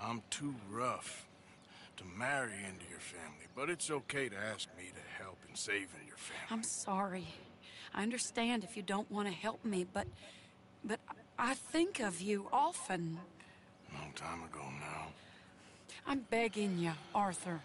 I'm 0.00 0.22
too 0.30 0.54
rough 0.70 1.26
to 1.98 2.04
marry 2.18 2.54
into 2.54 2.88
your 2.90 3.00
family, 3.00 3.46
but 3.54 3.68
it's 3.70 3.90
okay 3.90 4.28
to 4.28 4.36
ask 4.36 4.68
me 4.76 4.84
to 4.94 5.22
help 5.22 5.38
in 5.48 5.54
saving 5.54 6.06
your 6.06 6.16
family. 6.16 6.46
I'm 6.50 6.62
sorry. 6.62 7.26
I 7.94 8.02
understand 8.02 8.64
if 8.64 8.76
you 8.76 8.82
don't 8.82 9.10
want 9.10 9.28
to 9.28 9.34
help 9.34 9.64
me, 9.64 9.86
but 9.92 10.06
but 10.82 11.00
I 11.38 11.54
think 11.54 12.00
of 12.00 12.20
you 12.20 12.48
often. 12.52 13.18
Long 13.92 14.12
time 14.14 14.42
ago 14.42 14.62
now. 14.80 15.06
I'm 16.06 16.20
begging 16.30 16.78
you, 16.78 16.92
Arthur. 17.14 17.60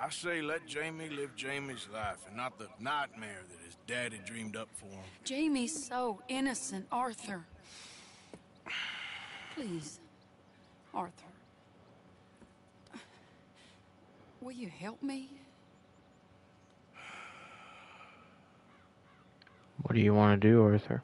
I 0.00 0.08
say 0.10 0.40
let 0.40 0.66
Jamie 0.66 1.10
live 1.10 1.36
Jamie's 1.36 1.86
life 1.92 2.24
and 2.26 2.36
not 2.36 2.58
the 2.58 2.68
nightmare 2.80 3.42
that 3.50 3.61
daddy 3.86 4.20
dreamed 4.24 4.56
up 4.56 4.68
for 4.72 4.86
him. 4.86 5.04
Jamie's 5.24 5.86
so 5.86 6.20
innocent, 6.28 6.86
Arthur. 6.90 7.44
Please, 9.54 10.00
Arthur. 10.94 11.12
Will 14.40 14.52
you 14.52 14.68
help 14.68 15.02
me? 15.02 15.30
What 19.82 19.94
do 19.94 20.00
you 20.00 20.14
want 20.14 20.40
to 20.40 20.48
do, 20.48 20.62
Arthur? 20.62 21.02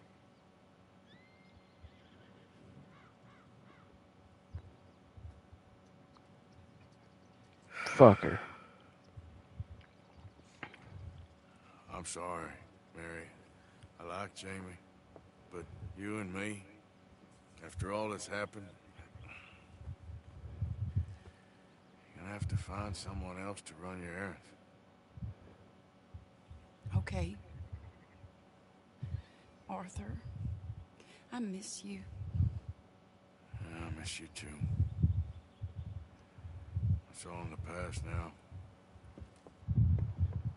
Fucker. 7.87 8.39
I'm 11.93 12.05
sorry, 12.05 12.43
Mary. 12.43 12.58
I 14.11 14.23
like 14.23 14.35
Jamie. 14.35 14.79
But 15.53 15.65
you 15.99 16.19
and 16.19 16.33
me, 16.33 16.65
after 17.65 17.93
all 17.93 18.11
that's 18.11 18.27
happened, 18.27 18.67
you're 22.07 22.23
gonna 22.23 22.33
have 22.33 22.49
to 22.49 22.57
find 22.57 22.95
someone 22.97 23.41
else 23.43 23.61
to 23.63 23.73
run 23.83 24.03
your 24.03 24.13
errands. 24.13 24.39
Okay. 26.97 27.37
Arthur, 29.69 30.17
I 31.33 31.41
miss 31.41 31.85
you. 31.85 32.01
I 33.65 34.01
miss 34.01 34.19
you 34.21 34.29
too. 34.35 34.47
It's 37.13 37.27
all 37.27 37.43
in 37.43 37.51
the 37.51 37.57
past 37.59 38.03
now. 38.07 38.33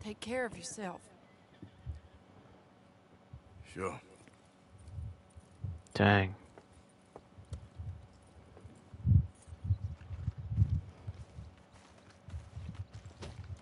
Take 0.04 0.20
care 0.20 0.46
of 0.46 0.56
yourself. 0.56 1.11
Sure. 3.74 4.00
Dang. 5.94 6.36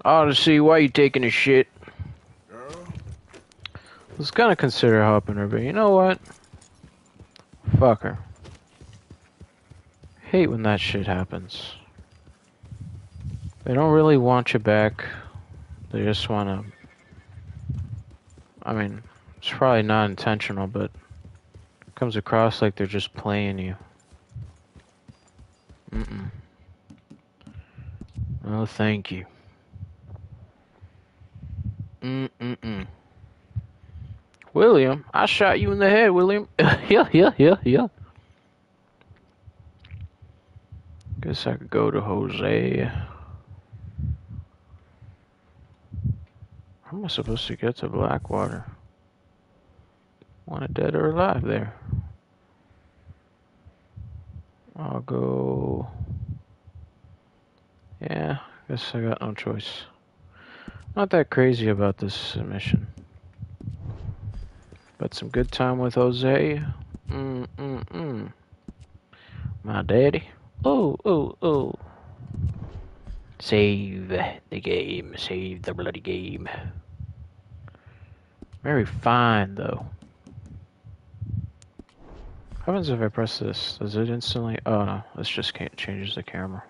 I 0.03 0.11
ought 0.11 0.26
to 0.26 0.36
see 0.36 0.60
why 0.60 0.80
you 0.80 0.90
taking 0.90 1.23
a 1.23 1.30
shit. 1.30 1.68
I 2.52 2.57
was 4.18 4.31
gonna 4.31 4.56
consider 4.56 5.03
helping 5.03 5.36
her, 5.36 5.48
but 5.48 5.61
you 5.61 5.73
know 5.73 5.91
what? 5.91 6.19
Fuck 7.77 8.02
her. 8.02 8.18
Hate 10.22 10.48
when 10.48 10.64
that 10.64 10.80
shit 10.80 11.06
happens. 11.06 11.73
They 13.65 13.73
don't 13.73 13.91
really 13.91 14.18
want 14.18 14.53
you 14.53 14.60
back. 14.60 15.06
They 15.91 16.03
just 16.03 16.30
wanna. 16.30 16.64
I 18.64 18.73
mean, 18.73 19.03
it's 19.40 19.49
probably 19.49 19.84
not 19.84 20.10
intentional, 20.10 20.68
but 20.68 20.91
it 21.88 21.95
comes 21.95 22.18
across 22.18 22.61
like 22.61 22.76
they're 22.76 22.86
just 22.86 23.14
playing 23.14 23.57
you. 23.57 23.76
Mm-mm. 25.91 26.30
Oh, 28.45 28.66
thank 28.66 29.11
you. 29.11 29.26
Mm-mm-mm. 32.02 32.88
William, 34.53 35.06
I 35.14 35.26
shot 35.26 35.61
you 35.61 35.72
in 35.72 35.80
the 35.80 35.90
head, 35.90 36.11
William. 36.11 36.49
yeah, 36.60 37.07
yeah, 37.14 37.32
yeah, 37.38 37.56
yeah. 37.64 37.88
Guess 41.22 41.48
I 41.48 41.56
could 41.56 41.70
go 41.70 41.91
to 41.91 42.02
Jose. 42.02 42.91
How 46.84 46.98
am 46.98 47.06
I 47.06 47.07
supposed 47.07 47.48
to 47.48 47.56
get 47.56 47.78
to 47.78 47.88
Blackwater? 47.88 48.66
Want 50.50 50.64
it 50.64 50.74
dead 50.74 50.96
or 50.96 51.12
alive 51.12 51.44
there? 51.44 51.76
I'll 54.76 55.02
go. 55.02 55.88
Yeah, 58.02 58.40
I 58.42 58.72
guess 58.72 58.96
I 58.96 59.02
got 59.02 59.22
no 59.22 59.36
choice. 59.36 59.84
Not 60.96 61.12
that 61.12 61.30
crazy 61.30 61.68
about 61.68 62.00
this 62.00 62.36
mission. 62.38 62.88
But 64.98 65.14
some 65.14 65.30
good 65.30 65.52
time 65.52 65.78
with 65.78 65.94
Jose. 65.94 66.64
Mm 67.12 67.48
mm 67.56 67.84
mm. 67.86 68.34
My 69.64 69.84
daddy. 69.84 70.24
Oh 70.66 70.98
oh 71.06 71.36
oh. 71.44 71.76
Save 73.38 74.08
the 74.50 74.60
game. 74.60 75.14
Save 75.16 75.62
the 75.62 75.76
bloody 75.76 76.00
game. 76.00 76.50
Very 78.64 78.86
fine 78.86 79.54
though. 79.54 79.86
Happens 82.74 82.90
if 82.90 83.02
I 83.02 83.08
press 83.08 83.40
this? 83.40 83.78
Does 83.80 83.96
it 83.96 84.10
instantly? 84.10 84.60
Oh 84.66 84.86
no, 84.86 85.04
this 85.16 85.28
just 85.28 85.58
changes 85.76 86.16
the 86.16 86.22
camera. 86.22 86.64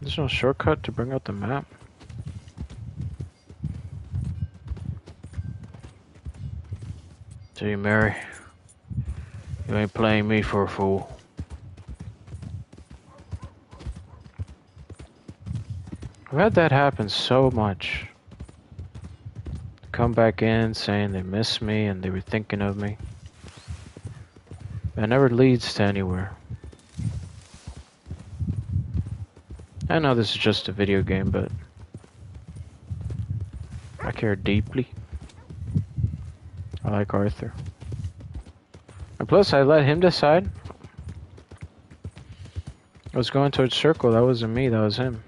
There's 0.00 0.18
no 0.18 0.26
shortcut 0.26 0.82
to 0.84 0.92
bring 0.92 1.12
out 1.12 1.24
the 1.24 1.32
map. 1.32 1.66
See, 7.54 7.76
Mary, 7.76 8.16
you 9.68 9.76
ain't 9.76 9.94
playing 9.94 10.26
me 10.26 10.42
for 10.42 10.64
a 10.64 10.68
fool. 10.68 11.16
I've 16.32 16.38
had 16.38 16.54
that 16.54 16.72
happen 16.72 17.08
so 17.08 17.50
much. 17.50 18.06
Come 19.98 20.12
back 20.12 20.42
in 20.42 20.74
saying 20.74 21.10
they 21.10 21.24
miss 21.24 21.60
me 21.60 21.86
and 21.86 22.00
they 22.00 22.10
were 22.10 22.20
thinking 22.20 22.62
of 22.62 22.76
me. 22.76 22.96
That 24.94 25.08
never 25.08 25.28
leads 25.28 25.74
to 25.74 25.82
anywhere. 25.82 26.30
I 29.90 29.98
know 29.98 30.14
this 30.14 30.30
is 30.30 30.36
just 30.36 30.68
a 30.68 30.72
video 30.72 31.02
game, 31.02 31.30
but 31.30 31.50
I 34.00 34.12
care 34.12 34.36
deeply. 34.36 34.86
I 36.84 36.90
like 36.90 37.12
Arthur. 37.12 37.52
And 39.18 39.28
plus, 39.28 39.52
I 39.52 39.62
let 39.62 39.84
him 39.84 39.98
decide. 39.98 40.48
I 43.12 43.16
was 43.16 43.30
going 43.30 43.50
towards 43.50 43.74
circle. 43.74 44.12
That 44.12 44.22
wasn't 44.22 44.54
me. 44.54 44.68
That 44.68 44.78
was 44.78 44.96
him. 44.96 45.24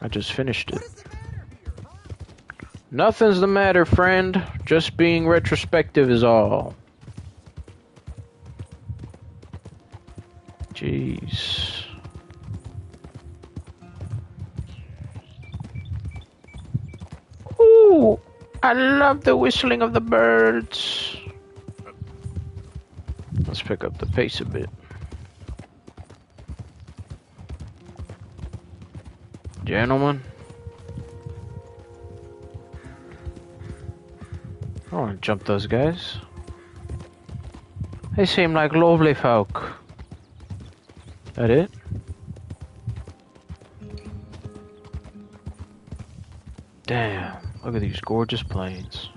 I 0.00 0.08
just 0.08 0.32
finished 0.32 0.70
it. 0.70 1.01
Nothing's 2.94 3.40
the 3.40 3.46
matter, 3.46 3.86
friend. 3.86 4.44
Just 4.66 4.98
being 4.98 5.26
retrospective 5.26 6.10
is 6.10 6.22
all. 6.22 6.74
Jeez. 10.74 11.86
Ooh, 17.58 18.20
I 18.62 18.74
love 18.74 19.24
the 19.24 19.38
whistling 19.38 19.80
of 19.80 19.94
the 19.94 20.00
birds. 20.02 21.16
Let's 23.46 23.62
pick 23.62 23.84
up 23.84 23.96
the 23.96 24.06
pace 24.06 24.38
a 24.42 24.44
bit. 24.44 24.68
Gentlemen. 29.64 30.20
Jump 35.22 35.44
those 35.44 35.66
guys. 35.66 36.16
They 38.16 38.26
seem 38.26 38.52
like 38.52 38.74
lovely 38.74 39.14
folk. 39.14 39.72
That 41.34 41.48
it? 41.48 41.70
Damn, 46.84 47.38
look 47.64 47.76
at 47.76 47.80
these 47.80 48.00
gorgeous 48.00 48.42
plains. 48.42 49.08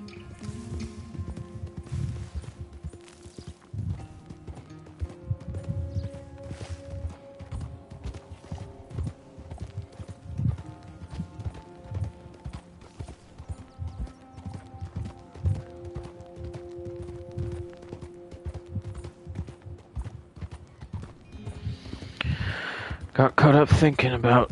Thinking 23.85 24.13
about 24.13 24.51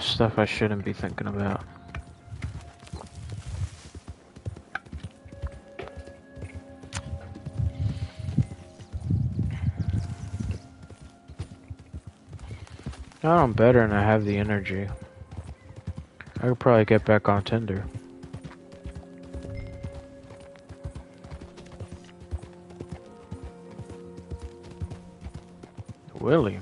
stuff 0.00 0.36
I 0.36 0.46
shouldn't 0.46 0.84
be 0.84 0.92
thinking 0.92 1.28
about. 1.28 1.64
Now 13.22 13.44
I'm 13.44 13.52
better 13.52 13.82
and 13.82 13.94
I 13.94 14.02
have 14.02 14.24
the 14.24 14.38
energy. 14.38 14.88
I 16.40 16.48
could 16.48 16.58
probably 16.58 16.84
get 16.86 17.04
back 17.04 17.28
on 17.28 17.44
Tinder. 17.44 17.84
Willie. 26.18 26.58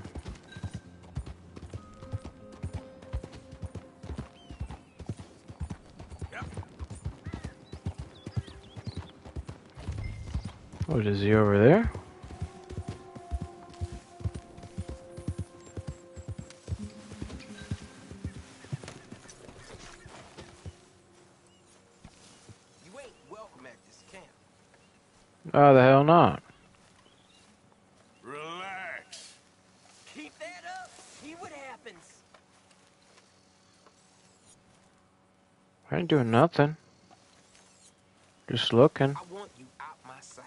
Looking. 38.82 39.14
I 39.16 39.32
want 39.32 39.48
you 39.56 39.64
out 39.78 39.96
my 40.04 40.18
sight. 40.20 40.44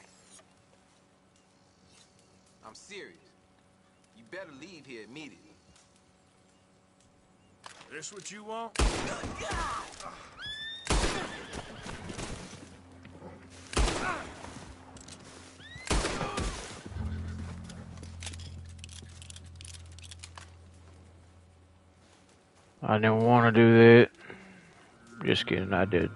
I'm 2.68 2.76
serious. 2.76 3.16
You 4.18 4.24
better 4.30 4.52
leave 4.60 4.86
here 4.86 5.04
immediately. 5.10 5.40
This 7.90 8.12
what 8.12 8.30
you 8.30 8.44
want? 8.44 8.74
I 22.84 22.98
didn't 22.98 23.22
want 23.22 23.46
to 23.46 23.52
do 23.54 23.78
that. 23.78 24.10
Just 25.24 25.48
kidding, 25.48 25.72
I 25.72 25.86
did. 25.86 26.12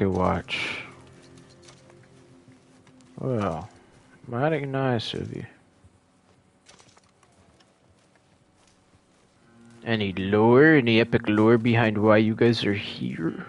Pocket 0.00 0.10
watch. 0.18 0.78
Well, 3.18 3.68
mighty 4.26 4.64
nice 4.64 5.12
of 5.12 5.34
you. 5.36 5.44
Any 9.84 10.12
lore, 10.14 10.76
any 10.76 11.00
epic 11.00 11.28
lore 11.28 11.58
behind 11.58 11.98
why 11.98 12.16
you 12.18 12.34
guys 12.34 12.64
are 12.64 12.72
here? 12.72 13.44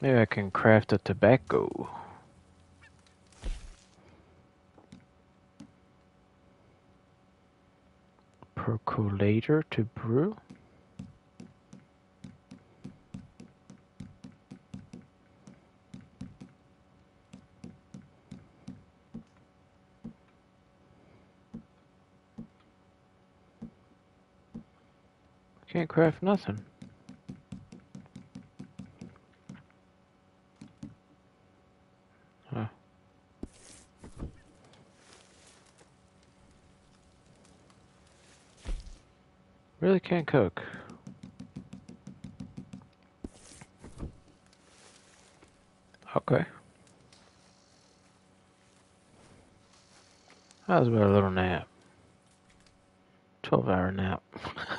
Maybe 0.00 0.18
I 0.18 0.26
can 0.26 0.50
craft 0.52 0.92
a 0.92 0.98
tobacco. 0.98 1.88
Percolator 8.54 9.64
to 9.72 9.84
brew? 9.84 10.36
craft 25.92 26.22
nothing. 26.22 26.58
Huh. 32.50 32.64
Really 39.80 40.00
can't 40.00 40.26
cook. 40.26 40.62
Okay. 46.16 46.46
How's 50.66 50.88
about 50.88 51.02
a 51.02 51.12
little 51.12 51.30
nap? 51.30 51.68
12 53.42 53.68
hour 53.68 53.92
nap. 53.92 54.22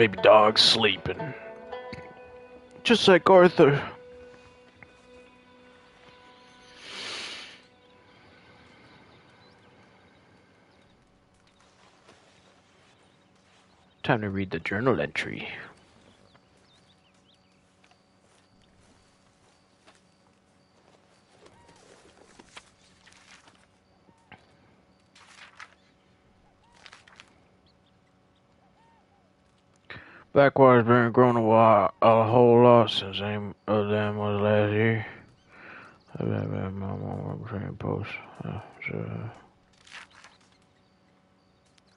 Maybe 0.00 0.16
dog's 0.22 0.62
sleeping. 0.62 1.34
Just 2.84 3.06
like 3.06 3.28
Arthur. 3.28 3.86
Time 14.02 14.22
to 14.22 14.30
read 14.30 14.50
the 14.50 14.60
journal 14.60 14.98
entry. 15.02 15.46
Blackwater's 30.40 30.86
been 30.86 31.12
growing 31.12 31.36
a, 31.36 31.42
while, 31.42 31.92
a 32.00 32.24
whole 32.24 32.62
lot 32.62 32.88
since 32.88 33.20
any 33.20 33.52
of 33.66 33.90
them 33.90 34.16
was 34.16 34.40
last 34.40 34.72
year. 34.72 35.06
I've 36.16 36.26
been 36.26 36.78
my 36.78 37.46
training 37.46 37.76
post. 37.76 38.08
Uh, 38.42 38.60
so, 38.88 39.30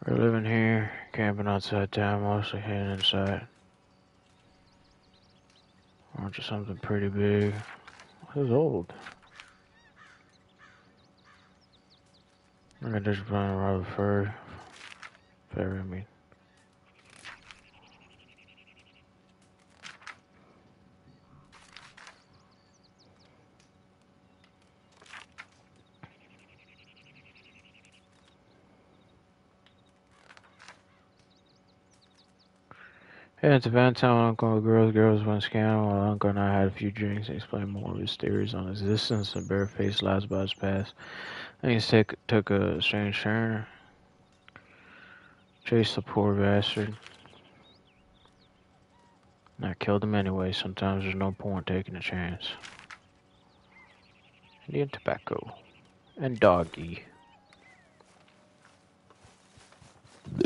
we're 0.06 0.18
living 0.18 0.44
here, 0.44 0.92
camping 1.14 1.48
outside 1.48 1.94
town, 1.94 2.24
mostly 2.24 2.60
heading 2.60 2.92
inside. 2.92 3.48
Aren't 6.18 6.38
you 6.38 6.44
something 6.44 6.76
pretty 6.80 7.08
big? 7.08 7.54
Who's 8.34 8.52
old? 8.52 8.92
I 12.86 13.00
this 13.00 13.20
running 13.30 13.56
around 13.56 13.88
fur. 13.96 14.36
Fairy, 15.56 15.80
I 15.80 15.84
mean. 15.84 16.06
Yeah, 33.44 33.56
it's 33.56 33.66
a 33.66 33.70
Van 33.72 33.94
telling 33.94 34.24
Uncle 34.24 34.62
girls, 34.62 34.94
girls 34.94 35.22
went 35.22 35.44
scanning 35.44 35.86
while 35.86 36.12
Uncle 36.12 36.30
and 36.30 36.40
I 36.40 36.60
had 36.60 36.70
a 36.70 36.72
few 36.72 36.90
drinks 36.92 37.28
and 37.28 37.36
explained 37.36 37.72
more 37.72 37.92
of 37.92 38.00
his 38.00 38.16
theories 38.16 38.54
on 38.54 38.70
existence 38.70 39.36
and 39.36 39.46
barefaced 39.46 40.02
lies 40.02 40.24
about 40.24 40.44
his 40.44 40.54
past. 40.54 40.94
He 41.62 41.78
took, 41.82 42.16
took 42.30 42.52
a 42.52 42.82
strange 42.82 43.22
turn. 43.22 43.66
Chased 45.66 45.96
the 45.96 46.02
poor 46.02 46.34
bastard. 46.36 46.96
And 49.58 49.66
I 49.66 49.74
killed 49.74 50.06
him 50.06 50.16
anyway. 50.16 50.54
Sometimes 50.54 51.04
there's 51.04 51.14
no 51.14 51.34
point 51.34 51.68
taking 51.68 51.98
a 51.98 52.02
chance. 52.02 52.48
Indian 54.70 54.88
tobacco. 54.88 55.54
And 56.16 56.40
doggy. 56.40 57.04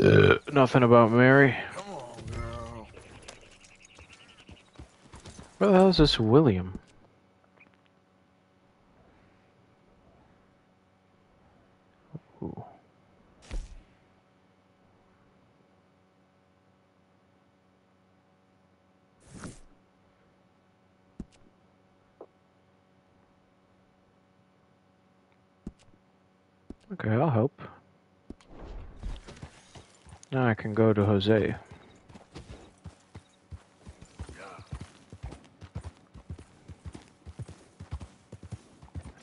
Uh, 0.00 0.38
nothing 0.52 0.82
about 0.82 1.12
Mary. 1.12 1.56
Where 5.58 5.70
the 5.70 5.76
hell 5.76 5.88
is 5.88 5.96
this 5.96 6.20
William? 6.20 6.78
Okay, 26.92 27.10
I'll 27.10 27.30
help. 27.30 27.60
Now 30.32 30.46
I 30.46 30.54
can 30.54 30.72
go 30.74 30.92
to 30.92 31.04
Jose. 31.04 31.54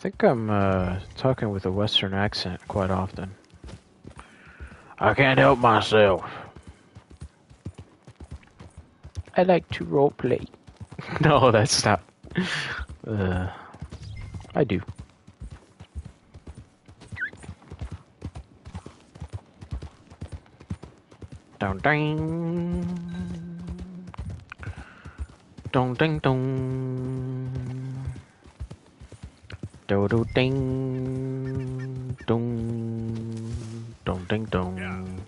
Think 0.06 0.24
I'm 0.24 0.52
uh, 0.52 1.00
talking 1.18 1.50
with 1.50 1.66
a 1.66 1.72
Western 1.72 2.14
accent 2.14 2.62
quite 2.68 2.92
often. 2.92 3.34
I 5.00 5.16
can't 5.16 5.40
help 5.40 5.58
myself. 5.58 6.24
I 9.36 9.42
like 9.42 9.68
to 9.72 9.84
roleplay. 9.84 10.48
no, 11.22 11.50
that's 11.50 11.84
not. 11.84 12.04
Uh, 13.08 13.48
I 14.54 14.64
do. 14.64 14.80
Dong 21.58 21.80
ding. 21.80 22.86
Dong 25.72 25.96
ding 25.96 26.20
dong. 26.20 27.45
Do 29.88 30.08
do 30.08 30.26
ding 30.34 32.18
dong 32.26 33.96
dong 34.04 34.26
ding 34.28 34.46
dong. 34.46 35.22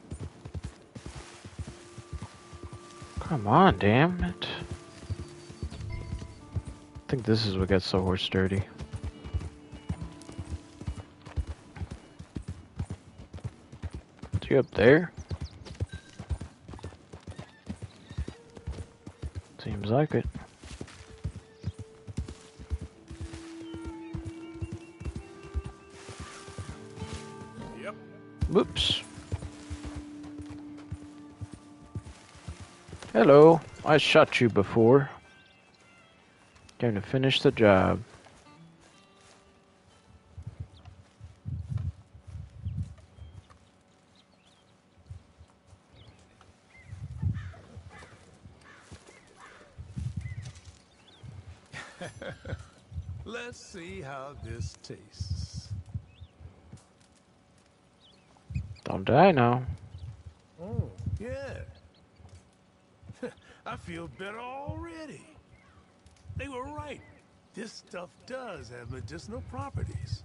Come 3.19 3.45
on, 3.45 3.77
damn 3.77 4.23
it. 4.23 4.47
I 5.91 7.07
think 7.07 7.23
this 7.23 7.45
is 7.45 7.55
what 7.55 7.67
gets 7.67 7.91
the 7.91 8.01
horse 8.01 8.27
dirty. 8.29 8.63
Is 14.41 14.47
he 14.47 14.57
up 14.57 14.71
there? 14.71 15.11
Seems 19.59 19.91
like 19.91 20.15
it. 20.15 20.25
Hello. 33.17 33.59
I 33.83 33.97
shot 33.97 34.39
you 34.39 34.47
before. 34.47 35.09
Going 36.77 36.93
to 36.93 37.01
finish 37.01 37.41
the 37.41 37.49
job. 37.49 37.99
Let's 53.25 53.59
see 53.59 54.01
how 54.01 54.35
this 54.43 54.77
tastes. 54.83 55.69
Don't 58.83 59.05
die 59.05 59.31
know? 59.31 59.65
Oh, 60.61 60.91
yeah. 61.19 61.61
I 63.67 63.75
feel 63.75 64.07
better 64.17 64.39
already. 64.39 65.25
They 66.37 66.47
were 66.47 66.63
right. 66.63 67.01
This 67.53 67.73
stuff 67.73 68.09
does 68.25 68.69
have 68.69 68.89
medicinal 68.91 69.43
properties. 69.51 70.23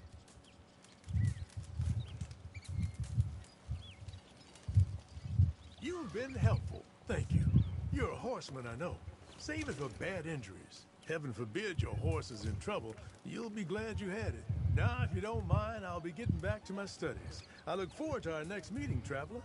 You've 5.80 6.12
been 6.14 6.34
helpful. 6.34 6.84
Thank 7.08 7.32
you. 7.32 7.44
You're 7.92 8.12
a 8.12 8.16
horseman, 8.16 8.64
I 8.72 8.76
know. 8.76 8.96
Save 9.38 9.68
it 9.68 9.74
for 9.74 9.88
bad 9.98 10.26
injuries. 10.26 10.86
Heaven 11.08 11.32
forbid 11.32 11.82
your 11.82 11.96
horse 11.96 12.30
is 12.30 12.44
in 12.44 12.56
trouble. 12.60 12.94
You'll 13.24 13.50
be 13.50 13.64
glad 13.64 13.98
you 13.98 14.08
had 14.08 14.28
it. 14.28 14.44
Now, 14.76 14.98
if 15.02 15.12
you 15.16 15.20
don't 15.20 15.48
mind, 15.48 15.84
I'll 15.84 15.98
be 15.98 16.12
getting 16.12 16.36
back 16.36 16.64
to 16.66 16.72
my 16.72 16.86
studies. 16.86 17.42
I 17.66 17.74
look 17.74 17.92
forward 17.92 18.22
to 18.22 18.34
our 18.36 18.44
next 18.44 18.70
meeting, 18.70 19.02
traveler. 19.04 19.42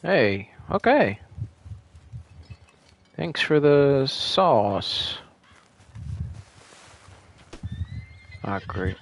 Hey, 0.00 0.50
okay. 0.70 1.20
Thanks 3.16 3.40
for 3.40 3.60
the 3.60 4.06
sauce. 4.06 5.16
Ah, 8.44 8.60
great. 8.66 8.96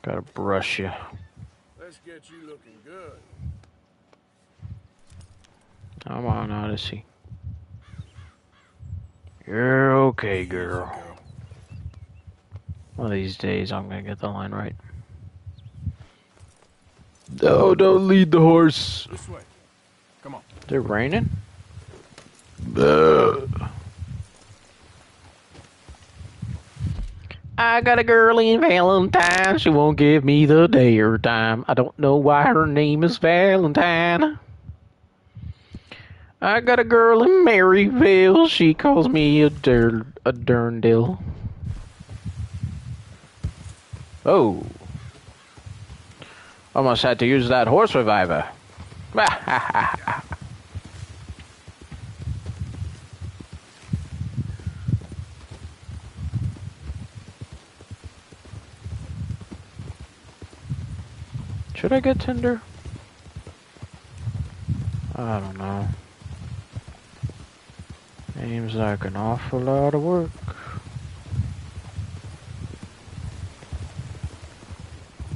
Gotta 0.00 0.22
brush 0.22 0.78
you. 0.78 0.90
Let's 1.78 2.00
get 2.04 2.22
you 2.30 2.46
looking 2.46 2.78
good. 2.82 3.12
Come 6.06 6.26
on, 6.26 6.50
Odyssey. 6.50 7.04
You're 9.46 9.94
okay, 10.06 10.46
girl. 10.46 10.90
One 12.96 13.06
of 13.06 13.12
these 13.12 13.36
days, 13.36 13.70
I'm 13.70 13.88
gonna 13.88 14.02
get 14.02 14.18
the 14.18 14.28
line 14.28 14.52
right. 14.52 14.74
No, 17.42 17.74
don't 17.74 18.08
lead 18.08 18.30
the 18.30 18.40
horse. 18.40 19.06
This 19.10 19.28
way. 19.28 19.40
Come 20.22 20.36
on. 20.36 20.42
Is 20.66 20.72
it 20.72 20.78
raining? 20.78 21.28
I 27.56 27.80
got 27.82 27.98
a 27.98 28.04
girl 28.04 28.38
in 28.38 28.60
Valentine. 28.60 29.58
She 29.58 29.70
won't 29.70 29.96
give 29.96 30.24
me 30.24 30.44
the 30.46 30.66
day 30.66 30.98
or 30.98 31.18
time. 31.18 31.64
I 31.68 31.74
don't 31.74 31.96
know 31.98 32.16
why 32.16 32.44
her 32.44 32.66
name 32.66 33.04
is 33.04 33.18
Valentine. 33.18 34.38
I 36.40 36.60
got 36.60 36.80
a 36.80 36.84
girl 36.84 37.22
in 37.22 37.44
Maryville. 37.44 38.48
She 38.48 38.74
calls 38.74 39.08
me 39.08 39.42
a 39.42 39.50
dir 39.50 40.04
a 40.24 40.32
dirndale. 40.32 41.22
Oh. 44.26 44.66
Almost 46.74 47.02
had 47.02 47.20
to 47.20 47.26
use 47.26 47.48
that 47.48 47.68
horse 47.68 47.94
reviver. 47.94 48.48
Should 61.84 61.92
I 61.92 62.00
get 62.00 62.18
Tinder? 62.18 62.62
I 65.16 65.38
don't 65.38 65.58
know. 65.58 65.86
Seems 68.40 68.74
like 68.74 69.04
an 69.04 69.16
awful 69.16 69.60
lot 69.60 69.92
of 69.92 70.02
work. 70.02 70.30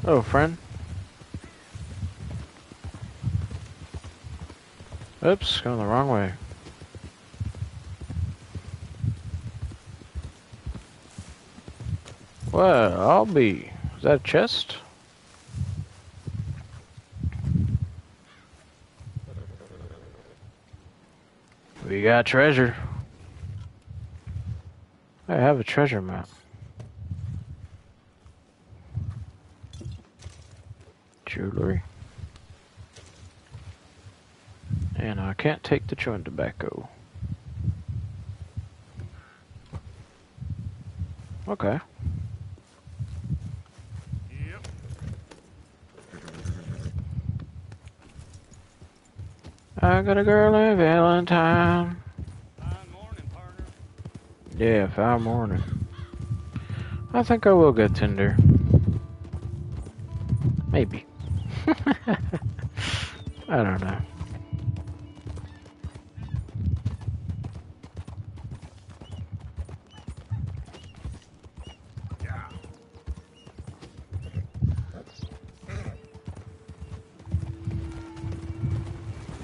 Oh, 0.07 0.23
friend. 0.23 0.57
Oops, 5.23 5.61
going 5.61 5.79
the 5.79 5.85
wrong 5.85 6.09
way. 6.09 6.33
Well, 12.51 12.99
I'll 12.99 13.27
be. 13.27 13.71
Is 13.99 14.05
that 14.05 14.15
a 14.15 14.19
chest? 14.21 14.79
We 21.89 22.03
got 22.03 22.27
treasure. 22.27 22.77
I 25.27 25.37
have 25.37 25.59
a 25.59 25.65
treasure 25.65 26.03
map. 26.03 26.29
Jewelry. 31.25 31.83
And 34.97 35.19
I 35.19 35.33
can't 35.33 35.65
take 35.65 35.87
the 35.87 35.97
chewing 35.97 36.25
tobacco. 36.25 36.91
Okay. 41.49 41.81
I 49.81 50.03
got 50.03 50.19
a 50.19 50.25
girl 50.25 50.55
in 50.57 50.77
Valentine. 50.77 52.01
Yeah, 54.57 54.89
fine 54.89 55.23
morning. 55.23 55.63
I 57.15 57.23
think 57.23 57.47
I 57.47 57.53
will 57.53 57.73
get 57.73 57.95
Tinder. 57.95 58.37
Maybe. 60.73 61.07
I 63.49 63.63
don't 63.63 63.81
know. 63.81 64.01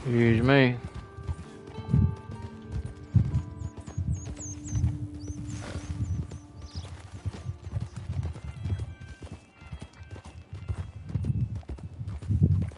Excuse 0.06 0.42
me. 0.42 0.76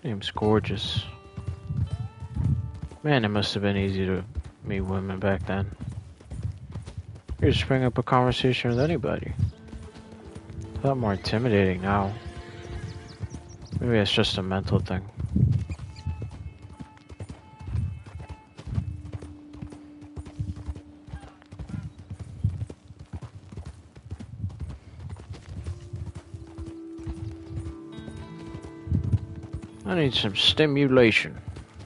Name's 0.05 0.31
gorgeous. 0.31 1.03
Man, 3.03 3.25
it 3.25 3.29
must 3.29 3.55
have 3.55 3.65
been 3.65 3.77
easy 3.77 4.07
to 4.07 4.23
meet 4.63 4.83
women 4.83 5.19
back 5.19 5.45
then. 5.47 5.69
You 7.43 7.51
just 7.51 7.67
bring 7.67 7.83
up 7.83 7.99
a 7.99 8.05
conversation 8.05 8.71
with 8.71 8.79
anybody. 8.79 9.33
A 10.85 10.87
lot 10.87 10.97
more 10.97 11.15
intimidating 11.15 11.83
now. 11.83 12.15
Maybe 13.81 13.99
it's 13.99 14.13
just 14.13 14.39
a 14.39 14.43
mental 14.45 14.79
thing. 14.79 15.03
Some 30.11 30.37
stimulation. 30.37 31.37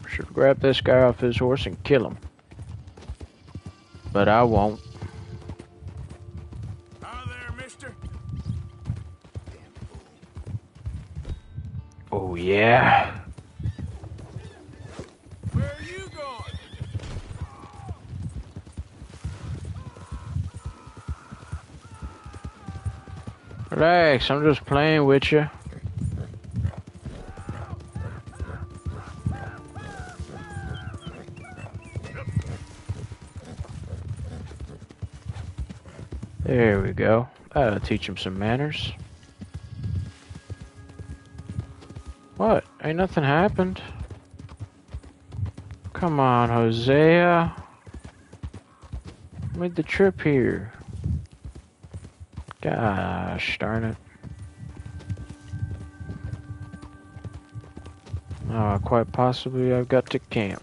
Should 0.09 0.33
grab 0.35 0.61
this 0.61 0.81
guy 0.81 1.03
off 1.03 1.21
his 1.21 1.39
horse 1.39 1.67
and 1.67 1.83
kill 1.85 2.07
him. 2.07 2.19
But 4.13 4.29
I 4.29 4.43
won't. 4.43 4.81
There, 7.01 7.95
Oh 12.13 12.35
yeah. 12.35 13.17
Relax, 23.71 24.31
I'm 24.31 24.45
just 24.45 24.67
playing 24.67 25.05
with 25.07 25.33
you. 25.33 25.49
There 36.51 36.81
we 36.81 36.93
go. 36.93 37.29
That'll 37.55 37.79
teach 37.79 38.09
him 38.09 38.17
some 38.17 38.37
manners. 38.37 38.93
What? 42.39 42.65
Ain't 42.83 42.97
nothing 42.97 43.23
happened. 43.23 43.81
Come 45.93 46.19
on, 46.19 46.49
Hosea. 46.49 47.55
Made 49.55 49.77
the 49.77 49.85
trip 49.85 50.21
here. 50.23 50.73
Gosh 52.63 53.57
darn 53.61 53.85
it. 53.85 53.97
Oh, 58.51 58.81
quite 58.85 59.13
possibly 59.13 59.73
I've 59.73 59.87
got 59.87 60.11
to 60.11 60.19
camp. 60.19 60.61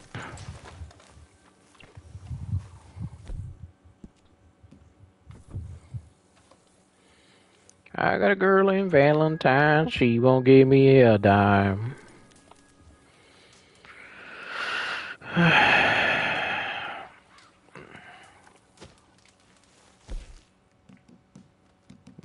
I 8.08 8.18
got 8.18 8.32
a 8.32 8.36
girl 8.36 8.70
in 8.70 8.90
Valentine, 8.90 9.90
she 9.90 10.18
won't 10.18 10.46
give 10.46 10.66
me 10.66 11.02
a 11.02 11.18
dime. 11.18 11.94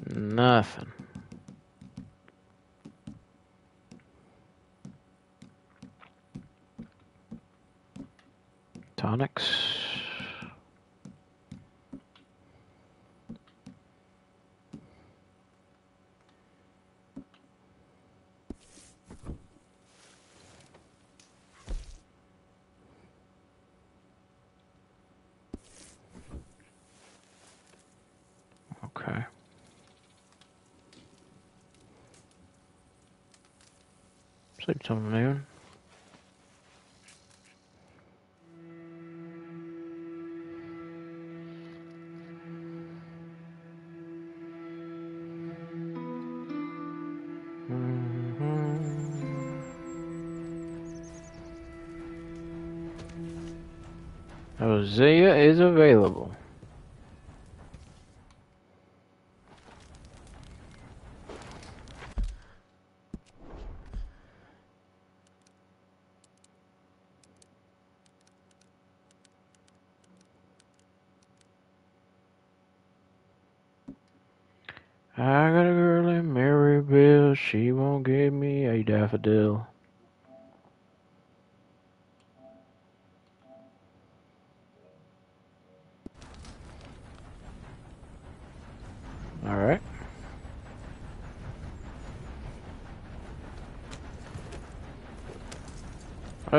Nothing. 0.06 1.01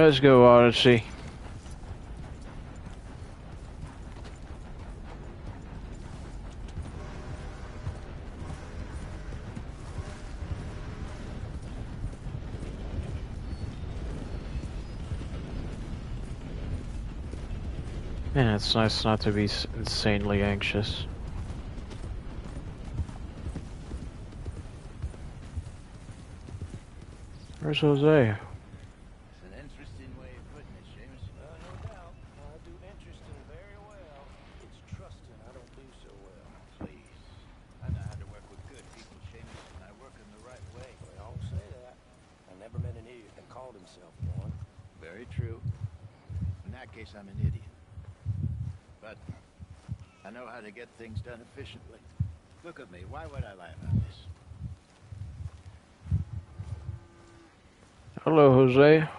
Let's 0.04 0.20
go 0.20 0.46
Odyssey. 0.46 1.02
Man, 18.36 18.54
it's 18.56 18.76
nice 18.76 19.06
not 19.06 19.22
to 19.22 19.32
be 19.32 19.44
insanely 19.78 20.44
anxious. 20.44 21.06
Where's 27.62 27.80
Jose? 27.80 28.36
It's 29.34 29.48
an 29.48 29.54
interesting 29.64 30.12
way 30.20 30.28
of 30.36 30.44
putting 30.52 30.76
it, 30.76 30.86
Seamus. 30.92 31.24
Uh, 31.40 31.56
no 31.64 31.72
doubt. 31.88 32.12
I 32.12 32.58
do 32.68 32.74
interesting 32.84 33.40
very 33.48 33.80
well. 33.88 34.22
It's 34.68 34.80
trusting 34.92 35.40
I 35.48 35.52
don't 35.56 35.72
do 35.80 35.88
so 36.04 36.12
well. 36.28 36.48
Please. 36.84 37.16
I 37.80 37.88
know 37.96 38.04
how 38.04 38.18
to 38.20 38.28
work 38.34 38.44
with 38.52 38.60
good 38.68 38.84
people, 38.98 39.16
Seamus, 39.32 39.64
and 39.80 39.88
I 39.88 39.92
work 40.04 40.12
in 40.20 40.28
the 40.36 40.44
right 40.44 40.66
way. 40.76 40.90
They 41.08 41.18
all 41.24 41.40
say 41.48 41.64
that. 41.86 41.96
I 42.52 42.54
never 42.60 42.78
met 42.84 43.00
an 43.00 43.08
idiot 43.08 43.32
that 43.40 43.48
called 43.48 43.80
himself 43.80 44.12
one. 44.36 44.52
Very 45.00 45.26
true. 45.32 45.62
In 46.68 46.76
that 46.76 46.92
case, 46.92 47.16
I'm 47.16 47.30
an 47.32 47.40
idiot. 47.40 47.72
But 49.00 49.18
I 50.28 50.30
know 50.36 50.46
how 50.52 50.60
to 50.60 50.72
get 50.72 50.92
things 51.00 51.24
done 51.24 51.40
efficiently. 51.40 52.00
Look 52.64 52.80
at 52.80 52.92
me. 52.92 53.08
Why 53.10 53.26
would 53.26 53.44
I 53.44 53.56
lie 53.56 53.72
about 53.72 53.96
this? 54.04 54.20
Hello, 58.24 58.54
Hosea. 58.54 59.10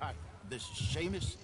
Hi, 0.00 0.12
this 0.48 0.62
is 0.62 0.86
Seamus. 0.88 1.36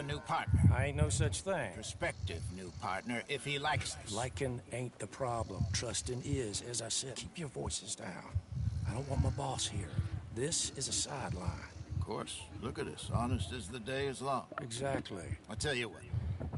He's 0.00 0.08
our 0.08 0.14
new 0.14 0.20
partner. 0.20 0.60
I 0.74 0.86
ain't 0.86 0.96
no 0.96 1.08
such 1.08 1.42
thing. 1.42 1.72
Prospective 1.74 2.42
new 2.56 2.72
partner, 2.80 3.22
if 3.28 3.44
he 3.44 3.58
likes 3.58 3.96
us. 3.96 4.12
Liking 4.12 4.60
ain't 4.72 4.98
the 4.98 5.06
problem. 5.06 5.64
Trusting 5.72 6.22
is. 6.24 6.62
As 6.70 6.80
I 6.80 6.88
said, 6.88 7.16
keep 7.16 7.38
your 7.38 7.48
voices 7.48 7.94
down. 7.96 8.32
I 8.88 8.94
don't 8.94 9.08
want 9.10 9.22
my 9.22 9.30
boss 9.30 9.66
here. 9.66 9.88
This 10.34 10.72
is 10.76 10.88
a 10.88 10.92
sideline. 10.92 11.68
Of 11.98 12.06
course. 12.06 12.40
Look 12.62 12.78
at 12.78 12.86
us. 12.86 13.10
Honest 13.12 13.52
as 13.52 13.68
the 13.68 13.78
day 13.78 14.06
is 14.06 14.22
long. 14.22 14.46
Exactly. 14.62 15.24
I 15.50 15.54
tell 15.54 15.74
you 15.74 15.88
what. 15.88 16.02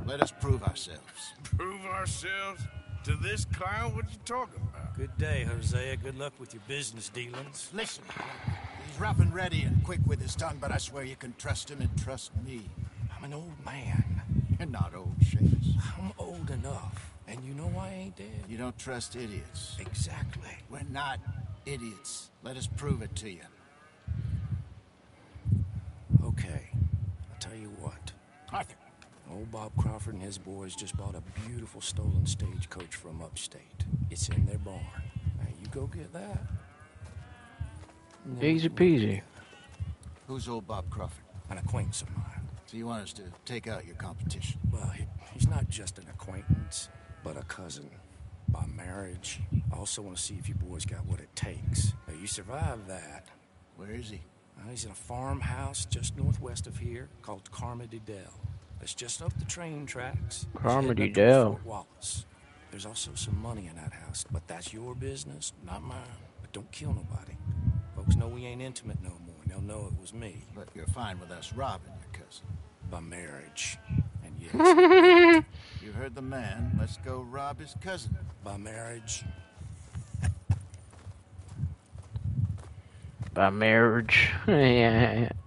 Let 0.06 0.22
us 0.22 0.32
prove 0.40 0.62
ourselves. 0.62 1.32
Prove 1.42 1.84
ourselves 1.86 2.62
to 3.04 3.16
this 3.16 3.44
clown? 3.46 3.94
What 3.96 4.04
you 4.10 4.18
talking 4.24 4.60
about? 4.72 4.96
Good 4.96 5.16
day, 5.18 5.44
Hosea. 5.44 5.96
Good 5.96 6.18
luck 6.18 6.32
with 6.38 6.54
your 6.54 6.62
business 6.68 7.08
dealings. 7.08 7.70
Listen. 7.72 8.04
He's 8.86 9.00
rough 9.00 9.18
and 9.18 9.34
ready 9.34 9.62
and 9.62 9.82
quick 9.82 10.00
with 10.06 10.20
his 10.20 10.36
tongue, 10.36 10.58
but 10.60 10.70
I 10.70 10.78
swear 10.78 11.02
you 11.02 11.16
can 11.16 11.34
trust 11.38 11.70
him 11.70 11.80
and 11.80 11.90
trust 12.02 12.30
me. 12.44 12.62
I'm 13.22 13.30
an 13.30 13.38
old 13.38 13.64
man. 13.64 14.04
You're 14.58 14.68
not 14.68 14.94
old, 14.96 15.16
Seamus. 15.20 15.76
I'm 15.96 16.12
old 16.18 16.50
enough. 16.50 17.12
And 17.28 17.38
you 17.44 17.54
know 17.54 17.70
I 17.78 17.90
ain't 17.90 18.16
dead. 18.16 18.44
You 18.48 18.58
don't 18.58 18.76
trust 18.76 19.14
idiots. 19.14 19.76
Exactly. 19.78 20.50
We're 20.68 20.82
not 20.90 21.20
idiots. 21.64 22.30
Let 22.42 22.56
us 22.56 22.66
prove 22.66 23.00
it 23.00 23.14
to 23.16 23.30
you. 23.30 23.42
Okay. 26.24 26.70
I'll 27.30 27.38
tell 27.38 27.54
you 27.54 27.70
what. 27.80 28.10
Arthur. 28.52 28.74
Old 29.30 29.52
Bob 29.52 29.70
Crawford 29.78 30.14
and 30.14 30.22
his 30.22 30.36
boys 30.36 30.74
just 30.74 30.96
bought 30.96 31.14
a 31.14 31.22
beautiful 31.46 31.80
stolen 31.80 32.26
stagecoach 32.26 32.96
from 32.96 33.22
upstate. 33.22 33.84
It's 34.10 34.28
in 34.30 34.46
their 34.46 34.58
barn. 34.58 34.80
Now 35.38 35.46
you 35.60 35.68
go 35.70 35.86
get 35.86 36.12
that. 36.12 36.40
Easy 38.42 38.68
peasy. 38.68 39.22
Who's 40.26 40.48
old 40.48 40.66
Bob 40.66 40.90
Crawford? 40.90 41.24
An 41.50 41.58
acquaintance 41.58 42.02
of 42.02 42.10
mine. 42.16 42.21
So 42.72 42.78
you 42.78 42.86
want 42.86 43.02
us 43.02 43.12
to 43.14 43.24
take 43.44 43.68
out 43.68 43.84
your 43.84 43.96
competition? 43.96 44.58
Well, 44.72 44.88
he, 44.96 45.04
he's 45.34 45.46
not 45.46 45.68
just 45.68 45.98
an 45.98 46.06
acquaintance, 46.08 46.88
but 47.22 47.36
a 47.36 47.42
cousin. 47.42 47.90
By 48.48 48.64
marriage. 48.74 49.40
I 49.70 49.76
also 49.76 50.00
want 50.00 50.16
to 50.16 50.22
see 50.22 50.36
if 50.38 50.48
you 50.48 50.54
boys 50.54 50.86
got 50.86 51.04
what 51.04 51.20
it 51.20 51.28
takes. 51.36 51.92
Now, 52.08 52.14
you 52.18 52.26
survive 52.26 52.86
that. 52.88 53.28
Where 53.76 53.90
is 53.90 54.08
he? 54.08 54.22
Uh, 54.58 54.70
he's 54.70 54.86
in 54.86 54.90
a 54.90 54.94
farmhouse 54.94 55.84
just 55.84 56.16
northwest 56.16 56.66
of 56.66 56.78
here 56.78 57.10
called 57.20 57.50
Carmody 57.50 58.00
Dell. 58.06 58.40
It's 58.80 58.94
just 58.94 59.20
up 59.20 59.38
the 59.38 59.44
train 59.44 59.84
tracks. 59.84 60.46
Carmody 60.54 61.08
Heading 61.08 61.12
up 61.12 61.14
toward 61.14 61.28
Dell. 61.28 61.50
Fort 61.50 61.66
Wallace. 61.66 62.24
There's 62.70 62.86
also 62.86 63.10
some 63.14 63.38
money 63.42 63.66
in 63.66 63.76
that 63.76 63.92
house, 63.92 64.24
but 64.32 64.48
that's 64.48 64.72
your 64.72 64.94
business, 64.94 65.52
not 65.66 65.82
mine. 65.82 65.98
But 66.40 66.54
don't 66.54 66.72
kill 66.72 66.94
nobody. 66.94 67.36
Folks 67.94 68.16
know 68.16 68.28
we 68.28 68.46
ain't 68.46 68.62
intimate 68.62 69.02
no 69.02 69.10
more. 69.10 69.36
They'll 69.46 69.60
know 69.60 69.90
it 69.92 70.00
was 70.00 70.14
me. 70.14 70.46
But 70.54 70.68
you're 70.74 70.86
fine 70.86 71.20
with 71.20 71.30
us 71.30 71.52
robbing 71.52 71.92
your 72.00 72.24
cousin. 72.24 72.46
By 72.92 73.00
marriage. 73.00 73.78
And 74.22 74.34
yes, 74.38 75.44
You 75.82 75.92
heard 75.92 76.14
the 76.14 76.20
man. 76.22 76.76
Let's 76.78 76.98
go 76.98 77.22
rob 77.22 77.58
his 77.58 77.74
cousin. 77.80 78.14
by 78.44 78.58
marriage. 78.58 79.24
By 83.34 83.48
marriage. 83.50 84.30
yeah. 84.46 85.30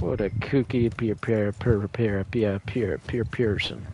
What 0.00 0.20
a 0.20 0.28
kooky 0.28 0.94
peer 0.94 1.14
peer 1.14 1.52
peer 1.52 1.88
peer 1.88 2.24
peer 2.24 2.58
peer 2.66 2.98
peer 2.98 3.24
Pearson. 3.24 3.86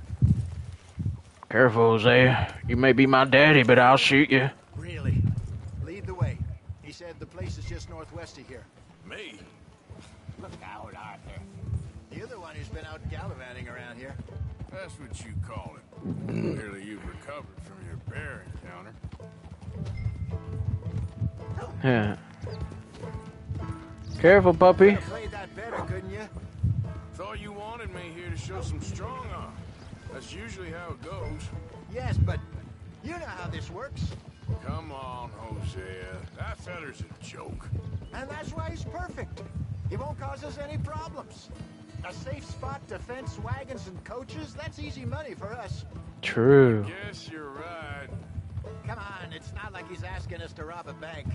Careful, 1.48 1.92
Jose. 1.92 2.48
You 2.66 2.76
may 2.76 2.92
be 2.92 3.06
my 3.06 3.24
daddy, 3.24 3.62
but 3.62 3.78
I'll 3.78 3.96
shoot 3.96 4.28
you. 4.28 4.50
Really? 4.76 5.22
Lead 5.84 6.06
the 6.06 6.14
way. 6.14 6.38
He 6.82 6.90
said 6.90 7.14
the 7.20 7.26
place 7.26 7.56
is 7.56 7.64
just 7.66 7.88
northwest 7.88 8.36
of 8.38 8.48
here. 8.48 8.64
Me? 9.08 9.38
Look 10.40 10.50
out, 10.64 10.92
Arthur. 12.32 12.40
The 12.40 12.40
one 12.40 12.54
who's 12.54 12.68
been 12.68 12.84
out 12.86 13.00
gallivanting 13.10 13.68
around 13.68 13.96
here. 13.96 14.14
That's 14.70 14.94
what 14.94 15.20
you 15.24 15.32
call 15.46 15.76
it. 15.76 15.82
Clearly 16.28 16.84
you've 16.84 17.06
recovered 17.06 17.60
from 17.62 17.76
your 17.86 17.96
bear 18.08 18.44
encounter. 18.62 18.94
Yeah. 21.84 22.16
Careful, 24.18 24.54
puppy. 24.54 24.96
Played 24.96 25.30
that 25.32 25.54
better, 25.56 25.76
couldn't 25.82 26.10
you? 26.10 26.28
Thought 27.14 27.40
you 27.40 27.52
wanted 27.52 27.92
me 27.92 28.12
here 28.14 28.30
to 28.30 28.36
show 28.36 28.60
some 28.62 28.80
strong 28.80 29.26
arm. 29.34 29.52
That's 30.12 30.32
usually 30.32 30.70
how 30.70 30.90
it 30.90 31.02
goes. 31.02 31.42
Yes, 31.92 32.16
but 32.16 32.38
you 33.04 33.12
know 33.12 33.26
how 33.26 33.48
this 33.48 33.70
works. 33.70 34.06
Come 34.64 34.92
on, 34.92 35.30
Hosea. 35.36 36.16
That 36.38 36.58
feller's 36.58 37.00
a 37.00 37.24
joke. 37.24 37.68
And 38.14 38.28
that's 38.30 38.52
why 38.52 38.70
he's 38.70 38.84
perfect. 38.84 39.42
He 39.90 39.96
won't 39.96 40.18
cause 40.20 40.44
us 40.44 40.58
any 40.58 40.78
problems. 40.78 41.48
A 42.08 42.12
safe 42.12 42.44
spot 42.44 42.86
defense, 42.88 43.38
wagons 43.38 43.86
and 43.86 44.02
coaches, 44.04 44.54
that's 44.54 44.78
easy 44.78 45.04
money 45.04 45.34
for 45.34 45.52
us. 45.52 45.84
True. 46.20 46.84
Guess 47.06 47.28
you're 47.30 47.50
right. 47.50 48.08
Come 48.86 48.98
on, 48.98 49.32
it's 49.32 49.52
not 49.54 49.72
like 49.72 49.88
he's 49.88 50.02
asking 50.02 50.42
us 50.42 50.52
to 50.54 50.64
rob 50.64 50.88
a 50.88 50.92
bank. 50.94 51.28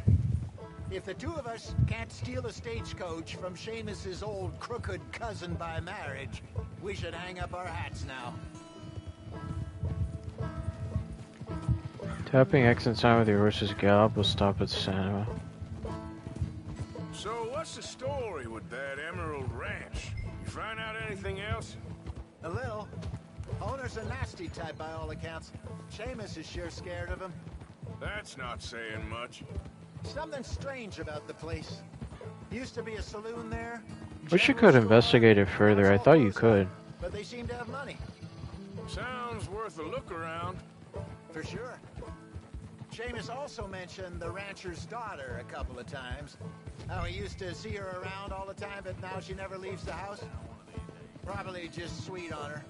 If 0.92 1.06
the 1.06 1.14
two 1.14 1.34
of 1.34 1.48
us 1.48 1.74
can't 1.88 2.12
steal 2.12 2.46
a 2.46 2.52
stagecoach 2.52 3.36
from 3.36 3.56
Seamus's 3.56 4.24
old 4.24 4.58
crooked 4.60 5.02
cousin 5.12 5.54
by 5.56 5.80
marriage, 5.80 6.44
we 6.82 6.96
should 6.96 7.14
hang 7.14 7.40
up 7.40 7.54
our 7.54 7.68
hats 7.68 8.06
now. 8.06 8.34
Tapping 12.26 12.66
X 12.66 12.88
in 12.88 12.96
time 12.96 13.20
with 13.20 13.30
your 13.30 13.38
horse's 13.38 13.74
gallop 13.74 14.18
will 14.18 14.24
stop 14.24 14.60
at 14.62 14.70
Santa. 14.70 15.26
So, 17.14 17.32
what's 17.52 17.76
the 17.78 17.82
story 17.82 18.48
with 18.48 18.70
that 18.70 18.98
Emerald 19.00 19.52
Ranch? 19.54 20.12
You 20.58 20.64
find 20.64 20.80
out 20.80 20.96
anything 21.06 21.40
else? 21.40 21.78
A 22.42 22.50
little. 22.50 22.88
Owner's 23.62 23.96
a 23.98 24.06
nasty 24.06 24.48
type 24.48 24.76
by 24.76 24.92
all 24.92 25.12
accounts. 25.12 25.52
Seamus 25.96 26.36
is 26.36 26.50
sure 26.50 26.72
scared 26.72 27.12
of 27.12 27.22
him. 27.22 27.32
That's 28.02 28.38
not 28.38 28.64
saying 28.64 29.08
much. 29.08 29.44
Something 30.02 30.44
strange 30.44 30.98
about 30.98 31.28
the 31.28 31.36
place. 31.36 31.84
Used 32.52 32.74
to 32.74 32.82
be 32.82 32.96
a 32.96 33.04
saloon 33.04 33.52
there, 33.52 33.84
Wish 34.32 34.48
you 34.48 34.56
could 34.56 34.74
investigate 34.74 35.38
it 35.38 35.48
further. 35.48 35.94
I 35.94 35.98
thought 36.00 36.20
you 36.20 36.32
could. 36.32 36.68
but 37.00 37.12
they 37.12 37.22
seem 37.22 37.48
to 37.50 37.54
have 37.54 37.68
money. 37.68 37.98
Sounds 38.88 39.48
worth 39.50 39.78
a 39.78 39.84
look 39.84 40.12
around. 40.12 40.58
For 41.32 41.44
sure. 41.44 41.80
Seamus 42.98 43.30
also 43.30 43.68
mentioned 43.68 44.20
the 44.20 44.32
rancher's 44.32 44.86
daughter 44.88 45.40
a 45.40 45.44
couple 45.44 45.78
of 45.78 45.86
times. 45.86 46.38
How 46.90 47.04
he 47.04 47.16
used 47.16 47.38
to 47.38 47.54
see 47.54 47.76
her 47.76 48.02
around 48.02 48.34
all 48.34 48.48
the 48.48 48.56
time, 48.56 48.82
but 48.84 49.00
now 49.00 49.20
she 49.20 49.36
never 49.36 49.56
leaves 49.56 49.84
the 49.84 49.92
house. 49.92 50.24
Probably 51.24 51.68
just 51.68 52.06
sweet 52.08 52.34
on 52.34 52.50
her. 52.50 52.66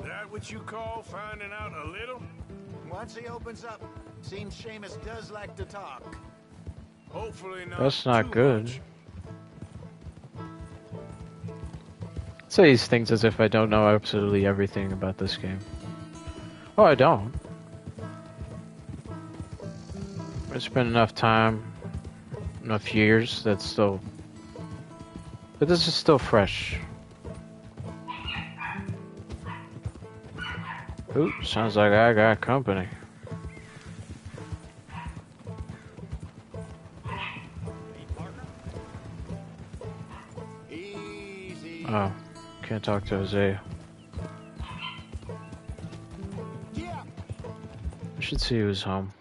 That 0.00 0.30
what 0.30 0.50
you 0.50 0.58
call 0.58 1.02
finding 1.02 1.50
out 1.50 1.72
a 1.72 1.90
little? 1.90 2.22
Once 2.90 3.16
he 3.16 3.26
opens 3.26 3.64
up, 3.64 3.82
seems 4.20 4.54
Seamus 4.54 5.02
does 5.02 5.30
like 5.30 5.56
to 5.56 5.64
talk. 5.64 6.18
Hopefully 7.08 7.64
not. 7.64 7.78
That's 7.78 8.04
not 8.04 8.26
too 8.26 8.30
good. 8.30 8.64
much. 8.64 8.80
say 12.48 12.64
these 12.64 12.86
things 12.86 13.10
as 13.10 13.24
if 13.24 13.40
I 13.40 13.48
don't 13.48 13.70
know 13.70 13.88
absolutely 13.88 14.44
everything 14.44 14.92
about 14.92 15.16
this 15.16 15.38
game. 15.38 15.58
Oh, 16.76 16.84
I 16.84 16.94
don't. 16.94 17.32
It's 20.54 20.66
been 20.66 20.86
enough 20.86 21.14
time, 21.14 21.62
enough 22.64 22.94
years 22.94 23.42
that's 23.42 23.64
still. 23.64 24.00
But 25.58 25.68
this 25.68 25.86
is 25.86 25.94
still 25.94 26.18
fresh. 26.18 26.76
Ooh, 31.16 31.32
sounds 31.42 31.76
like 31.76 31.92
I 31.92 32.12
got 32.12 32.40
company. 32.40 32.88
Oh, 41.88 42.12
can't 42.62 42.84
talk 42.84 43.04
to 43.06 43.16
Jose. 43.16 43.58
I 46.76 48.20
should 48.20 48.40
see 48.40 48.58
who's 48.58 48.82
home. 48.82 49.12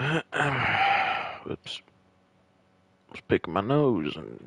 Oops. 0.00 0.22
I 1.44 3.12
was 3.12 3.20
picking 3.28 3.52
my 3.52 3.60
nose 3.60 4.16
and. 4.16 4.40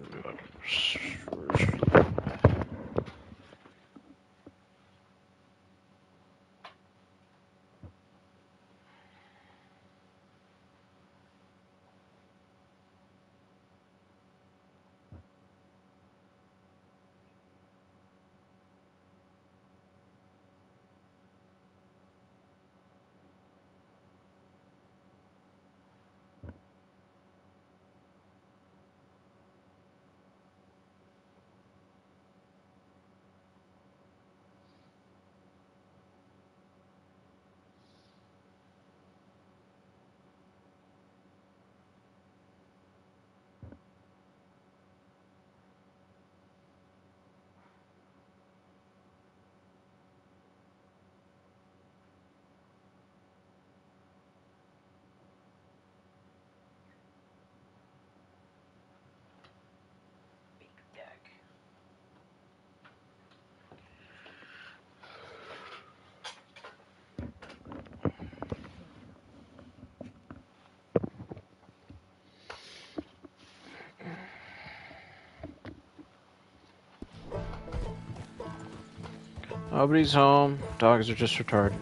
Nobody's 79.73 80.13
home. 80.13 80.59
Dogs 80.77 81.09
are 81.09 81.15
just 81.15 81.35
retarded. 81.37 81.73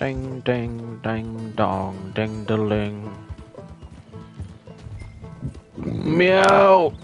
Ding, 0.00 0.40
ding, 0.40 0.98
ding, 1.02 1.52
dong, 1.54 2.12
ding, 2.14 2.46
ling. 2.46 3.14
Meow. 5.76 6.94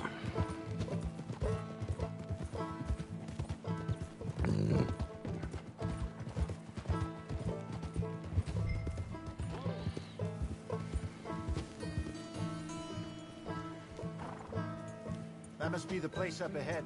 Up 16.51 16.61
ahead. 16.61 16.85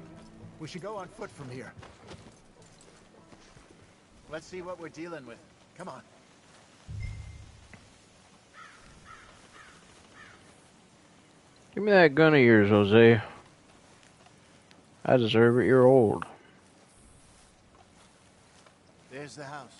We 0.59 0.67
should 0.67 0.81
go 0.81 0.95
on 0.97 1.07
foot 1.07 1.31
from 1.31 1.49
here. 1.49 1.73
Let's 4.31 4.45
see 4.45 4.61
what 4.61 4.79
we're 4.79 4.89
dealing 4.89 5.25
with. 5.25 5.37
Come 5.77 5.87
on. 5.87 6.01
Give 11.73 11.83
me 11.83 11.91
that 11.91 12.15
gun 12.15 12.33
of 12.33 12.39
yours, 12.39 12.69
Jose. 12.69 13.21
I 15.05 15.17
deserve 15.17 15.59
it. 15.59 15.65
You're 15.65 15.85
old. 15.85 16.25
There's 19.11 19.35
the 19.35 19.43
house. 19.43 19.73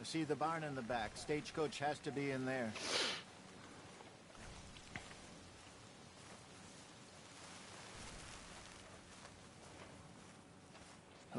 I 0.00 0.04
see 0.04 0.24
the 0.24 0.36
barn 0.36 0.62
in 0.62 0.74
the 0.74 0.82
back. 0.82 1.12
Stagecoach 1.14 1.78
has 1.78 1.98
to 2.00 2.12
be 2.12 2.30
in 2.30 2.44
there. 2.44 2.72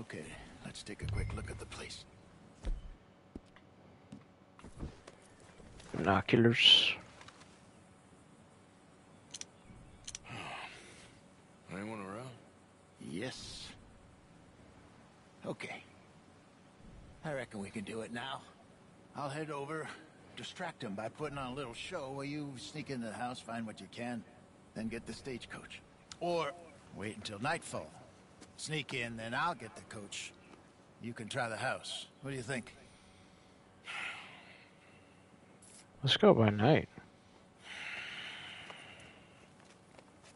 Okay, 0.03 0.25
let's 0.65 0.84
take 0.84 1.01
a 1.01 1.05
quick 1.05 1.34
look 1.34 1.49
at 1.49 1.57
the 1.59 1.65
place. 1.65 2.03
Binoculars. 5.95 6.93
Hmm. 10.25 11.77
Anyone 11.77 12.01
around? 12.01 12.30
Yes. 13.09 13.67
Okay. 15.45 15.81
I 17.23 17.31
reckon 17.31 17.61
we 17.61 17.69
can 17.69 17.85
do 17.85 18.01
it 18.01 18.11
now. 18.11 18.41
I'll 19.15 19.30
head 19.30 19.51
over, 19.51 19.88
distract 20.35 20.84
him 20.84 20.95
by 20.95 21.07
putting 21.07 21.38
on 21.38 21.53
a 21.53 21.55
little 21.55 21.73
show 21.73 22.11
while 22.11 22.25
you 22.25 22.51
sneak 22.57 22.89
into 22.89 23.07
the 23.07 23.13
house, 23.13 23.39
find 23.39 23.65
what 23.65 23.80
you 23.80 23.88
can, 23.89 24.21
then 24.75 24.89
get 24.89 25.05
the 25.05 25.13
stagecoach. 25.13 25.80
Or 26.19 26.51
wait 26.97 27.15
until 27.15 27.39
nightfall. 27.39 27.89
Sneak 28.57 28.93
in, 28.93 29.17
then 29.17 29.34
I'll 29.34 29.55
get 29.55 29.75
the 29.75 29.81
coach. 29.84 30.31
You 31.01 31.13
can 31.13 31.27
try 31.27 31.49
the 31.49 31.57
house. 31.57 32.05
What 32.21 32.31
do 32.31 32.38
you 32.38 32.43
think? 32.43 32.73
Let's 36.01 36.17
go 36.17 36.34
by 36.34 36.49
night. 36.49 36.88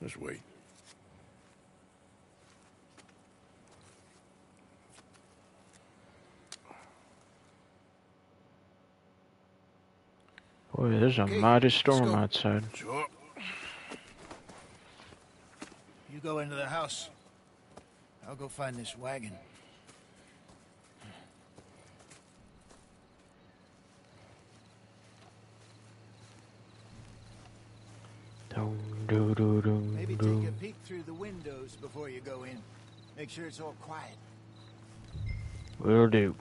Just 0.01 0.17
wait. 0.17 0.41
Boy, 10.75 10.89
there's 10.89 11.17
a 11.17 11.25
mighty 11.25 11.69
storm 11.69 12.13
outside. 12.13 12.63
Sure. 12.73 13.07
You 16.13 16.19
go 16.21 16.39
into 16.39 16.55
the 16.55 16.67
house. 16.67 17.09
I'll 18.27 18.35
go 18.35 18.49
find 18.49 18.75
this 18.75 18.97
wagon. 18.97 19.31
Maybe 29.07 30.15
take 30.15 30.49
a 30.49 30.51
peek 30.59 30.75
through 30.83 31.03
the 31.03 31.13
windows 31.13 31.77
before 31.79 32.09
you 32.09 32.19
go 32.21 32.43
in. 32.43 32.57
Make 33.15 33.29
sure 33.29 33.45
it's 33.45 33.59
all 33.59 33.75
quiet. 33.81 34.15
Will 35.79 36.07
do. 36.07 36.35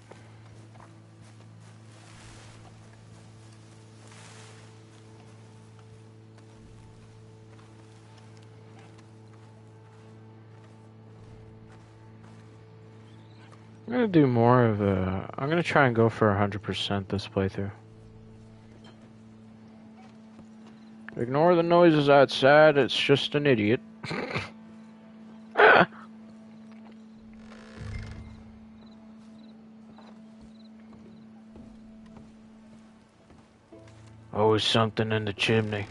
I'm 13.86 13.92
gonna 13.92 14.08
do 14.08 14.26
more 14.26 14.64
of 14.64 14.80
a. 14.80 15.32
I'm 15.38 15.48
gonna 15.48 15.62
try 15.62 15.86
and 15.86 15.94
go 15.94 16.08
for 16.08 16.26
100% 16.34 17.06
this 17.06 17.28
playthrough. 17.28 17.70
Ignore 21.16 21.54
the 21.54 21.62
noises 21.62 22.08
outside, 22.08 22.76
it's 22.76 22.96
just 22.96 23.36
an 23.36 23.46
idiot. 23.46 23.80
Always 34.34 34.64
something 34.64 35.12
in 35.12 35.24
the 35.26 35.32
chimney. 35.32 35.86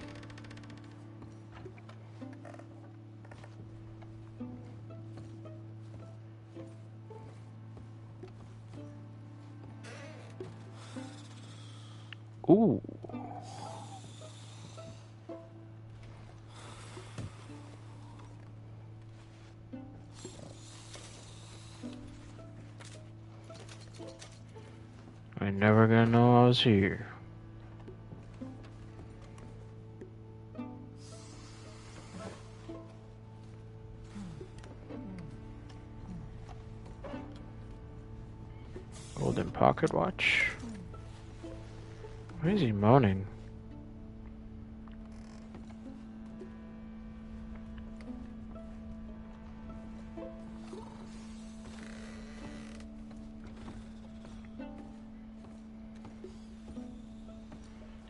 Ooh. 12.56 12.82
I'm 25.42 25.60
never 25.60 25.86
gonna 25.88 26.06
know 26.06 26.46
I 26.46 26.48
was 26.48 26.62
here. 26.62 27.06
Golden 39.16 39.52
pocket 39.52 39.94
watch. 39.94 40.56
Why 42.46 42.52
is 42.52 42.62
he 42.62 42.72
moaning? 42.72 43.26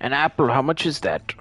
An 0.01 0.11
apple, 0.11 0.49
how 0.49 0.61
much 0.61 0.85
is 0.85 0.99
that? 0.99 1.33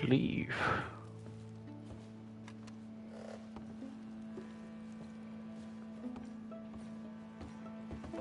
Leave. 0.00 0.54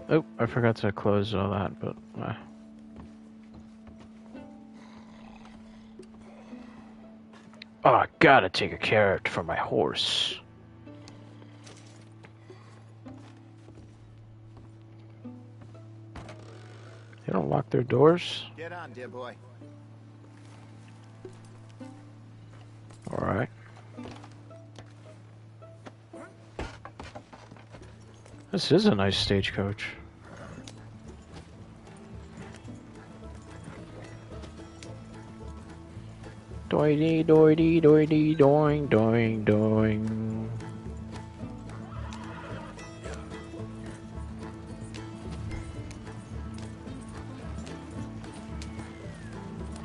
Oh, 0.10 0.26
I 0.38 0.45
forgot 0.45 0.76
to 0.77 0.91
close 0.91 1.34
all 1.34 1.52
that, 1.52 1.80
but 1.80 1.95
uh. 2.22 2.34
Oh, 7.85 7.93
I 7.93 8.07
gotta 8.19 8.49
take 8.49 8.73
a 8.73 8.77
carrot 8.77 9.27
for 9.27 9.41
my 9.41 9.56
horse. 9.56 10.38
They 17.26 17.34
don't 17.34 17.49
lock 17.49 17.69
their 17.69 17.84
doors? 17.84 18.43
Get 18.57 18.73
on, 18.73 18.91
dear 18.91 19.07
boy. 19.07 19.35
This 28.61 28.83
is 28.83 28.85
a 28.85 28.93
nice 28.93 29.17
stagecoach. 29.17 29.88
Doity, 36.69 37.25
doity, 37.25 37.81
doity, 37.81 38.38
doing, 38.38 38.85
doing, 38.85 39.43
doing. 39.43 40.49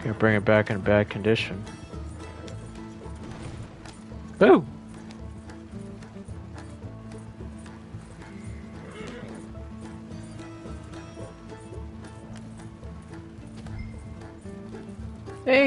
Gonna 0.01 0.15
bring 0.15 0.36
it 0.36 0.44
back 0.44 0.69
in 0.69 0.81
bad 0.81 1.09
condition. 1.09 1.65
Boo! 4.39 4.66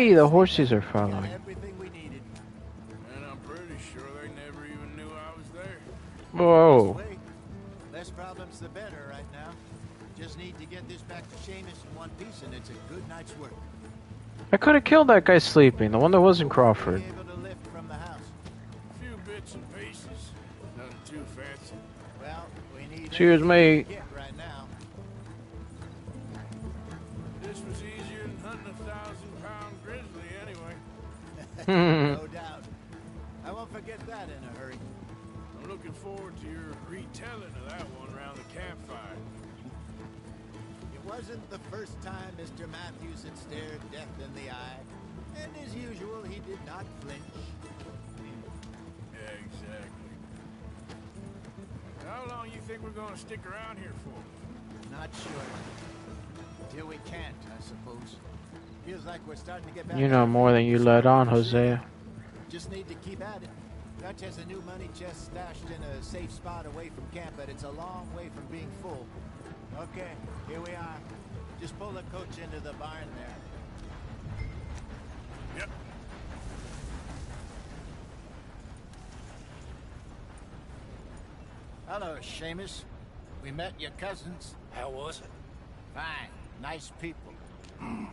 Hey, 0.10 0.16
the 0.16 0.28
horses 0.28 0.74
are 0.74 0.82
following. 0.82 1.14
And 1.14 1.44
I'm 3.30 3.38
pretty 3.48 3.76
sure 3.94 4.02
they 4.24 4.30
never 4.44 4.66
even 4.66 4.96
knew 4.96 5.08
I 5.08 5.38
was 5.38 5.48
there. 5.54 5.78
Whoa. 6.32 7.00
Less 7.94 8.10
problems 8.10 8.60
the 8.60 8.70
better 8.70 9.12
right 9.12 9.32
now. 9.32 9.52
Just 10.18 10.40
need 10.40 10.58
to 10.58 10.66
get 10.66 10.90
this 10.90 11.04
back 11.04 11.30
to 11.30 11.36
Seamus 11.36 11.86
in 11.86 11.96
one 11.96 12.10
piece 12.18 12.42
and 12.44 12.56
it's 12.56 12.72
a 12.72 12.92
good 12.92 13.08
night's 13.08 13.38
work. 13.38 13.54
I 14.52 14.58
could 14.58 14.74
have 14.74 14.84
killed 14.84 15.10
that 15.10 15.26
guy 15.26 15.38
sleeping, 15.38 15.92
the 15.92 16.00
one 16.00 16.10
that 16.10 16.22
wasn't 16.22 16.50
Crawford. 16.50 17.04
Able 17.08 17.26
to 17.26 17.42
lift 17.42 17.60
Hosea. 61.40 61.82
Just 62.50 62.70
need 62.70 62.90
to 62.90 62.96
keep 62.96 63.22
at 63.22 63.42
it. 63.42 63.50
Dutch 64.02 64.20
has 64.24 64.40
a 64.40 64.46
new 64.46 64.62
money 64.64 64.90
chest 65.00 65.28
stashed 65.28 65.64
in 65.74 65.82
a 65.82 66.04
safe 66.04 66.30
spot 66.34 66.66
away 66.66 66.90
from 66.90 67.06
camp, 67.14 67.34
but 67.38 67.48
it's 67.48 67.64
a 67.64 67.70
long 67.70 68.10
way 68.14 68.30
from 68.36 68.46
being 68.52 68.70
full. 68.82 69.06
Okay, 69.80 70.12
here 70.50 70.60
we 70.60 70.72
are. 70.72 70.98
Just 71.62 71.80
pull 71.80 71.92
the 71.92 72.02
coach 72.12 72.38
into 72.44 72.60
the 72.60 72.74
barn 72.74 73.08
there. 73.16 73.38
Yep. 75.60 75.70
Hello, 81.88 82.18
Seamus. 82.22 82.84
We 83.42 83.52
met 83.52 83.80
your 83.80 83.92
cousins. 83.92 84.56
How 84.72 84.90
was 84.90 85.22
it? 85.22 85.30
Fine. 85.96 86.32
Nice 86.62 86.92
people. 87.00 87.34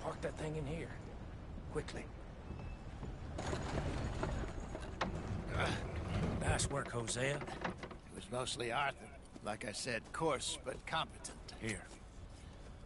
Park 0.00 0.18
that 0.22 0.38
thing 0.38 0.56
in 0.56 0.64
here. 0.64 0.88
Quickly. 1.72 2.04
Nice 6.42 6.70
work, 6.70 6.90
Hosea. 6.90 7.36
It 7.36 8.14
was 8.14 8.24
mostly 8.32 8.72
Arthur. 8.72 9.06
Like 9.44 9.64
I 9.64 9.72
said, 9.72 10.02
coarse 10.12 10.58
but 10.64 10.74
competent. 10.86 11.36
Here. 11.60 11.84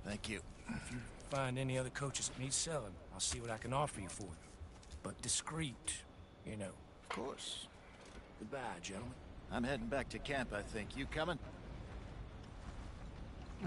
Thank 0.05 0.29
you. 0.29 0.41
If 0.69 0.93
you 0.93 0.99
find 1.31 1.59
any 1.59 1.79
other 1.79 1.91
coaches 1.91 2.29
that 2.29 2.39
need 2.43 2.53
selling, 2.53 2.93
I'll 3.15 3.21
see 3.21 3.41
what 3.41 3.51
I 3.51 3.57
can 3.57 3.73
offer 3.73 4.01
you 4.01 4.09
for 4.09 4.23
them. 4.23 4.37
But 5.03 5.21
discreet, 5.23 6.03
you 6.47 6.57
know. 6.57 6.73
Of 7.03 7.09
course. 7.09 7.67
Goodbye, 8.39 8.59
gentlemen. 8.83 9.15
I'm 9.51 9.65
heading 9.65 9.87
back 9.87 10.09
to 10.11 10.19
camp, 10.19 10.53
I 10.55 10.63
think. 10.63 10.97
You 10.97 11.07
coming? 11.07 11.39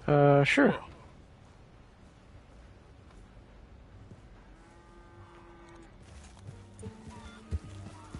Uh, 0.08 0.44
sure. 0.44 0.76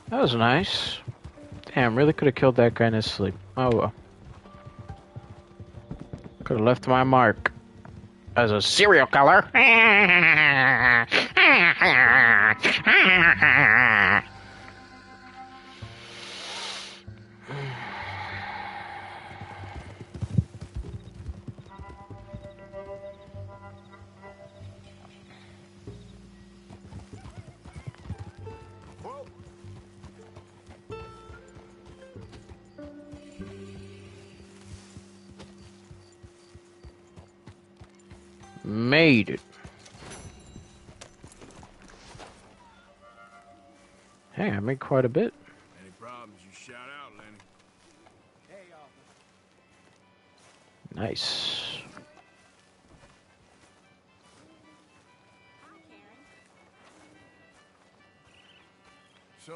That 0.10 0.22
was 0.22 0.36
nice. 0.36 0.98
Damn, 1.74 1.96
really 1.96 2.14
could 2.14 2.28
have 2.28 2.36
killed 2.36 2.58
that 2.58 2.74
guy 2.74 2.88
in 2.88 2.94
his 2.94 3.10
sleep. 3.10 3.36
Oh 3.58 3.70
well. 3.70 3.94
Could 6.44 6.58
have 6.58 6.66
left 6.66 6.88
my 6.88 7.04
mark 7.04 7.52
as 8.36 8.52
a 8.52 8.62
serial 8.62 9.08
killer. 9.08 9.50
Hey, 44.66 44.70
I 44.70 44.74
made 44.74 44.80
quite 44.80 45.06
a 45.06 45.10
bit. 45.10 45.32
Any 45.82 45.92
problems, 46.00 46.40
you 46.44 46.50
shout 46.52 46.76
out, 46.76 47.12
Lenny. 47.18 47.38
Nice. 50.96 51.82
So, 59.46 59.54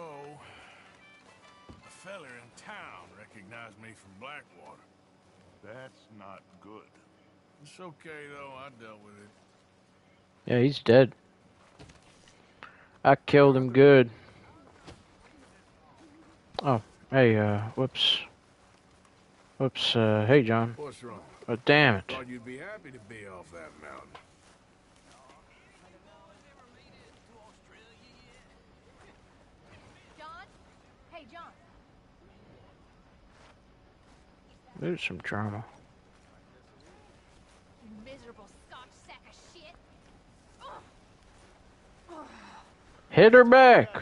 a 1.69 1.90
feller 1.90 2.27
in 2.27 2.64
town 2.64 3.07
recognized 3.18 3.81
me 3.81 3.90
from 3.95 4.11
Blackwater. 4.19 4.84
That's 5.64 6.06
not 6.19 6.41
good. 6.61 6.84
It's 7.64 7.80
okay, 7.80 8.27
though. 8.31 8.53
I 8.56 8.69
dealt 8.80 8.99
with 9.03 9.15
it. 9.15 10.52
Yeah, 10.52 10.60
he's 10.61 10.80
dead. 10.80 11.14
I 13.03 13.15
killed 13.15 13.57
him 13.57 13.72
good. 13.72 14.11
Oh, 16.61 16.81
hey, 17.10 17.38
uh, 17.38 17.60
whoops. 17.76 18.19
Whoops, 19.60 19.95
uh, 19.95 20.26
hey, 20.27 20.44
John. 20.44 20.73
What's 20.76 21.02
wrong? 21.03 21.22
Oh, 21.48 21.57
damn 21.65 21.95
it. 21.95 22.03
Thought 22.10 22.27
you'd 22.27 22.44
be 22.44 22.57
happy 22.57 22.91
to 22.91 22.99
be 23.07 23.27
off 23.27 23.49
that 23.53 23.72
mountain. 23.81 24.10
John? 30.18 30.27
Hey, 31.11 31.26
John. 31.31 31.44
There's 34.81 35.02
some 35.02 35.19
drama. 35.19 35.64
You 37.86 37.91
miserable 38.03 38.48
scotch 38.68 38.90
sack 39.07 39.22
of 39.30 39.38
shit. 39.53 39.76
Ugh. 40.61 40.81
Ugh. 42.11 42.27
Hit 43.11 43.34
her 43.34 43.45
back. 43.45 44.02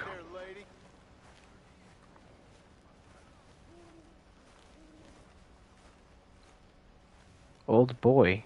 Old 7.68 8.00
boy. 8.00 8.44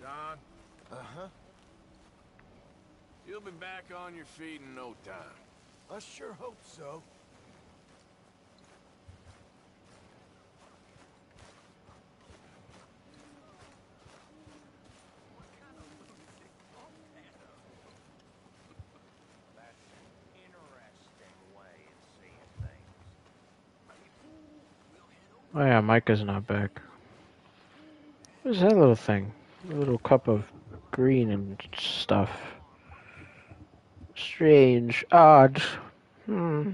John, 0.00 0.38
Uh-huh. 0.90 1.28
you'll 3.28 3.40
be 3.40 3.52
back 3.52 3.84
on 3.96 4.14
your 4.14 4.24
feet 4.24 4.60
in 4.60 4.74
no 4.74 4.94
time. 5.04 5.36
I 5.90 5.98
sure 6.00 6.32
hope 6.32 6.58
so. 6.64 7.02
Oh 25.56 25.64
yeah, 25.64 25.80
Micah's 25.80 26.24
not 26.24 26.48
back. 26.48 26.82
What's 28.42 28.58
that 28.58 28.76
little 28.76 28.96
thing? 28.96 29.30
A 29.70 29.74
little 29.74 29.98
cup 29.98 30.26
of 30.26 30.44
green 30.90 31.30
and 31.30 31.62
stuff. 31.78 32.30
Strange. 34.16 35.04
Odd. 35.12 35.62
Hmm. 36.26 36.72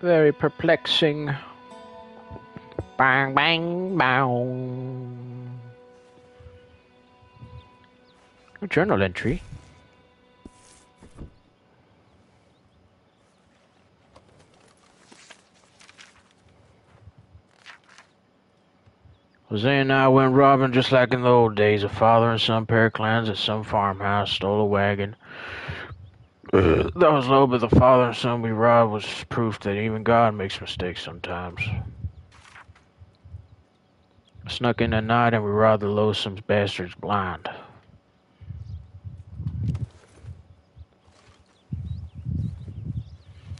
Very 0.00 0.32
perplexing. 0.32 1.30
Bang, 2.96 3.34
bang, 3.34 3.96
bang. 3.96 5.60
A 8.62 8.66
journal 8.66 9.00
entry. 9.00 9.40
Hosea 19.48 19.80
and 19.80 19.92
I 19.92 20.08
went 20.08 20.34
robbing 20.34 20.72
just 20.72 20.92
like 20.92 21.14
in 21.14 21.22
the 21.22 21.28
old 21.30 21.54
days. 21.54 21.82
A 21.82 21.88
father 21.88 22.30
and 22.30 22.40
son 22.40 22.66
pair 22.66 22.86
of 22.86 22.92
clans 22.92 23.30
at 23.30 23.38
some 23.38 23.64
farmhouse 23.64 24.30
stole 24.30 24.60
a 24.60 24.66
wagon. 24.66 25.16
that 26.52 26.92
was 26.94 27.28
low, 27.28 27.46
but 27.46 27.60
the 27.60 27.70
father 27.70 28.04
and 28.04 28.16
son 28.16 28.42
we 28.42 28.50
robbed 28.50 28.92
was 28.92 29.24
proof 29.30 29.58
that 29.60 29.74
even 29.74 30.02
God 30.02 30.34
makes 30.34 30.60
mistakes 30.60 31.02
sometimes. 31.02 31.62
Snuck 34.48 34.82
in 34.82 34.92
at 34.92 35.04
night 35.04 35.32
and 35.32 35.44
we 35.44 35.50
robbed 35.50 35.82
the 35.82 35.88
loathsome 35.88 36.36
bastards 36.46 36.94
blind. 36.94 37.48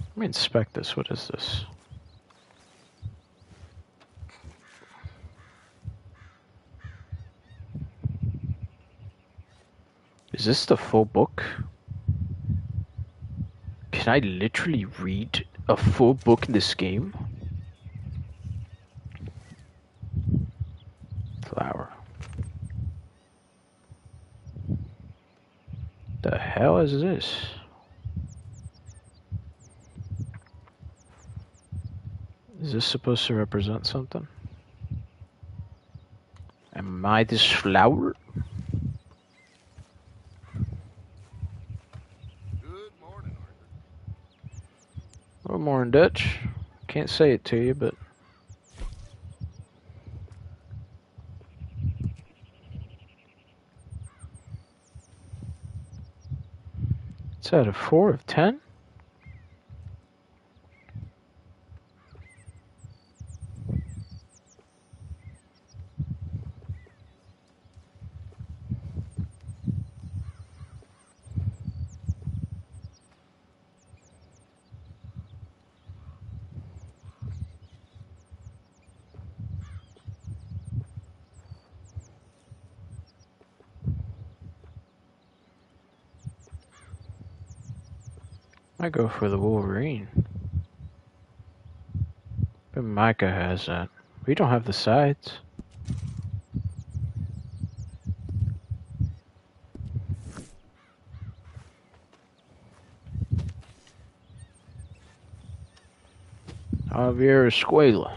Let 0.08 0.16
me 0.16 0.26
inspect 0.26 0.74
this. 0.74 0.96
What 0.96 1.10
is 1.10 1.28
this? 1.28 1.64
Is 10.32 10.44
this 10.44 10.66
the 10.66 10.76
full 10.76 11.04
book? 11.04 11.42
Can 13.92 14.08
I 14.08 14.18
literally 14.18 14.84
read 14.84 15.44
a 15.68 15.76
full 15.76 16.14
book 16.14 16.46
in 16.46 16.52
this 16.52 16.74
game? 16.74 17.14
Flower. 21.46 21.90
The 26.22 26.38
hell 26.38 26.78
is 26.78 26.92
this? 26.92 27.46
Is 32.60 32.72
this 32.72 32.84
supposed 32.84 33.26
to 33.26 33.34
represent 33.34 33.86
something? 33.86 34.26
Am 36.74 37.06
I 37.06 37.24
this 37.24 37.44
flower? 37.50 38.14
A 45.48 45.52
little 45.52 45.64
more 45.64 45.82
in 45.82 45.90
Dutch. 45.90 46.40
Can't 46.88 47.08
say 47.08 47.32
it 47.32 47.42
to 47.46 47.56
you, 47.56 47.74
but. 47.74 47.94
It's 57.38 57.50
out 57.54 57.66
of 57.66 57.74
four 57.74 58.10
of 58.10 58.26
ten. 58.26 58.60
I 88.88 88.90
go 88.90 89.06
for 89.06 89.28
the 89.28 89.36
Wolverine. 89.36 90.08
But 92.72 92.84
Micah 92.84 93.30
has 93.30 93.66
that. 93.66 93.90
We 94.24 94.34
don't 94.34 94.48
have 94.48 94.64
the 94.64 94.72
sides. 94.72 95.30
Javier 106.90 107.46
Escuela. 107.46 108.14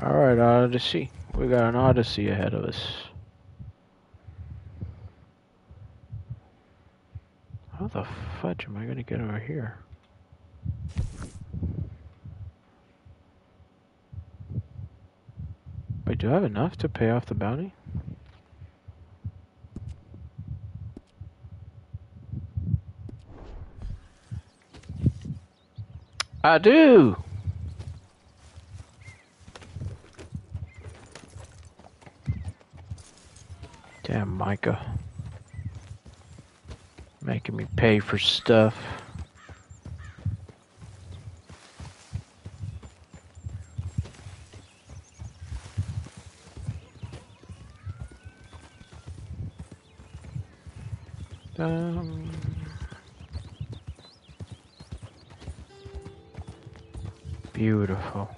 Alright, 0.00 0.38
Odyssey. 0.68 1.10
We 1.34 1.48
got 1.48 1.64
an 1.64 1.76
Odyssey 1.76 2.28
ahead 2.28 2.52
of 2.52 2.62
us. 2.64 2.78
How 7.78 7.86
the 7.86 8.04
fudge 8.42 8.66
am 8.68 8.76
I 8.76 8.84
gonna 8.84 9.02
get 9.02 9.18
over 9.18 9.38
here? 9.38 9.78
Wait, 16.06 16.18
do 16.18 16.28
I 16.28 16.34
have 16.34 16.44
enough 16.44 16.76
to 16.76 16.88
pay 16.90 17.08
off 17.08 17.24
the 17.24 17.34
bounty? 17.34 17.72
I 26.44 26.58
do! 26.58 27.16
Damn, 34.08 34.37
Micah. 34.48 34.80
Making 37.20 37.56
me 37.56 37.66
pay 37.76 37.98
for 37.98 38.16
stuff. 38.16 38.74
Um, 51.58 52.30
beautiful. 57.52 58.30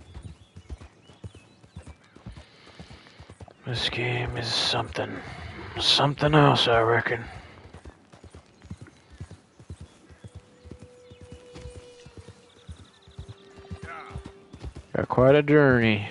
This 3.64 3.88
game 3.90 4.36
is 4.36 4.52
something. 4.52 5.16
Something 5.90 6.34
else, 6.34 6.68
I 6.68 6.80
reckon. 6.80 7.24
Got 14.94 15.08
quite 15.08 15.34
a 15.34 15.42
journey. 15.42 16.08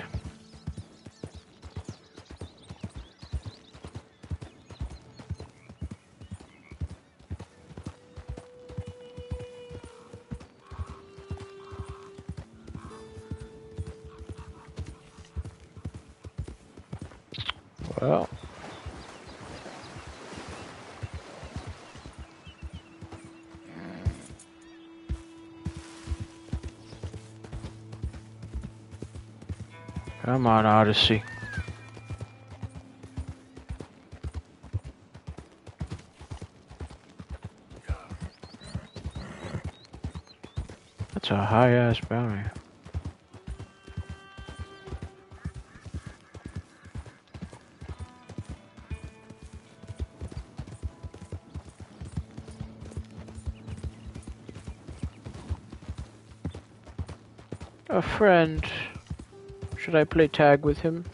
On, 30.90 30.95
Odyssey. 30.95 31.22
That's 41.14 41.30
a 41.30 41.36
high 41.36 41.70
ass 41.70 41.99
bounty. 41.99 42.44
A 57.90 58.02
friend. 58.02 58.66
Should 59.90 59.95
I 59.98 60.03
play 60.03 60.28
tag 60.28 60.64
with 60.64 60.82
him? 60.82 61.07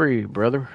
Free, 0.00 0.24
brother. 0.24 0.66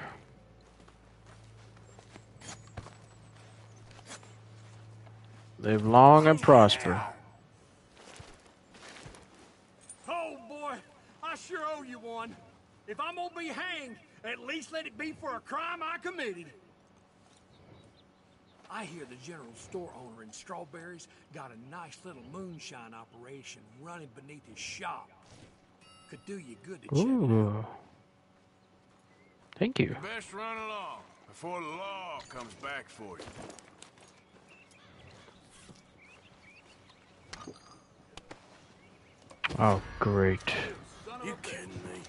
Live 5.58 5.84
long 5.84 6.28
and 6.28 6.40
prosper. 6.40 7.02
Oh, 10.08 10.36
boy. 10.48 10.74
I 11.24 11.34
sure 11.34 11.58
owe 11.74 11.82
you 11.82 11.98
one. 11.98 12.36
If 12.86 13.00
I'm 13.00 13.16
gonna 13.16 13.30
be 13.36 13.48
hanged, 13.48 13.96
at 14.22 14.38
least 14.38 14.72
let 14.72 14.86
it 14.86 14.96
be 14.96 15.10
for 15.10 15.34
a 15.34 15.40
crime 15.40 15.80
I 15.82 15.98
committed. 15.98 16.46
I 18.70 18.84
hear 18.84 19.06
the 19.06 19.16
general 19.16 19.56
store 19.56 19.90
owner 19.98 20.22
in 20.22 20.32
Strawberries 20.32 21.08
got 21.34 21.50
a 21.50 21.68
nice 21.68 21.98
little 22.04 22.22
moonshine 22.32 22.94
operation 22.94 23.62
running 23.82 24.08
beneath 24.14 24.46
his 24.48 24.60
shop. 24.60 25.10
Could 26.10 26.24
do 26.26 26.38
you 26.38 26.54
good 26.64 26.80
to 26.82 26.88
check 26.94 27.06
it 27.08 27.32
out. 27.32 27.64
Thank 29.58 29.78
you. 29.78 29.86
You 29.86 29.96
best 30.02 30.34
run 30.34 30.56
along 30.58 30.98
before 31.28 31.60
the 31.60 31.66
law 31.66 32.20
comes 32.28 32.52
back 32.54 32.88
for 32.88 33.18
you. 33.18 33.24
Oh, 39.58 39.80
great. 39.98 40.54
You 41.24 41.34
kidding 41.40 41.68
me? 41.68 42.02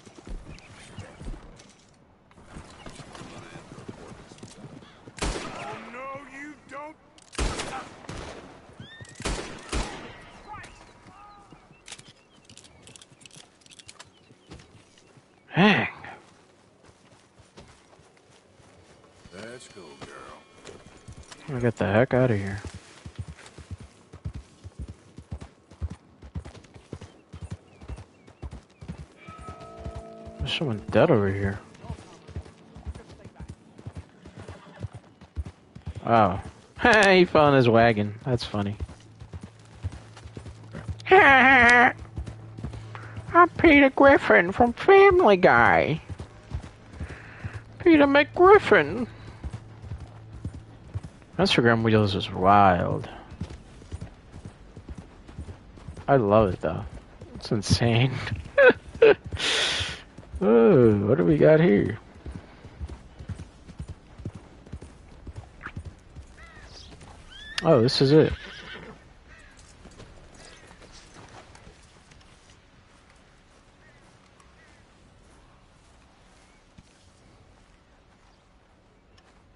Oh 5.22 5.78
no, 5.94 6.19
you 6.38 6.53
don't. 6.69 6.95
I 21.49 21.60
get 21.60 21.78
the 21.78 21.86
heck 21.86 22.14
out 22.14 22.30
of 22.30 22.38
here. 22.38 22.60
There's 30.40 30.53
someone 30.53 30.84
dead 30.91 31.10
over 31.10 31.32
here. 31.32 31.57
Oh. 36.06 36.40
he 37.07 37.24
fell 37.24 37.48
in 37.48 37.53
his 37.53 37.69
wagon. 37.69 38.14
That's 38.26 38.44
funny. 38.44 38.76
I'm 41.10 41.94
Peter 43.57 43.90
Griffin 43.91 44.52
from 44.52 44.74
Family 44.74 45.38
Guy. 45.38 46.02
Peter 47.80 48.06
McGriffin. 48.06 49.07
Instagram 51.38 51.84
wheels 51.84 52.16
is 52.16 52.32
wild. 52.32 53.08
I 56.08 56.16
love 56.16 56.54
it 56.54 56.62
though. 56.62 56.84
It's 57.36 57.52
insane. 57.52 58.14
oh, 60.42 60.96
what 61.06 61.18
do 61.18 61.24
we 61.26 61.38
got 61.38 61.60
here? 61.60 62.00
Oh, 67.64 67.82
this 67.82 68.02
is 68.02 68.12
it. 68.12 68.34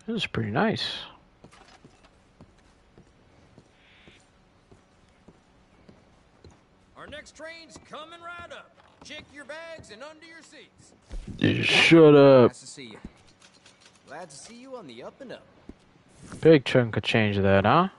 This 0.08 0.24
is 0.24 0.26
pretty 0.26 0.52
nice. 0.52 0.98
Our 6.98 7.08
next 7.08 7.36
train's 7.36 7.80
coming 7.90 8.20
right 8.20 8.52
up. 8.52 8.76
Check 9.06 9.24
your 9.34 9.46
bags 9.46 9.81
and 9.92 10.04
under 10.04 10.26
your 10.26 10.42
seats. 10.42 10.94
Just 11.38 11.70
shut 11.70 12.16
up. 12.16 12.52
Nice 12.52 12.60
to 12.62 12.68
see 12.68 12.84
you. 12.86 12.98
Glad 14.08 14.30
to 14.30 14.36
see 14.36 14.56
you 14.56 14.76
on 14.76 14.88
the 14.88 15.04
up 15.04 15.20
and 15.22 15.34
up. 15.34 15.44
Big 16.42 16.66
chunk 16.66 16.98
of 16.98 17.04
change 17.04 17.38
of 17.38 17.44
that, 17.44 17.66
huh? 17.66 17.90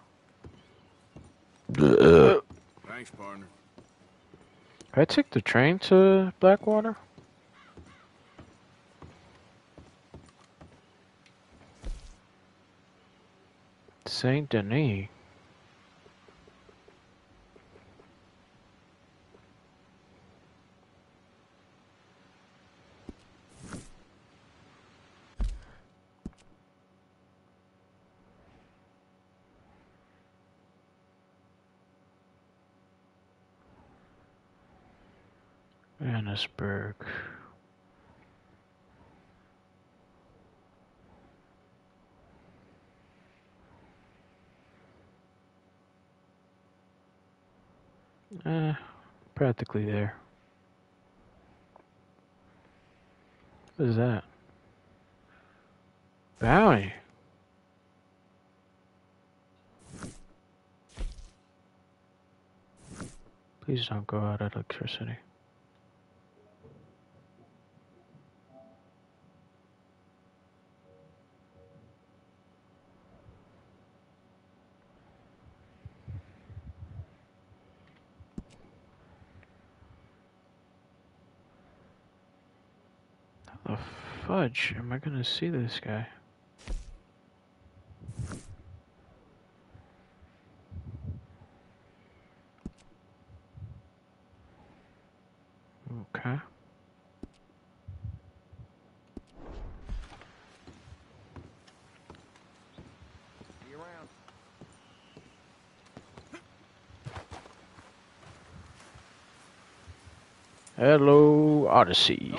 Uh. 1.79 2.41
Thanks, 2.87 3.11
partner. 3.11 3.47
I 4.95 5.05
take 5.05 5.31
the 5.31 5.41
train 5.41 5.79
to 5.81 6.33
Blackwater? 6.41 6.97
Saint 14.07 14.51
Denis. 14.51 15.09
Annesburg. 36.33 36.95
Uh, 48.47 48.73
practically 49.35 49.85
there. 49.85 50.17
What 53.77 53.89
is 53.91 53.97
that? 53.97 54.25
Bounty. 56.39 56.93
Please 63.61 63.87
don't 63.87 64.07
go 64.07 64.19
out 64.19 64.41
of 64.41 64.55
electricity. 64.55 65.19
How 83.65 83.77
the 83.77 83.79
fudge 84.27 84.75
am 84.79 84.93
I 84.93 84.99
gonna 84.99 85.25
see 85.25 85.49
this 85.49 85.81
guy? 85.81 86.07
Okay. 96.15 96.39
See 103.61 103.71
you 103.71 103.77
around. 103.77 104.09
Hello, 110.77 111.67
Odyssey. 111.69 112.39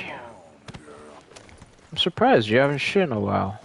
Surprised 2.04 2.50
you 2.50 2.58
haven't 2.58 2.80
shit 2.80 3.04
in 3.04 3.14
a 3.14 3.20
while. 3.22 3.58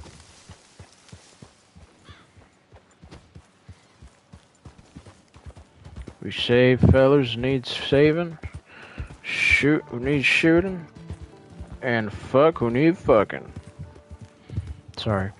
We 6.23 6.31
save 6.31 6.81
fellers 6.81 7.36
needs 7.36 7.68
saving, 7.68 8.39
shoot 9.23 9.83
who 9.89 9.99
needs 9.99 10.25
shooting, 10.25 10.86
and 11.83 12.12
fuck 12.12 12.58
who 12.58 12.70
need 12.70 12.97
fucking. 12.97 13.52
Sorry. 14.97 15.33